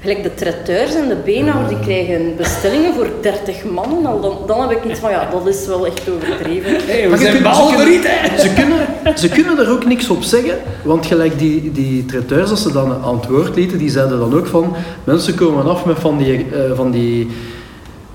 gelijk 0.01 0.23
de 0.23 0.33
traiteurs 0.33 0.95
en 0.95 1.07
de 1.07 1.15
beenhouwers, 1.25 1.69
die 1.69 1.79
krijgen 1.79 2.35
bestellingen 2.37 2.93
voor 2.93 3.07
30 3.21 3.63
man. 3.63 4.05
Al 4.05 4.21
dan, 4.21 4.37
dan 4.47 4.61
heb 4.61 4.71
ik 4.71 4.91
iets 4.91 4.99
van, 4.99 5.11
ja, 5.11 5.29
dat 5.31 5.47
is 5.47 5.65
wel 5.67 5.85
echt 5.85 6.01
overdreven. 6.09 6.71
Hey, 6.85 7.03
we 7.03 7.09
Maar 7.09 7.17
zijn 7.17 7.35
ze 7.37 7.41
balveriet, 7.43 8.01
kunnen- 8.01 8.17
hè. 8.31 8.39
Ze 8.39 8.53
kunnen, 8.53 9.17
ze 9.17 9.29
kunnen 9.29 9.57
er 9.59 9.71
ook 9.71 9.85
niks 9.85 10.09
op 10.09 10.23
zeggen, 10.23 10.57
want 10.83 11.05
gelijk 11.05 11.39
die, 11.39 11.71
die 11.71 12.05
traiteurs, 12.05 12.49
als 12.49 12.61
ze 12.61 12.71
dan 12.71 12.93
aan 13.03 13.15
het 13.15 13.27
woord 13.27 13.55
lieten, 13.55 13.77
die 13.77 13.89
zeiden 13.89 14.19
dan 14.19 14.33
ook 14.35 14.47
van, 14.47 14.75
mensen 15.03 15.35
komen 15.35 15.65
af 15.65 15.85
met 15.85 15.99
van 15.99 16.17
die, 16.17 16.45
eh, 16.51 16.59
van 16.75 16.91
die 16.91 17.27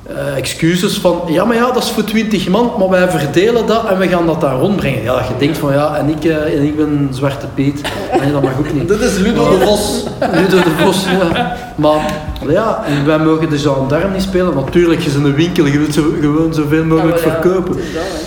eh, 0.09 0.37
excuses 0.37 0.99
van, 0.99 1.21
ja 1.27 1.45
maar 1.45 1.57
ja, 1.57 1.73
dat 1.73 1.83
is 1.83 1.91
voor 1.91 2.05
20 2.05 2.49
man, 2.49 2.73
maar 2.79 2.89
wij 2.89 3.09
verdelen 3.09 3.67
dat 3.67 3.89
en 3.89 3.99
we 3.99 4.09
gaan 4.09 4.27
dat 4.27 4.41
daar 4.41 4.55
rondbrengen. 4.55 5.03
Ja, 5.03 5.15
dat 5.15 5.27
je 5.29 5.35
denkt 5.39 5.59
van, 5.59 5.73
ja, 5.73 5.97
en 5.97 6.09
ik, 6.09 6.25
eh, 6.25 6.55
en 6.55 6.63
ik 6.63 6.77
ben 6.77 7.09
Zwarte 7.11 7.47
Piet, 7.55 7.81
en 8.11 8.33
dat 8.33 8.43
mag 8.43 8.59
ook 8.59 8.73
niet. 8.73 8.89
Dit 8.99 9.01
is 9.01 9.19
Ludo 9.19 9.59
de 9.59 9.65
Vos. 9.65 10.05
Ludo 10.41 10.57
de 10.57 10.71
Vos, 10.79 11.05
ja. 11.05 11.57
Maar 11.75 12.15
ja, 12.49 12.85
en 12.87 13.07
wij 13.07 13.19
mogen 13.19 13.51
de 13.51 13.59
gendarme 13.59 14.13
niet 14.13 14.23
spelen. 14.23 14.55
Natuurlijk, 14.55 15.01
je 15.01 15.09
is 15.09 15.15
in 15.15 15.25
een 15.25 15.35
winkel, 15.35 15.67
je 15.67 15.79
wilt 15.79 15.95
zo, 15.95 16.03
gewoon 16.21 16.55
zoveel 16.55 16.85
mogelijk 16.85 17.19
Ja, 17.19 17.27
maar 17.27 17.35
ja, 17.35 17.41
verkopen. 17.43 17.77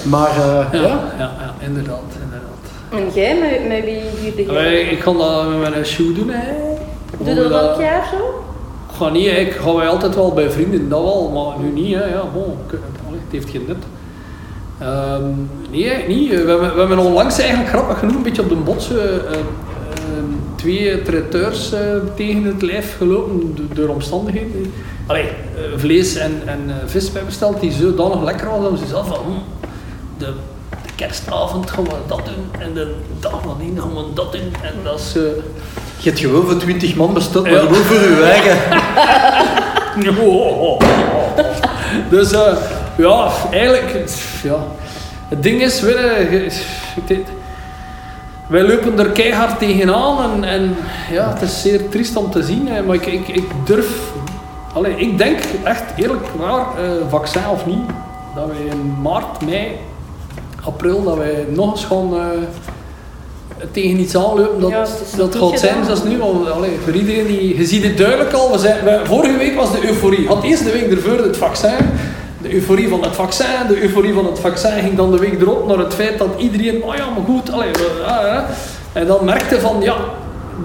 Maar 0.04 0.30
eh, 0.30 0.66
Ja, 0.72 0.80
ja, 0.80 1.14
ja, 1.18 1.32
ja, 1.40 1.54
inderdaad, 1.60 2.02
inderdaad. 2.24 3.14
En 3.16 3.22
jij, 3.22 3.38
met, 3.40 3.68
met 3.68 3.84
wie 4.36 4.46
jij? 4.46 4.82
Ik 4.82 5.00
kan 5.00 5.18
dat 5.18 5.50
met 5.50 5.70
mijn 5.70 5.86
shoe 5.86 6.14
doen, 6.14 6.30
hè. 6.30 6.54
Doe 7.18 7.50
dat 7.50 7.62
elk 7.62 7.80
jaar 7.80 8.08
zo? 8.12 8.44
Ga 9.00 9.10
niet, 9.10 9.28
ik 9.28 9.52
ga 9.52 9.74
wij 9.76 9.88
altijd 9.88 10.16
wel 10.16 10.34
bij 10.34 10.52
vrienden, 10.52 10.90
dat 10.90 11.02
wel, 11.02 11.30
maar 11.34 11.66
nu 11.66 11.82
niet, 11.82 11.96
hè. 11.96 12.06
Ja, 12.06 12.24
bon, 12.34 12.58
het 13.12 13.32
heeft 13.32 13.50
geen 13.50 13.64
nut. 13.68 13.84
Ehm, 14.80 15.24
nee, 15.72 16.08
niet. 16.08 16.30
We 16.30 16.36
hebben, 16.36 16.74
we 16.74 16.80
hebben 16.80 16.98
onlangs 16.98 17.40
eigenlijk 17.40 17.70
grappig 17.70 18.00
genoeg 18.00 18.16
een 18.16 18.24
beetje 18.24 18.42
op 18.42 18.50
de 18.50 18.56
bots 18.56 18.92
eh, 18.92 19.16
eh, 19.16 19.16
ehm, 19.34 20.26
twee 20.56 21.02
traiteurs 21.02 21.72
eh, 21.72 21.80
tegen 22.16 22.44
het 22.44 22.62
lijf 22.62 22.98
gelopen 22.98 23.56
do- 23.56 23.82
door 23.82 23.88
omstandigheden. 23.90 24.74
Allee, 25.06 25.24
eh, 25.24 25.30
vlees 25.76 26.16
en, 26.16 26.32
en 26.46 26.60
vis 26.86 27.12
bij 27.12 27.24
besteld 27.26 27.60
die 27.62 27.72
zodanig 27.72 28.24
lekker 28.24 28.50
was 28.50 28.62
dat 28.62 28.80
we 28.80 28.86
zelf 28.88 29.08
van 29.08 29.18
hm, 29.26 29.32
de 30.18 30.34
kerstavond 31.00 31.70
gaan 31.72 31.84
we 31.84 31.90
dat 32.08 32.22
doen 32.26 32.62
en 32.62 32.74
de 32.74 32.96
dag 33.20 33.46
nadien 33.46 33.78
gaan 33.80 33.96
we 33.96 34.04
dat 34.14 34.32
doen 34.32 34.54
en 34.62 34.74
dat 34.84 35.00
is... 35.00 35.16
eh, 35.16 35.22
je 35.98 36.10
hebt 36.10 36.20
gewoon 36.22 36.46
voor 36.46 36.58
20 36.58 36.96
man 36.96 37.14
besteld, 37.14 37.50
maar 37.52 37.60
gewoon 37.60 37.84
voor 37.84 37.96
je 38.00 38.24
eigen. 38.24 38.58
Dus 42.10 42.32
eh, 42.32 42.54
ja, 42.98 43.30
eigenlijk, 43.52 43.94
het- 43.94 44.24
ja. 44.44 44.58
Het 45.28 45.44
ding 45.44 45.62
is, 45.62 45.80
denk- 47.06 47.28
wij 48.48 48.64
lopen 48.68 49.00
er 49.00 49.10
keihard 49.10 49.60
tegenaan 49.60 50.32
en, 50.32 50.44
en 50.50 50.76
ja, 51.12 51.30
het 51.34 51.42
is 51.42 51.62
zeer 51.62 51.90
triest 51.90 52.16
om 52.16 52.32
te 52.32 52.44
zien, 52.44 52.70
maar 52.86 52.96
ik, 52.96 53.06
ik, 53.06 53.28
ik 53.28 53.52
durf, 53.66 53.88
allee, 54.74 54.96
ik 54.96 55.18
denk 55.18 55.40
echt 55.64 55.84
eerlijk 55.96 56.28
waar, 56.38 56.66
eh, 56.78 56.92
vaccin 57.10 57.42
of 57.52 57.66
niet, 57.66 57.90
dat 58.36 58.46
wij 58.48 58.66
in 58.66 58.96
maart, 59.02 59.46
mei, 59.46 59.78
april, 60.64 61.04
dat 61.04 61.18
wij 61.18 61.46
nog 61.50 61.72
eens 61.72 61.86
gaan 61.86 62.14
eh, 62.16 62.22
tegen 63.72 64.00
iets 64.00 64.16
aanlopen 64.16 64.60
dat, 64.62 64.70
Ja, 64.70 64.86
dat 65.18 65.36
gaat 65.36 65.60
zijn 65.60 65.86
zoals 65.86 66.04
nu. 66.04 66.18
Want, 66.18 66.52
allee, 66.52 66.78
voor 66.84 66.94
iedereen 66.94 67.28
die, 67.28 67.58
je 67.58 67.66
ziet 67.66 67.84
het 67.84 67.98
duidelijk 67.98 68.34
al. 68.34 68.52
We 68.52 68.58
zijn, 68.58 68.84
we- 68.84 69.00
vorige 69.04 69.38
week 69.38 69.56
was 69.56 69.72
de 69.72 69.88
euforie. 69.88 70.28
Had 70.28 70.44
eerst 70.44 70.64
de 70.64 70.72
week 70.72 70.92
ervoor 70.92 71.18
het 71.18 71.38
vaccin. 71.38 71.76
De 72.42 72.54
euforie 72.54 72.88
van 72.90 73.02
het 73.04 73.16
vaccin, 73.16 73.46
de 73.68 73.82
euforie 73.82 74.14
van 74.14 74.26
het 74.26 74.40
vaccin 74.40 74.72
ging 74.72 74.96
dan 74.98 75.12
de 75.12 75.18
week 75.18 75.42
erop 75.42 75.68
naar 75.68 75.78
het 75.78 75.94
feit 75.94 76.18
dat 76.18 76.28
iedereen, 76.38 76.84
oh 76.84 76.96
ja, 76.96 77.10
maar 77.10 77.26
goed, 77.26 77.52
allee, 77.52 77.72
we- 77.72 78.04
ah, 78.06 78.40
en 78.94 79.08
dan 79.08 79.26
merkte 79.26 79.60
van, 79.60 79.76
ja, 79.82 79.96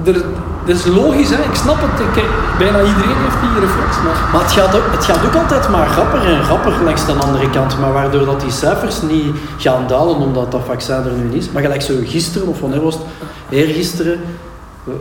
er, 0.06 0.24
dat 0.66 0.76
is 0.76 0.84
logisch, 0.86 1.30
hè, 1.30 1.36
ik 1.42 1.54
snap 1.54 1.76
het, 1.80 2.00
ik, 2.16 2.24
bijna 2.58 2.78
iedereen 2.78 3.16
heeft 3.24 3.40
die 3.40 3.60
reflex, 3.60 3.96
maar 4.04 4.28
Maar 4.32 4.42
het 4.42 4.52
gaat, 4.52 4.76
ook, 4.76 4.82
het 4.90 5.04
gaat 5.04 5.26
ook 5.26 5.34
altijd 5.42 5.68
maar 5.68 5.88
rapper 5.96 6.24
en 6.26 6.42
rapper 6.42 6.72
langs 6.84 7.06
de 7.06 7.12
andere 7.12 7.50
kant. 7.50 7.78
Maar 7.80 7.92
waardoor 7.92 8.24
dat 8.24 8.40
die 8.40 8.50
cijfers 8.50 9.02
niet 9.02 9.34
gaan 9.58 9.84
dalen 9.88 10.16
omdat 10.16 10.50
dat 10.52 10.60
vaccin 10.66 10.94
er 10.94 11.12
nu 11.16 11.24
niet 11.24 11.42
is. 11.42 11.50
Maar 11.50 11.62
gelijk 11.62 11.82
zo 11.82 11.94
gisteren, 12.04 12.48
of 12.48 12.60
wanneer 12.60 12.82
was 12.82 12.94
het? 12.94 13.02
Eergisteren 13.50 14.20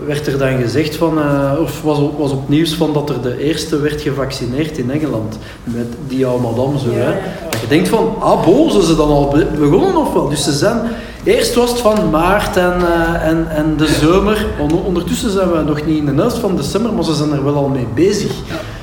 werd 0.06 0.28
er 0.28 0.38
dan 0.38 0.58
gezegd 0.62 0.96
van, 0.96 1.20
eh, 1.22 1.52
of 1.62 1.82
was, 1.82 1.98
op- 1.98 2.18
was 2.20 2.32
op 2.32 2.50
nieuws 2.50 2.74
van 2.74 2.94
dat 2.94 3.10
er 3.10 3.22
de 3.22 3.38
eerste 3.44 3.80
werd 3.82 4.02
gevaccineerd 4.02 4.78
in 4.78 4.92
Engeland. 4.92 5.38
Met 5.64 5.88
die 6.08 6.26
oude 6.26 6.44
madame 6.44 6.80
zo. 6.80 6.90
Ja, 6.92 6.96
hè. 6.98 7.10
ja. 7.10 7.16
Dat 7.50 7.62
je 7.62 7.68
denkt 7.68 7.88
van, 7.90 8.16
ah 8.20 8.46
bo, 8.46 8.70
zijn 8.70 8.84
ze 8.84 8.96
dan 8.96 9.08
al 9.10 9.28
be- 9.28 9.48
begonnen 9.60 9.96
of 9.98 10.14
wel? 10.14 10.30
Dus 10.30 10.44
ze 10.44 10.52
zijn, 10.52 10.82
eerst 11.24 11.54
was 11.56 11.70
het 11.70 11.80
van 11.80 12.10
maart 12.10 12.58
en, 12.58 12.74
eh, 12.82 13.28
en, 13.28 13.48
en 13.50 13.78
de 13.78 13.88
zomer. 13.88 14.46
On- 14.60 14.84
Ondertussen 14.86 15.30
zijn 15.32 15.52
we 15.52 15.62
nog 15.62 15.86
niet 15.86 15.98
in 15.98 16.06
de 16.06 16.22
helft 16.22 16.38
van 16.38 16.56
december, 16.56 16.94
maar 16.94 17.04
ze 17.04 17.14
zijn 17.14 17.32
er 17.32 17.44
wel 17.44 17.56
al 17.56 17.68
mee 17.68 17.88
bezig. 17.96 18.32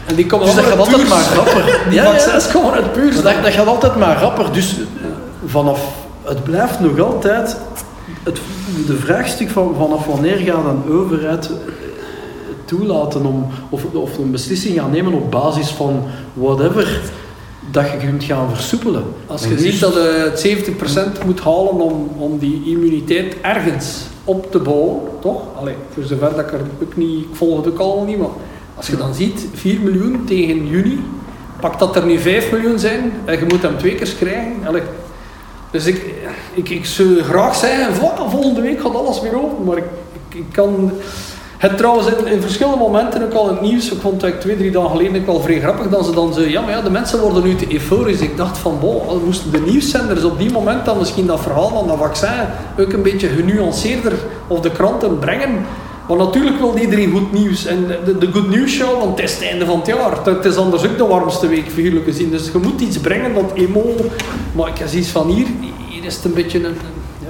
En 0.07 0.14
die 0.14 0.26
komen 0.26 0.47
Dus 0.47 0.55
dat 0.55 0.64
gaat 0.64 0.78
altijd 0.78 1.09
maar 1.09 1.24
rapper. 1.34 1.78
Die 1.88 1.95
Ja, 1.99 2.03
ja. 2.05 2.11
vaccins 2.11 2.53
komen 2.53 2.72
uit 2.72 2.93
puurs. 2.93 3.14
Maar 3.22 3.34
dat, 3.34 3.43
dat 3.43 3.53
gaat 3.53 3.66
altijd 3.66 3.97
maar 3.97 4.20
rapper. 4.20 4.53
Dus 4.53 4.76
vanaf, 5.47 5.80
het 6.22 6.45
blijft 6.45 6.80
nog 6.80 7.01
altijd 7.01 7.57
het 8.22 8.41
de 8.86 8.97
vraagstuk 8.97 9.51
van 9.51 9.74
vanaf 9.78 10.07
wanneer 10.07 10.36
gaat 10.36 10.64
een 10.64 10.93
overheid 10.95 11.47
eh, 11.47 11.53
toelaten 12.64 13.26
om, 13.26 13.47
of, 13.68 13.82
of 13.93 14.18
een 14.18 14.30
beslissing 14.30 14.78
gaan 14.78 14.91
nemen 14.91 15.12
op 15.12 15.30
basis 15.30 15.68
van 15.70 16.03
whatever 16.32 17.01
dat 17.71 17.91
je 17.91 17.97
kunt 17.97 18.25
gaan 18.25 18.55
versoepelen. 18.55 19.05
Als 19.27 19.47
je 19.47 19.59
ziet 19.59 19.81
dat 19.81 19.95
je 19.95 20.31
het 20.33 20.68
70% 21.23 21.25
moet 21.27 21.41
halen 21.41 21.81
om, 21.81 22.11
om 22.18 22.39
die 22.39 22.62
immuniteit 22.64 23.37
ergens 23.41 24.05
op 24.25 24.51
te 24.51 24.59
bouwen, 24.59 25.01
toch? 25.21 25.43
Allee, 25.57 25.75
voor 25.95 26.03
zover 26.03 26.31
dat 26.31 26.39
ik 26.39 26.53
er 26.53 26.61
ook 26.83 26.97
niet, 26.97 27.21
ik 27.21 27.29
volg 27.33 27.57
het 27.57 27.73
ook 27.73 27.79
al 27.79 28.05
niet, 28.05 28.18
maar 28.18 28.29
als 28.77 28.87
je 28.87 28.97
dan 28.97 29.14
ziet, 29.14 29.47
4 29.55 29.81
miljoen 29.81 30.25
tegen 30.25 30.66
juni, 30.66 31.01
pak 31.61 31.79
dat 31.79 31.97
er 31.97 32.07
nu 32.07 32.18
5 32.18 32.51
miljoen 32.51 32.79
zijn 32.79 33.12
en 33.25 33.39
je 33.39 33.45
moet 33.49 33.62
hem 33.62 33.79
twee 33.79 33.95
keer 33.95 34.14
krijgen. 34.18 34.53
Allee, 34.66 34.83
dus 35.71 35.87
ik, 35.87 36.05
ik, 36.55 36.68
ik 36.68 36.87
zou 36.87 37.23
graag 37.23 37.57
zeggen, 37.57 37.95
"Voilà, 37.95 38.31
volgende 38.31 38.61
week 38.61 38.81
gaat 38.81 38.95
alles 38.95 39.21
weer 39.21 39.43
open, 39.43 39.64
maar 39.64 39.77
ik, 39.77 39.85
ik, 40.12 40.39
ik 40.39 40.53
kan... 40.53 40.91
Het 41.61 41.77
trouwens 41.77 42.07
in, 42.07 42.27
in 42.27 42.41
verschillende 42.41 42.79
momenten 42.79 43.23
ook 43.25 43.33
al 43.33 43.49
het 43.49 43.61
nieuws, 43.61 43.93
ik 43.93 44.01
vond 44.01 44.23
het 44.23 44.41
twee, 44.41 44.57
drie 44.57 44.71
dagen 44.71 44.91
geleden 44.91 45.21
ook 45.21 45.27
wel 45.27 45.41
vrij 45.41 45.61
grappig, 45.61 45.89
dat 45.89 46.05
ze 46.05 46.13
dan 46.13 46.35
zo, 46.35 46.41
ja 46.41 46.61
maar 46.61 46.71
ja, 46.71 46.81
de 46.83 46.91
mensen 46.91 47.21
worden 47.21 47.43
nu 47.43 47.55
te 47.55 47.73
euforisch. 47.73 48.21
Ik 48.21 48.37
dacht 48.37 48.59
van, 48.59 48.79
wow, 48.81 49.25
moesten 49.25 49.51
de 49.51 49.61
nieuwszenders 49.61 50.25
op 50.25 50.39
die 50.39 50.51
moment 50.53 50.85
dan 50.85 50.99
misschien 50.99 51.27
dat 51.27 51.41
verhaal 51.41 51.69
van 51.69 51.87
dat 51.87 51.99
vaccin 51.99 52.29
ook 52.79 52.93
een 52.93 53.03
beetje 53.03 53.29
genuanceerder 53.29 54.13
of 54.47 54.61
de 54.61 54.71
kranten 54.71 55.19
brengen. 55.19 55.67
Maar 56.09 56.19
natuurlijk 56.19 56.59
wil 56.59 56.75
iedereen 56.81 57.11
goed 57.11 57.33
nieuws. 57.33 57.67
En 57.67 57.87
de, 58.05 58.19
de 58.19 58.33
Good 58.33 58.49
News 58.49 58.71
Show, 58.73 58.99
want 58.99 59.19
het 59.21 59.29
is 59.29 59.35
het 59.35 59.43
einde 59.49 59.67
van 59.67 59.79
het 59.79 59.87
jaar. 59.87 60.25
Het 60.25 60.45
is 60.45 60.57
anders 60.57 60.87
ook 60.87 60.99
de 60.99 61.07
warmste 61.07 61.49
week, 61.49 61.69
figuurlijk 61.71 62.05
gezien. 62.05 62.31
Dus 62.31 62.51
je 62.53 62.59
moet 62.59 62.81
iets 62.81 62.99
brengen 62.99 63.35
dat 63.35 63.53
emo... 63.55 63.95
Maar 64.53 64.69
ik 64.69 64.79
heb 64.79 64.89
zoiets 64.89 65.09
van 65.09 65.29
hier, 65.29 65.47
hier 65.89 66.05
is 66.05 66.17
het 66.17 66.25
een 66.25 66.35
beetje 66.35 66.65
een- 66.65 66.77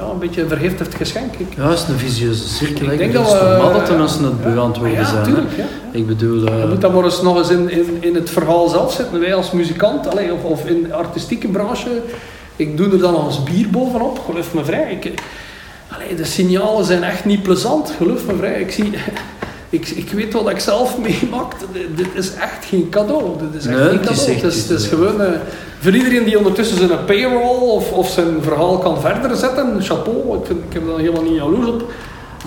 ja, 0.00 0.10
een, 0.12 0.18
beetje 0.18 0.42
een 0.42 0.48
vergiftigd 0.48 0.94
geschenk. 0.94 1.34
Ik, 1.36 1.46
Ja, 1.56 1.68
het 1.70 1.78
is 1.78 1.88
een 1.88 1.98
visieuze 1.98 2.48
cirkel. 2.48 2.90
Ik 2.90 2.98
denk 2.98 3.12
Het 3.12 3.24
dat 3.24 3.26
is 3.34 3.40
we- 3.40 3.44
normaal 3.48 3.72
dat 3.72 3.86
de 3.86 3.92
mensen 3.94 4.24
het 4.24 4.32
het 4.44 4.76
worden 4.76 4.90
ja, 4.98 5.04
zijn. 5.04 5.24
tuurlijk, 5.24 5.56
ja. 5.56 5.64
Ik 5.92 6.06
bedoel... 6.06 6.46
eh, 6.46 6.58
Je 6.60 6.66
moet 6.66 6.80
dat 6.80 6.94
maar 6.94 7.04
eens 7.04 7.22
nog 7.22 7.38
eens 7.38 7.50
in, 7.50 7.70
in, 7.70 7.96
in 8.00 8.14
het 8.14 8.30
verhaal 8.30 8.68
zelf 8.68 8.92
zetten. 8.92 9.20
Wij 9.20 9.34
als 9.34 9.50
muzikant, 9.50 10.10
allee, 10.10 10.32
of, 10.32 10.42
of 10.42 10.66
in 10.66 10.82
de 10.82 10.94
artistieke 10.94 11.48
branche, 11.48 12.02
ik 12.56 12.76
doe 12.76 12.90
er 12.90 12.98
dan 12.98 13.12
nog 13.12 13.26
eens 13.26 13.42
bier 13.42 13.70
bovenop, 13.70 14.18
geloof 14.26 14.54
me 14.54 14.64
vrij. 14.64 14.98
Ik, 15.00 15.12
allee, 15.88 16.14
de 16.14 16.24
signalen 16.24 16.84
zijn 16.84 17.02
echt 17.02 17.24
niet 17.24 17.42
plezant, 17.42 17.92
geloof 17.96 18.26
me 18.26 18.34
vrij. 18.38 18.60
Ik, 18.60 18.70
zie, 18.70 18.90
ik, 19.70 19.88
ik 19.88 20.10
weet 20.10 20.32
wat 20.32 20.50
ik 20.50 20.58
zelf 20.58 20.98
meemaak. 21.08 21.52
Dit- 21.72 21.96
Dit 21.96 22.06
is 22.14 22.34
echt 22.34 22.64
geen 22.64 22.88
cadeau. 22.90 23.24
Dit 23.38 23.60
is 23.62 23.66
echt 23.66 23.78
Nee, 23.78 23.88
geen 23.88 23.98
het 23.98 24.10
is 24.10 24.16
cadeau. 24.18 24.40
het 24.42 24.52
is, 24.54 24.62
het 24.62 24.70
is, 24.70 24.84
eh, 24.84 24.88
gewoon... 24.90 25.20
eh, 25.22 25.32
voor 25.80 25.92
iedereen 25.94 26.24
die 26.24 26.38
ondertussen 26.38 26.76
zijn 26.76 27.04
payroll 27.04 27.70
of, 27.70 27.92
of 27.92 28.08
zijn 28.08 28.42
verhaal 28.42 28.78
kan 28.78 29.00
verder 29.00 29.36
zetten, 29.36 29.82
chapeau, 29.82 30.38
ik, 30.38 30.46
vind, 30.46 30.58
ik 30.68 30.72
heb 30.72 30.86
daar 30.86 30.98
helemaal 30.98 31.22
niet 31.22 31.34
jaloers 31.34 31.66
op. 31.68 31.82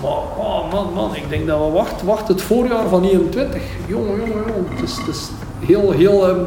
Maar 0.02 0.10
oh 0.46 0.72
man, 0.72 0.92
man, 0.94 1.14
ik 1.16 1.28
denk 1.28 1.46
dat 1.46 1.58
we 1.58 1.70
wachten 1.72 2.06
wacht 2.06 2.28
het 2.28 2.42
voorjaar 2.42 2.88
van 2.88 3.04
21. 3.04 3.62
Jongen, 3.86 4.06
jongen, 4.18 4.26
jongen. 4.46 4.66
Het 4.74 4.82
is, 4.88 4.96
het 4.96 5.14
is 5.14 5.22
heel, 5.66 5.90
heel, 5.90 6.28
ehm, 6.28 6.38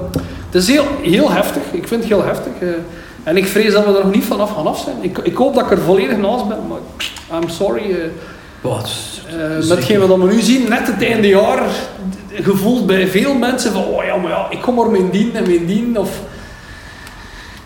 het 0.46 0.56
is 0.56 0.68
heel, 0.68 0.86
heel 1.02 1.32
heftig. 1.32 1.62
Ik 1.72 1.88
vind 1.88 2.02
het 2.04 2.10
heel 2.14 2.24
heftig. 2.24 2.52
eh. 2.60 2.68
en 3.24 3.38
ik 3.38 3.46
vrees 3.46 3.72
dat 3.74 3.86
we 3.86 3.98
er 3.98 4.04
nog 4.04 4.14
niet 4.14 4.26
vanaf 4.26 4.52
gaan 4.56 4.68
af 4.68 4.80
zijn. 4.80 4.96
Ik, 5.02 5.18
ik 5.18 5.36
hoop 5.36 5.54
dat 5.56 5.64
ik 5.64 5.72
er 5.72 5.78
volledig 5.82 6.18
naast 6.18 6.48
ben, 6.48 6.58
maar 6.68 6.80
I'm 7.42 7.50
sorry. 7.50 7.96
Het 8.62 8.86
is- 8.86 9.22
Eh, 9.70 9.98
wat 10.00 10.18
we 10.18 10.26
nu 10.28 10.40
zien, 10.42 10.70
net 10.70 10.88
het 10.88 11.04
einde 11.04 11.28
jaar, 11.28 11.60
gevoeld 12.34 12.86
bij 12.86 13.08
veel 13.08 13.34
mensen 13.34 13.72
van, 13.72 13.84
oh 13.84 14.04
ja, 14.04 14.16
maar 14.16 14.32
ja, 14.32 14.48
ik 14.50 14.62
kom 14.62 14.76
maar 14.76 14.90
mijn 14.90 15.10
dien 15.10 15.36
en 15.36 15.44
mijn 15.48 15.66
dien. 15.66 15.98
Of, 16.00 16.10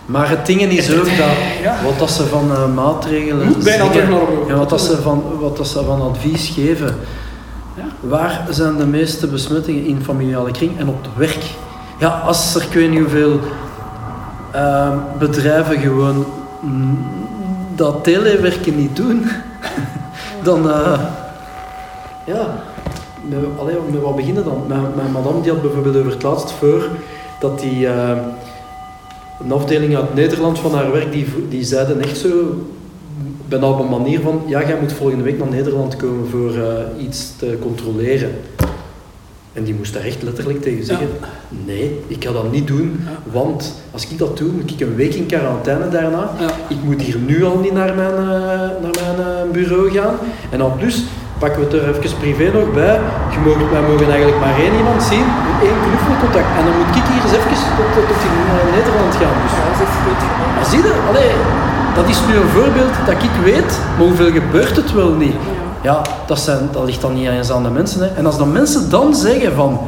Maar 0.06 0.30
het 0.30 0.46
ding 0.46 0.62
is 0.62 0.94
ook 0.94 1.06
dat 1.06 1.16
Ja. 1.64 1.76
wat 1.84 2.00
dat 2.00 2.12
ze 2.12 2.26
van 2.28 2.52
eh, 2.52 2.74
maatregelen 2.74 3.48
Moet 3.48 3.64
bijna 3.64 3.84
zeggen, 3.94 4.14
en 4.50 4.58
wat, 4.58 4.70
dat 4.70 4.82
ze 4.82 5.02
van, 5.02 5.24
wat 5.40 5.58
dat 5.58 5.68
ze 5.68 5.84
van 5.84 6.02
advies 6.02 6.50
geven. 6.56 6.96
Ja. 7.78 7.84
Waar 8.00 8.46
zijn 8.50 8.78
de 8.78 8.86
meeste 8.86 9.28
besmettingen 9.28 9.86
in 9.86 10.04
familiale 10.04 10.52
kring 10.52 10.80
en 10.80 10.88
op 10.88 11.02
het 11.02 11.12
werk? 11.16 11.44
Ja, 12.00 12.08
als 12.08 12.56
er 12.56 12.62
ik 12.62 12.74
weet 12.74 12.90
niet 12.90 13.00
hoeveel 13.00 13.40
ehm, 14.52 14.98
bedrijven 15.20 15.80
gewoon 15.80 16.26
dat 17.76 18.04
telewerken 18.04 18.76
niet 18.78 18.96
doen, 18.96 19.26
dan 20.44 20.70
eh, 20.70 21.00
ja, 22.26 22.64
met, 23.30 23.40
allee, 23.60 23.76
wat 24.02 24.16
beginnen 24.16 24.44
dan? 24.44 24.64
Mijn, 24.68 24.86
mijn 24.96 25.12
madame 25.12 25.42
die 25.42 25.52
had 25.52 25.62
bijvoorbeeld 25.62 25.96
over 25.98 26.12
het 26.12 26.24
laatst 26.24 26.52
voor 26.52 26.90
dat 27.40 27.60
die 27.60 27.88
eh, 27.88 28.18
een 29.44 29.52
afdeling 29.52 29.96
uit 29.96 30.14
Nederland 30.14 30.60
van 30.60 30.74
haar 30.74 30.92
werk, 30.92 31.12
die, 31.12 31.26
die 31.50 31.64
zeiden 31.64 32.02
echt 32.02 32.18
zo, 32.18 32.30
bijna 33.48 33.70
op 33.70 33.80
een 33.80 33.90
manier 33.90 34.20
van, 34.20 34.42
ja, 34.46 34.68
jij 34.68 34.78
moet 34.80 34.94
volgende 34.94 35.24
week 35.24 35.38
naar 35.38 35.50
Nederland 35.50 35.96
komen 35.96 36.30
voor 36.30 36.56
eh, 36.56 37.04
iets 37.06 37.36
te 37.38 37.58
controleren. 37.62 38.32
En 39.54 39.64
die 39.64 39.74
moest 39.74 39.94
daar 39.94 40.04
echt 40.04 40.22
letterlijk 40.24 40.62
tegen 40.62 40.86
zeggen, 40.86 41.10
nee, 41.66 42.00
ik 42.08 42.24
ga 42.24 42.32
dat 42.32 42.52
niet 42.52 42.68
doen, 42.68 42.88
want 43.38 43.60
als 43.92 44.08
ik 44.08 44.18
dat 44.18 44.38
doe, 44.38 44.52
moet 44.52 44.72
ik 44.72 44.80
een 44.80 44.96
week 44.96 45.14
in 45.14 45.26
quarantaine 45.26 45.90
daarna. 45.90 46.24
ja. 46.40 46.50
Ik 46.76 46.82
moet 46.84 47.02
hier 47.02 47.18
nu 47.18 47.44
al 47.44 47.58
niet 47.66 47.74
naar 47.74 47.94
mijn, 48.02 48.18
eh, 48.30 48.70
naar 48.84 48.96
mijn 49.02 49.20
eh, 49.28 49.52
bureau 49.52 49.92
gaan. 49.98 50.16
En 50.54 50.58
dan 50.58 50.72
plus, 50.78 51.04
pakken 51.40 51.60
we 51.60 51.66
het 51.66 51.74
er 51.76 51.84
even 51.90 52.18
privé 52.24 52.46
nog 52.58 52.70
bij. 52.74 53.00
Je 53.34 53.40
mogen, 53.46 53.68
wij 53.76 53.86
mogen 53.90 54.10
eigenlijk 54.14 54.40
maar 54.46 54.56
één 54.66 54.76
iemand 54.82 55.02
zien, 55.12 55.28
één 55.68 55.78
knuffelcontact. 55.86 56.52
En 56.58 56.64
dan 56.68 56.76
moet 56.78 56.96
ik 57.00 57.06
hier 57.12 57.24
eens 57.26 57.36
even 57.38 57.58
tot, 57.78 57.90
tot, 57.96 58.06
tot 58.10 58.22
in 58.28 58.36
eh, 58.56 58.66
Nederland 58.76 59.14
gaan. 59.22 59.38
Dus. 59.44 59.54
Ja, 59.58 59.64
dat 59.72 59.88
is 59.88 59.96
goed 60.06 60.22
gedaan. 60.24 60.52
Maar 60.56 60.68
zie 60.72 60.82
je, 60.88 60.94
allee, 61.10 61.34
dat 62.00 62.08
is 62.14 62.20
nu 62.28 62.34
een 62.42 62.54
voorbeeld 62.58 62.96
dat 63.10 63.20
ik 63.30 63.36
weet, 63.50 63.72
maar 63.96 64.06
hoeveel 64.10 64.32
gebeurt 64.40 64.76
het 64.82 64.92
wel 65.00 65.14
niet? 65.26 65.38
Ja, 65.84 66.02
dat, 66.28 66.40
zijn, 66.40 66.70
dat 66.72 66.86
ligt 66.86 67.02
dan 67.02 67.14
niet 67.14 67.28
eens 67.28 67.52
aan 67.52 67.64
de 67.64 67.70
mensen. 67.70 68.02
Hè. 68.02 68.08
En 68.08 68.26
als 68.26 68.38
dan 68.38 68.52
mensen 68.52 68.90
dan 68.90 69.16
zeggen 69.16 69.54
van, 69.54 69.80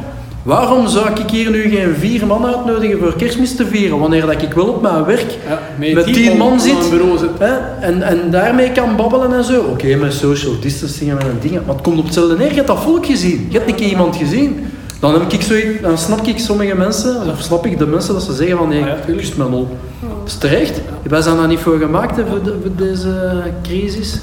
waarom 0.42 0.88
zou 0.88 1.08
ik 1.10 1.30
hier 1.30 1.50
nu 1.50 1.62
geen 1.68 1.94
vier 1.98 2.26
man 2.26 2.46
uitnodigen 2.46 2.98
voor 2.98 3.16
kerstmis 3.16 3.56
te 3.56 3.66
vieren, 3.66 3.98
wanneer 3.98 4.26
dat 4.26 4.42
ik 4.42 4.52
wel 4.52 4.66
op 4.66 4.82
mijn 4.82 5.04
werk 5.04 5.38
Ja, 5.48 5.58
met 5.94 6.12
tien 6.12 6.36
man 6.36 6.60
zit 6.60 6.76
zit. 7.18 7.30
hè, 7.38 7.54
en, 7.80 8.02
en 8.02 8.30
daarmee 8.30 8.72
kan 8.72 8.96
babbelen 8.96 9.32
en 9.34 9.44
zo. 9.44 9.60
Oké, 9.62 9.96
met 9.96 10.12
social 10.12 10.52
distancing 10.60 11.10
en 11.10 11.16
met 11.16 11.42
dingen, 11.42 11.62
maar 11.66 11.74
het 11.74 11.84
komt 11.84 11.98
op 11.98 12.04
hetzelfde 12.04 12.36
neer. 12.36 12.48
Je 12.48 12.54
hebt 12.54 12.66
dat 12.66 12.80
volk 12.82 13.06
gezien, 13.06 13.46
je 13.50 13.56
hebt 13.58 13.70
een 13.70 13.76
keer 13.76 13.88
iemand 13.88 14.16
gezien. 14.16 14.66
Dan, 15.00 15.12
heb 15.12 15.32
ik 15.32 15.82
dan 15.82 15.98
snap 15.98 16.26
ik 16.26 16.38
sommige 16.38 16.74
mensen, 16.74 17.16
of 17.30 17.40
snap 17.40 17.66
ik 17.66 17.78
de 17.78 17.86
mensen 17.86 18.14
dat 18.14 18.22
ze 18.22 18.32
zeggen 18.34 18.56
van 18.56 18.68
nee, 18.68 18.80
Ah 18.82 18.86
ja, 18.88 18.96
kust 19.06 19.36
me 19.36 19.44
op. 19.44 19.68
Dat 20.00 20.10
is 20.26 20.34
terecht. 20.36 20.80
Wij 21.02 21.20
zijn 21.20 21.36
daar 21.36 21.48
niet 21.48 21.58
voor 21.58 21.78
gemaakt 21.78 22.16
hè, 22.16 22.26
voor, 22.26 22.42
de- 22.42 22.56
voor 22.62 22.70
deze 22.76 23.42
crisis. 23.62 24.18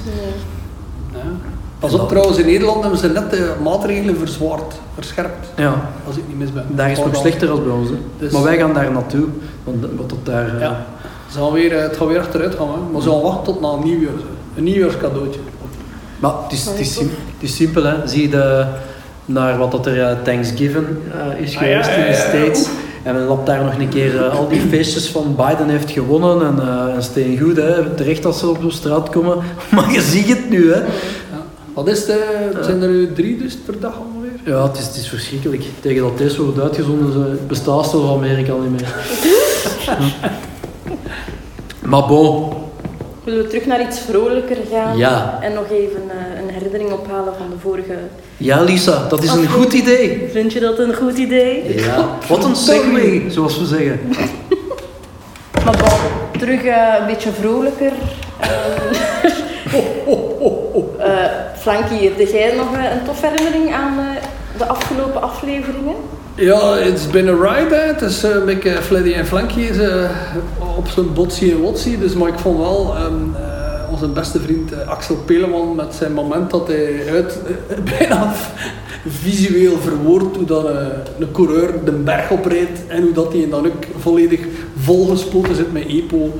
Pas 1.82 1.94
op 2.00 2.08
trouwens, 2.08 2.38
in 2.38 2.46
Nederland 2.46 2.80
hebben 2.80 2.98
ze 3.00 3.08
net 3.08 3.30
de 3.30 3.52
maatregelen 3.62 4.16
verzwaard, 4.18 4.74
verscherpt, 4.94 5.48
Ja, 5.56 5.74
als 6.06 6.16
ik 6.16 6.22
niet 6.28 6.38
mis 6.38 6.52
ben. 6.52 6.64
daar 6.68 6.90
is 6.90 6.96
het 6.98 7.06
nog 7.06 7.16
slechter 7.16 7.46
dan 7.48 7.62
bij 7.64 7.72
ons. 7.72 7.88
Hè. 7.88 7.94
Dus- 8.18 8.32
Maar 8.32 8.42
wij 8.42 8.56
gaan 8.58 8.74
daar 8.74 8.92
naartoe, 8.92 9.24
want 9.64 9.84
wat 9.96 10.08
dat 10.08 10.18
daar... 10.22 10.54
eh, 10.54 10.60
Ja. 10.60 10.84
Ze 11.32 11.38
gaan 11.38 11.52
weer, 11.52 11.72
eh, 11.76 11.82
het 11.82 11.96
gaat 11.96 12.08
weer 12.08 12.18
achteruit 12.18 12.54
gaan, 12.54 12.66
hè. 12.68 12.92
maar 12.92 13.02
ze 13.02 13.10
gaan 13.10 13.20
wachten 13.20 13.44
tot 13.44 13.60
na 13.60 13.68
een 13.68 13.84
nieuwjaar. 13.84 14.12
Een 14.56 14.64
nieuwjaarscadeautje. 14.64 15.40
Maar 16.20 16.32
het 16.42 16.52
is, 16.52 16.64
het 16.64 16.78
is, 16.78 16.92
sim- 16.94 17.10
het 17.38 17.50
is 17.50 17.56
simpel, 17.56 17.84
hè. 17.84 17.94
Zie 18.08 18.22
je 18.22 18.28
de, 18.28 18.64
naar 19.24 19.58
wat 19.58 19.70
dat 19.70 19.86
er 19.86 20.02
eh, 20.02 20.16
Thanksgiving 20.22 20.86
eh, 21.34 21.40
is 21.40 21.56
Ah, 21.56 21.62
ja, 21.66 21.82
geweest 21.82 21.88
ja, 21.90 21.94
in 21.96 22.06
de. 22.06 22.16
States. 22.16 22.68
En 23.02 23.14
men 23.14 23.24
lapt 23.24 23.46
daar 23.46 23.64
nog 23.64 23.78
een 23.78 23.88
keer 23.88 24.24
eh, 24.24 24.38
al 24.38 24.48
die 24.48 24.60
feestjes 24.60 25.08
van 25.10 25.36
Biden 25.36 25.68
heeft 25.68 25.90
gewonnen 25.90 26.46
en, 26.46 26.60
eh 26.68 26.94
en 26.94 27.02
steen 27.02 27.38
goed, 27.40 27.56
hè. 27.56 27.90
terecht 27.94 28.24
als 28.24 28.38
ze 28.38 28.48
op 28.48 28.60
de 28.62 28.70
straat 28.70 29.08
komen. 29.10 29.36
Maar 29.74 29.92
je 29.92 30.00
ziet 30.00 30.28
het 30.28 30.50
nu, 30.50 30.72
hè. 30.72 30.80
Wat 31.74 31.88
is 31.88 31.98
het? 31.98 32.08
eh, 32.08 32.64
zijn 32.64 32.82
er 32.82 33.12
drie 33.12 33.36
dus 33.36 33.54
per 33.56 33.80
dag 33.80 33.94
ongeveer? 33.98 34.52
Ja, 34.52 34.66
het 34.66 34.78
is, 34.78 34.86
het 34.86 34.96
is 34.96 35.08
verschrikkelijk. 35.08 35.64
Tegen 35.80 36.02
dat 36.02 36.18
deze 36.18 36.42
wordt 36.42 36.60
uitgezonden, 36.60 37.46
bestaat 37.46 37.90
zo 37.90 38.06
van 38.06 38.16
Amerika 38.16 38.52
niet 38.54 38.70
meer. 38.70 38.94
maar 41.90 42.06
bon, 42.06 42.52
Willen 43.24 43.42
we 43.42 43.48
terug 43.48 43.66
naar 43.66 43.80
iets 43.80 43.98
vrolijker 43.98 44.56
gaan? 44.72 44.96
Ja. 44.96 45.38
En 45.40 45.52
nog 45.52 45.70
even 45.70 46.02
eh, 46.08 46.42
een 46.42 46.48
herinnering 46.54 46.92
ophalen 46.92 47.34
van 47.38 47.50
de 47.50 47.58
vorige... 47.60 47.94
ja 48.36 48.60
Lisa, 48.62 49.08
dat 49.08 49.22
is 49.22 49.30
een 49.30 49.48
goed 49.48 49.72
idee. 49.72 50.28
Vind 50.32 50.52
je 50.52 50.60
dat 50.60 50.78
een 50.78 50.94
goed 50.94 51.18
idee? 51.18 51.78
Ja, 51.80 52.18
wat 52.28 52.44
een 52.44 52.56
segway, 52.56 53.24
zoals 53.28 53.58
we 53.58 53.66
zeggen. 53.66 54.00
Maar 55.64 55.76
bon, 55.76 56.40
terug 56.40 56.64
eh, 56.64 56.94
een 57.00 57.06
beetje 57.06 57.30
vrolijker. 57.32 57.92
Eh 58.38 58.48
Flanky, 61.62 62.04
heb 62.04 62.18
jij 62.18 62.54
nog 62.56 62.76
eh, 62.76 62.92
een 62.92 63.04
toffe 63.04 63.26
herinnering 63.26 63.74
aan 63.74 63.98
eh, 63.98 64.22
de 64.58 64.66
afgelopen 64.66 65.22
afleveringen? 65.22 65.94
Ja, 66.34 66.76
it's 66.78 67.06
been 67.06 67.28
a 67.28 67.50
ride. 67.50 67.74
Het 67.74 68.02
is 68.02 68.24
eh, 68.24 68.30
een 68.30 68.44
beetje 68.44 68.82
Fleddy 68.82 69.12
en 69.12 69.26
Flanky 69.26 69.68
op 70.76 70.88
zijn 70.88 71.12
botsie 71.12 71.52
en 71.52 71.60
wotsie. 71.60 71.98
Dus, 71.98 72.14
maar 72.14 72.28
ik 72.28 72.38
vond 72.38 72.58
wel 72.58 72.94
ehm, 72.96 73.34
eh, 73.34 73.92
onze 73.92 74.08
beste 74.08 74.40
vriend 74.40 74.86
Axel 74.86 75.16
Peleman 75.16 75.74
met 75.74 75.94
zijn 75.94 76.12
moment 76.12 76.50
dat 76.50 76.66
hij 76.66 77.10
uit, 77.10 77.38
bijna 77.98 78.32
visueel 79.06 79.78
verwoordt 79.78 80.36
hoe 80.36 80.46
dat, 80.46 80.68
eh, 80.68 80.86
een 81.18 81.32
coureur 81.32 81.84
de 81.84 81.92
berg 81.92 82.30
opreed 82.30 82.86
en 82.88 83.02
hoe 83.02 83.12
dat 83.12 83.32
hij 83.32 83.46
dan 83.50 83.66
ook 83.66 83.84
volledig 83.98 84.40
volgespoten 84.78 85.54
zit 85.54 85.72
met 85.72 85.86
EPO. 85.86 86.32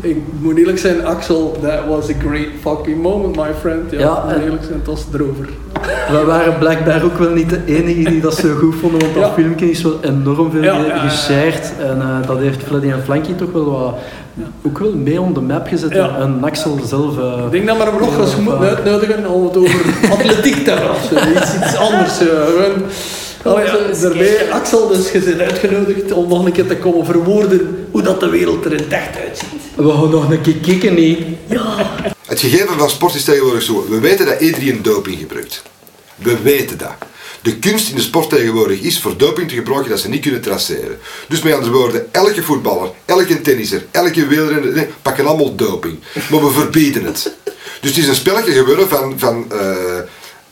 Ik 0.00 0.16
moet 0.40 0.56
eerlijk 0.56 0.78
zijn, 0.78 1.06
Axel, 1.06 1.56
that 1.62 1.78
was 1.88 2.08
a 2.10 2.12
great 2.26 2.46
fucking 2.60 3.02
moment, 3.02 3.36
my 3.36 3.48
friend. 3.60 3.90
Ja, 3.90 3.98
Ja, 3.98 4.22
moet 4.24 4.34
en- 4.34 4.42
eerlijk 4.42 4.62
zijn, 4.64 4.78
het 4.78 4.86
was 4.86 5.04
erover. 5.14 5.48
We 6.10 6.24
waren 6.26 6.58
blijkbaar 6.58 7.02
ook 7.04 7.18
wel 7.18 7.30
niet 7.30 7.50
de 7.50 7.60
enigen 7.66 8.04
die 8.12 8.20
dat 8.20 8.34
zo 8.34 8.54
goed 8.54 8.74
vonden, 8.80 9.00
want 9.00 9.14
dat 9.14 9.22
Ja. 9.22 9.32
filmpje 9.32 9.70
is 9.70 9.82
wel 9.82 9.98
enorm 10.02 10.50
veel 10.50 10.62
Ja, 10.62 10.74
ge- 10.74 10.80
ja, 10.80 10.86
ja, 10.86 10.94
ja. 10.94 11.08
geshared. 11.08 11.72
En 11.80 12.00
eh, 12.00 12.26
dat 12.26 12.38
heeft 12.38 12.62
Freddy 12.62 12.90
en 12.90 13.02
Flanky 13.04 13.34
toch 13.34 13.52
wel 13.52 13.64
wat, 13.64 13.94
ook 14.66 14.78
wel 14.78 14.92
mee 14.94 15.20
op 15.20 15.34
de 15.34 15.40
map 15.40 15.66
gezet. 15.66 15.90
En 15.90 16.38
Axel 16.44 16.78
zelf... 16.84 17.18
eh, 17.18 17.44
Ik 17.44 17.50
denk 17.50 17.66
dat 17.66 17.76
we 17.76 17.82
hem 17.82 18.00
nog 18.00 18.18
eens 18.18 18.30
Ja, 18.34 18.40
moeten 18.40 18.68
uitnodigen 18.68 19.30
om 19.30 19.44
het 19.44 19.56
over 19.56 19.80
atletiek 20.18 20.64
te 20.64 20.70
hebben 20.70 20.90
of. 20.90 21.10
Iets, 21.10 21.54
iets 21.56 21.76
anders. 21.76 22.18
Oh 23.44 23.64
ja, 23.64 24.00
daarbij, 24.00 24.26
kijken. 24.26 24.52
Axel, 24.52 24.88
dus 24.88 25.10
je 25.10 25.18
bent 25.18 25.40
uitgenodigd 25.40 26.12
om 26.12 26.28
nog 26.28 26.44
een 26.44 26.52
keer 26.52 26.66
te 26.66 26.76
komen 26.76 27.06
verwoorden 27.06 27.88
hoe 27.90 28.02
dat 28.02 28.20
de 28.20 28.28
wereld 28.28 28.64
er 28.64 28.72
in 28.72 28.90
echt 28.92 29.16
uitziet. 29.16 29.48
we 29.76 29.90
gaan 29.90 30.10
nog 30.10 30.30
een 30.30 30.40
keer 30.40 30.56
kicken, 30.56 30.94
niet? 30.94 31.18
Het 32.26 32.40
gegeven 32.40 32.78
van 32.78 32.90
sport 32.90 33.14
is 33.14 33.24
tegenwoordig 33.24 33.62
zo. 33.62 33.86
We 33.88 34.00
weten 34.00 34.26
dat 34.26 34.40
iedereen 34.40 34.82
doping 34.82 35.18
gebruikt. 35.18 35.62
We 36.16 36.42
weten 36.42 36.78
dat. 36.78 36.94
De 37.42 37.58
kunst 37.58 37.88
in 37.88 37.96
de 37.96 38.02
sport 38.02 38.28
tegenwoordig 38.28 38.80
is 38.80 39.00
voor 39.00 39.16
doping 39.16 39.48
te 39.48 39.54
gebruiken 39.54 39.90
dat 39.90 40.00
ze 40.00 40.08
niet 40.08 40.22
kunnen 40.22 40.40
traceren. 40.40 40.98
Dus 41.28 41.42
met 41.42 41.54
andere 41.54 41.72
woorden, 41.72 42.12
elke 42.12 42.42
voetballer, 42.42 42.90
elke 43.04 43.40
tennisser, 43.40 43.86
elke 43.90 44.26
wielrenner 44.26 44.72
nee, 44.72 44.86
pakken 45.02 45.26
allemaal 45.26 45.54
doping. 45.54 45.98
Maar 46.30 46.44
we 46.44 46.50
verbieden 46.50 47.04
het. 47.04 47.32
Dus 47.80 47.90
het 47.90 47.96
is 47.96 48.08
een 48.08 48.14
spelletje 48.14 48.52
geworden 48.52 48.88
van, 48.88 49.14
van 49.18 49.52
eh, 49.52 49.98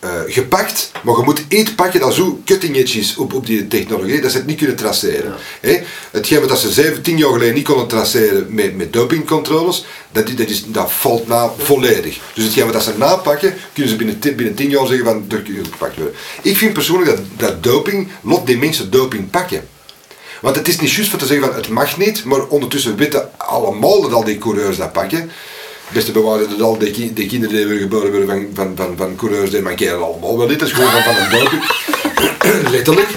eh, 0.02 0.20
gepakt, 0.26 0.90
maar 1.02 1.16
je 1.16 1.22
moet 1.22 1.44
iets 1.48 1.74
pakken 1.74 2.00
dat 2.00 2.14
zo 2.14 2.40
cutting 2.44 2.76
edge 2.76 2.98
is 2.98 3.16
op, 3.16 3.32
op 3.32 3.46
die 3.46 3.68
technologie, 3.68 4.20
dat 4.20 4.30
ze 4.30 4.36
het 4.36 4.46
niet 4.46 4.56
kunnen 4.58 4.76
traceren. 4.76 5.34
Hè? 5.60 5.80
Hetgeen 6.10 6.46
wat 6.46 6.58
ze 6.58 6.72
17 6.72 7.18
jaar 7.18 7.32
geleden 7.32 7.54
niet 7.54 7.64
konden 7.64 7.86
traceren 7.86 8.54
met, 8.54 8.76
met 8.76 8.92
dopingcontroles, 8.92 9.84
dat, 10.12 10.26
dat, 10.36 10.48
is, 10.48 10.64
dat 10.66 10.92
valt 10.92 11.26
na 11.26 11.52
volledig. 11.58 12.18
Dus 12.34 12.44
hetgeen 12.44 12.72
wat 12.72 12.82
ze 12.82 12.92
napakken, 12.96 13.54
kunnen 13.72 13.92
ze 13.92 13.96
binnen, 13.96 14.18
binnen 14.20 14.54
10 14.54 14.70
jaar 14.70 14.86
zeggen 14.86 15.04
van, 15.04 15.24
dat 15.28 15.46
je 15.46 15.60
gepakt 15.70 15.96
worden. 15.96 16.14
Ik 16.42 16.56
vind 16.56 16.72
persoonlijk 16.72 17.10
dat, 17.10 17.20
dat 17.36 17.62
doping, 17.62 18.08
lot 18.22 18.46
die 18.46 18.58
mensen 18.58 18.90
doping 18.90 19.30
pakken. 19.30 19.68
Want 20.40 20.56
het 20.56 20.68
is 20.68 20.80
niet 20.80 20.92
juist 20.92 21.10
voor 21.10 21.18
te 21.18 21.26
zeggen 21.26 21.46
van 21.46 21.56
het 21.56 21.68
mag 21.68 21.98
niet, 21.98 22.24
maar 22.24 22.46
ondertussen 22.46 22.96
weten 22.96 23.30
allemaal 23.38 24.02
dat 24.02 24.12
al 24.12 24.24
die 24.24 24.38
coureurs 24.38 24.76
dat 24.76 24.92
pakken. 24.92 25.30
Beste 25.92 26.12
bewaarder 26.12 26.48
dat 26.48 26.60
al 26.60 26.78
die, 26.78 26.90
ki- 26.90 27.12
die 27.14 27.26
kinderen 27.28 27.56
die 27.56 27.66
weer 27.66 27.78
geboren 27.78 28.10
worden 28.10 28.28
van, 28.28 28.46
van, 28.54 28.72
van, 28.76 28.94
van 28.96 29.16
coureurs, 29.16 29.50
die 29.50 29.62
mankeren 29.62 30.02
allemaal 30.04 30.38
wel 30.38 30.46
dit. 30.46 30.62
Is 30.62 30.72
gewoon 30.72 30.90
van, 30.90 31.02
van 31.02 31.14
een 31.16 31.30
doping. 31.30 31.62
Letterlijk. 32.76 33.08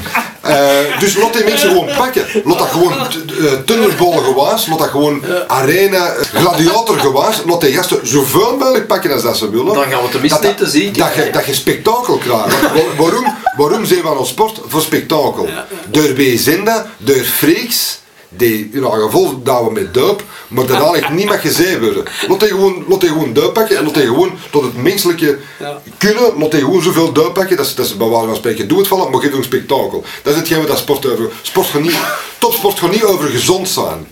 Eh, 0.42 1.00
dus 1.00 1.16
laat 1.18 1.34
die 1.34 1.44
mensen 1.44 1.70
gewoon 1.70 1.90
pakken. 1.98 2.26
Laat 2.44 2.58
dat 2.58 2.68
gewoon 2.68 2.94
uh, 3.40 3.52
tunnelbollen 3.66 4.24
gewaas. 4.24 4.68
Laat 4.68 4.80
dat 4.80 4.88
gewoon 4.90 5.24
arena, 5.48 6.08
eh, 6.14 6.26
gladiator 6.42 7.00
gewaas. 7.00 7.42
Laat 7.46 7.62
die 7.62 7.74
gasten 7.74 8.08
zoveel 8.08 8.58
mogelijk 8.58 8.88
pakken 8.88 9.12
als 9.14 9.22
dat 9.24 9.38
ze 9.38 9.50
willen. 9.50 9.74
Dan 9.74 9.92
gaan 9.92 10.04
we 10.04 10.10
tenminste 10.10 10.48
niet 10.48 10.58
te 10.58 10.70
zien 10.70 10.94
Dat 10.94 11.14
je, 11.16 11.30
dat 11.32 11.46
je 11.46 11.54
spektakel 11.54 12.18
krijgt. 12.18 12.56
Waarom, 12.98 13.26
waarom 13.58 13.86
zijn 13.86 14.02
we 14.02 14.08
aan 14.08 14.18
ons 14.18 14.30
sport? 14.30 14.60
Voor 14.68 14.82
spektakel. 14.82 15.50
Door 15.90 16.14
BZenda, 16.14 16.86
door 16.98 17.16
freaks, 17.24 18.00
die 18.40 18.70
geval 18.74 19.44
dat 19.44 19.64
we 19.64 19.72
met 19.72 19.94
duip, 19.94 20.24
maar 20.48 20.66
dat 20.66 20.82
eigenlijk 20.82 21.14
niet 21.14 21.26
mag 21.26 21.42
gezien 21.42 21.80
worden. 21.80 22.04
Laat 22.28 22.40
die 22.40 22.50
gewoon, 22.50 22.84
laat 22.88 23.00
die 23.02 23.10
gewoon 23.10 23.34
duip 23.34 23.54
pakken 23.54 23.78
en 23.78 23.84
laat 23.84 23.94
die 23.94 24.04
gewoon 24.06 24.32
tot 24.52 24.64
het 24.64 24.76
menselijke 24.84 25.38
Ja. 25.60 25.82
kunnen, 25.98 26.38
laat 26.38 26.52
die 26.52 26.60
gewoon 26.60 26.82
zoveel 26.82 27.12
duip 27.12 27.34
pakken, 27.34 27.58
dat 27.58 27.68
ze, 27.68 27.76
dat 27.76 27.88
ze 27.88 27.98
bij 27.98 28.08
wijze 28.08 28.26
van 28.26 28.36
spreken 28.36 28.68
doen 28.68 28.78
het 28.78 28.88
vallen, 28.88 29.12
maar 29.12 29.22
geef 29.22 29.34
een 29.34 29.44
spektakel. 29.44 30.04
Dat 30.24 30.34
is 30.34 30.40
hetgeen 30.40 30.58
wat 30.58 30.68
dat 30.68 30.78
sport 30.78 31.12
over, 31.12 31.30
sport 31.42 31.68
gaat 31.68 31.82
niet, 31.82 31.98
topsport 32.38 32.80
gaat 32.80 32.92
niet 32.92 33.04
over 33.04 33.30
gezond 33.30 33.70
zijn. 33.70 34.08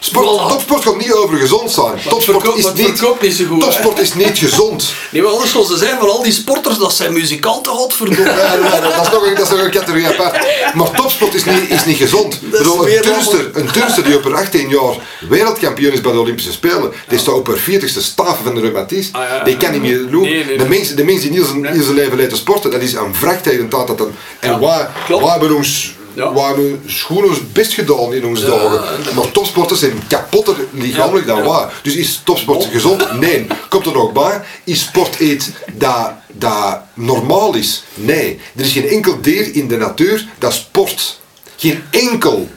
Sport, 0.00 0.26
Voilà. 0.26 0.48
Topsport 0.48 0.82
gaat 0.82 0.96
niet 0.96 1.12
over 1.12 1.36
gezond 1.36 1.70
zijn. 1.70 1.92
Topsport 2.08 2.56
is 2.56 2.64
niet, 2.64 2.74
niet 3.20 3.36
zo 3.36 3.44
goed, 3.48 3.60
topsport 3.60 3.98
is 3.98 4.14
niet 4.14 4.38
gezond. 4.38 4.84
Nee, 5.10 5.22
maar 5.22 5.32
anders 5.32 5.50
zoals 5.50 5.68
ze 5.68 5.76
zijn 5.76 5.98
van 5.98 6.10
al 6.10 6.22
die 6.22 6.32
sporters, 6.32 6.78
dat 6.78 6.92
zijn 6.94 7.12
muzikanten, 7.12 7.72
godverdomme. 7.72 8.24
Ja, 8.24 8.54
ja, 8.54 8.80
dat, 8.80 9.06
is 9.06 9.12
nog 9.12 9.26
een, 9.26 9.34
dat 9.34 9.44
is 9.44 9.50
nog 9.50 9.60
een 9.64 9.70
categorie 9.70 10.06
apart. 10.06 10.46
Maar 10.74 10.90
topsport 10.90 11.34
is 11.34 11.44
niet, 11.44 11.70
is 11.70 11.84
niet 11.84 11.96
gezond. 11.96 12.40
Bedoel, 12.40 12.78
een, 12.78 12.84
weer 12.84 13.02
turnster, 13.02 13.50
een 13.52 14.04
die 14.04 14.16
op 14.16 14.24
haar 14.24 14.34
18 14.34 14.68
jaar 14.68 14.94
wereldkampioen 15.28 15.92
is 15.92 16.00
bij 16.00 16.12
de 16.12 16.18
Olympische 16.20 16.52
Spelen, 16.52 16.92
die 17.08 17.18
staat 17.18 17.34
op 17.34 17.46
haar 17.46 17.58
40ste 17.58 18.00
staven 18.00 18.44
van 18.44 18.54
de 18.54 18.60
reumatisme. 18.60 19.18
Ah, 19.18 19.28
ja. 19.28 19.44
Die 19.44 19.56
kan 19.56 19.72
niet 19.72 19.80
meer 19.80 19.98
lopen. 19.98 20.20
Nee, 20.20 20.44
nee, 20.44 20.56
De, 20.56 20.64
nee. 20.64 20.78
mensen, 20.78 20.96
de 20.96 21.04
mensen 21.04 21.30
die 21.30 21.38
heel 21.38 21.48
zijn, 21.48 21.82
zijn 21.82 21.94
leven 21.94 22.20
laten 22.20 22.36
sporten, 22.36 22.70
dat 22.70 22.80
is 22.80 22.92
een 22.92 23.14
wrak 23.20 23.42
tegen 23.42 23.68
dat. 23.68 24.00
En 24.40 24.58
klopt. 25.06 25.22
wij 25.22 25.30
hebben 25.30 25.54
ons. 25.54 25.96
Ja. 26.18 26.32
Hebben 26.34 26.82
schoon 26.86 27.24
ons 27.24 27.52
best 27.52 27.72
gedaan 27.72 28.12
in 28.12 28.24
onze 28.24 28.46
dagen. 28.46 29.14
Maar 29.14 29.30
topsporters 29.30 29.80
zijn 29.80 30.02
kapotter 30.08 30.56
lichamelijk 30.70 31.26
dan 31.26 31.42
wij. 31.42 31.66
Dus 31.82 31.94
is 31.94 32.20
topsport 32.24 32.64
gezond? 32.64 33.20
Nee. 33.20 33.46
Komt 33.68 33.86
er 33.86 33.92
nog 33.92 34.12
bij? 34.12 34.40
Is 34.64 34.80
sport 34.80 35.20
iets 35.20 35.48
dat, 35.72 36.12
dat 36.32 36.80
normaal 36.94 37.54
is? 37.54 37.82
Nee. 37.94 38.40
Er 38.56 38.64
is 38.64 38.72
geen 38.72 38.88
enkel 38.88 39.20
dier 39.20 39.54
in 39.54 39.68
de 39.68 39.76
natuur 39.76 40.26
dat 40.38 40.52
sport. 40.52 41.20
Geen 41.56 41.82
enkel. 41.90 42.48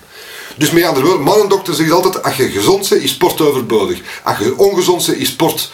Dus 0.55 0.71
met 0.71 0.83
andere 0.83 1.05
woorden, 1.05 1.23
mannendokter 1.25 1.73
zegt 1.73 1.91
altijd, 1.91 2.23
als 2.23 2.35
je 2.35 2.49
gezond 2.49 2.89
bent, 2.89 3.03
is 3.03 3.09
sport 3.09 3.41
overbodig. 3.41 3.99
Als 4.23 4.37
je 4.37 4.57
ongezond 4.57 5.05
bent, 5.05 5.17
is 5.17 5.27
sport 5.27 5.71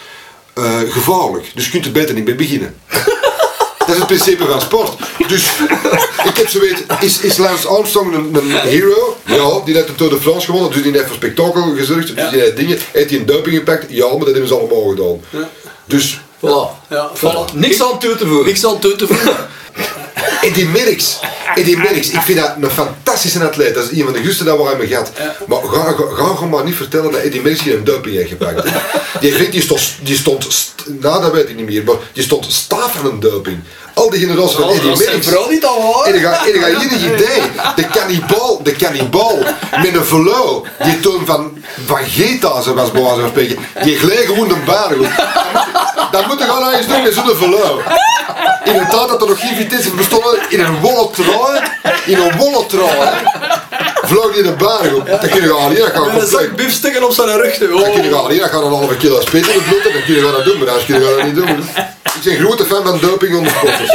eh, 0.54 0.80
gevaarlijk. 0.88 1.50
Dus 1.54 1.64
je 1.64 1.70
kunt 1.70 1.84
er 1.84 1.92
beter 1.92 2.14
niet 2.14 2.24
mee 2.24 2.34
beginnen. 2.34 2.74
Dat 3.88 3.96
is 3.96 4.02
het 4.02 4.06
principe 4.06 4.46
van 4.46 4.60
sport. 4.60 4.92
Dus 5.28 5.44
ik 6.24 6.36
heb 6.36 6.48
zo 6.48 6.60
weet, 6.60 6.84
is, 7.00 7.20
is 7.20 7.36
Lance 7.36 7.68
Armstrong 7.68 8.14
een, 8.14 8.34
een 8.34 8.50
hero? 8.50 9.16
Ja, 9.24 9.60
die 9.64 9.74
heeft 9.74 9.86
de 9.86 9.94
Tour 9.94 10.12
de 10.12 10.20
France 10.20 10.46
gewonnen, 10.46 10.72
dus 10.72 10.82
die 10.82 10.92
heeft 10.92 11.06
voor 11.06 11.14
spektakel 11.14 11.74
gezorgd. 11.76 12.16
Dus 12.16 12.30
die 12.30 12.40
heeft 12.40 12.56
dingen, 12.56 12.78
heeft 12.92 13.10
hij 13.10 13.18
een 13.18 13.26
doping 13.26 13.56
gepakt? 13.56 13.86
Ja, 13.88 14.06
maar 14.08 14.18
dat 14.18 14.28
hebben 14.28 14.48
ze 14.48 14.54
allemaal 14.54 14.88
gedaan. 14.88 15.20
Dus 15.84 16.20
Voilà. 16.38 16.88
Ja, 16.88 17.10
voilà. 17.14 17.52
Niks 17.54 17.82
aan 17.82 17.98
toe 17.98 18.16
te 18.16 18.26
voegen. 18.26 18.46
Niks 18.46 18.66
aan 18.66 18.78
toe 18.78 18.96
te 18.96 19.06
voegen. 19.06 19.36
Eddie 20.40 20.66
Merckx, 20.66 21.18
Eddie 21.54 21.76
Merckx, 21.76 22.10
ik 22.10 22.20
vind 22.20 22.38
dat 22.38 22.54
een 22.60 22.70
fantastische 22.70 23.44
atleet. 23.44 23.74
Dat 23.74 23.90
is 23.90 23.98
een 23.98 24.04
van 24.04 24.12
de 24.12 24.22
gusten 24.22 24.46
dat 24.46 24.56
we 24.58 24.64
hebben 24.68 24.86
gehad. 24.88 25.12
Maar 25.46 25.58
ga, 25.62 25.94
ga, 26.14 26.34
ga 26.34 26.44
maar 26.44 26.64
niet 26.64 26.74
vertellen 26.74 27.12
dat 27.12 27.20
Eddie 27.20 27.40
Merckx 27.40 27.62
geen 27.62 27.84
doping 27.84 28.16
heeft 28.16 28.28
gepakt. 28.28 28.68
Die 29.20 29.48
die 29.50 29.62
stond, 29.62 29.94
die 30.02 30.16
stond 30.16 30.46
st- 30.52 30.84
nou 30.86 31.22
dat 31.22 31.32
weet 31.32 31.48
ik 31.48 31.56
niet 31.56 31.66
meer, 31.66 31.84
maar 31.84 31.96
die 32.12 32.22
stond 32.22 32.46
staaf 32.52 32.92
van 32.96 33.06
een 33.10 33.20
doping. 33.20 33.58
Al 33.98 34.10
die 34.10 34.20
generaties 34.20 34.54
van 34.54 34.68
Eddie 34.68 34.88
Dat 34.90 34.98
Merckx. 34.98 35.26
vooral 35.26 35.48
niet 35.48 35.64
al 35.66 35.92
waar. 35.92 36.04
En 36.06 36.12
dan 36.12 36.20
ga, 36.32 36.46
en 36.46 36.52
dan 36.52 36.60
ga 36.62 36.66
je 36.66 36.74
een 36.74 37.04
idee. 37.14 37.42
De 37.76 37.86
cannibal, 37.88 38.60
de 38.62 38.72
cannibal 38.76 39.38
met 39.82 39.94
een 39.94 40.04
velo, 40.04 40.66
die 40.82 41.00
toen 41.00 41.26
van, 41.26 41.62
van 41.86 41.98
Geta 42.04 42.60
ze 42.60 42.74
was 42.74 42.90
bij 42.90 43.02
wijze 43.02 43.20
van 43.20 43.28
spreken, 43.28 43.58
die 43.82 43.98
gleed 43.98 44.26
gewoon 44.26 44.50
een 44.50 44.64
baan. 44.64 44.92
Dan 46.10 46.24
moet 46.26 46.38
je 46.38 46.44
gewoon 46.44 46.72
eens 46.72 46.86
doen 46.86 47.02
met 47.02 47.14
zo'n 47.14 47.36
velo. 47.36 47.80
In 48.64 48.74
een 48.74 48.88
tijd 48.88 49.08
dat 49.08 49.22
er 49.22 49.28
nog 49.28 49.40
geen 49.40 49.56
vitesse 49.56 49.90
bestond, 49.90 50.24
in 50.48 50.60
een 50.60 50.80
wollen 50.80 51.08
in 52.06 52.18
een 52.18 52.36
wollen 52.36 52.66
vloog 54.08 54.32
die 54.32 54.42
in 54.42 54.50
de 54.50 54.56
baan 54.64 54.94
op. 54.94 55.06
Dan 55.06 55.30
kun 55.30 55.42
je 55.42 55.54
gaan 55.54 55.70
hier, 55.70 55.78
dat 55.78 55.92
gaat 55.94 56.12
Met 56.12 56.22
een 56.22 56.28
zak 56.28 56.56
biefstukken 56.56 57.04
op 57.04 57.12
zijn 57.12 57.36
rug. 57.36 57.58
Dan 57.58 57.92
kun 57.92 58.02
je 58.02 58.12
gaan 58.12 58.30
hier, 58.30 58.40
dat 58.40 58.50
gaat 58.50 58.62
een 58.62 58.68
halve 58.68 58.96
kilo 58.96 59.20
spit 59.20 59.46
in 59.46 59.54
het 59.54 59.64
bloed, 59.68 59.82
dan 59.82 60.02
kun 60.06 60.14
je 60.14 60.20
dat 60.20 60.44
doen, 60.44 60.58
maar 60.58 60.68
anders 60.68 60.86
kun 60.86 60.94
je 61.00 61.14
dat 61.16 61.24
niet 61.24 61.34
doen. 61.34 61.48
Ik 61.48 62.24
ben 62.24 62.32
een 62.32 62.38
grote 62.38 62.64
fan 62.64 62.84
van 62.84 62.98
doping 63.00 63.36
onder 63.36 63.52
sporters. 63.52 63.90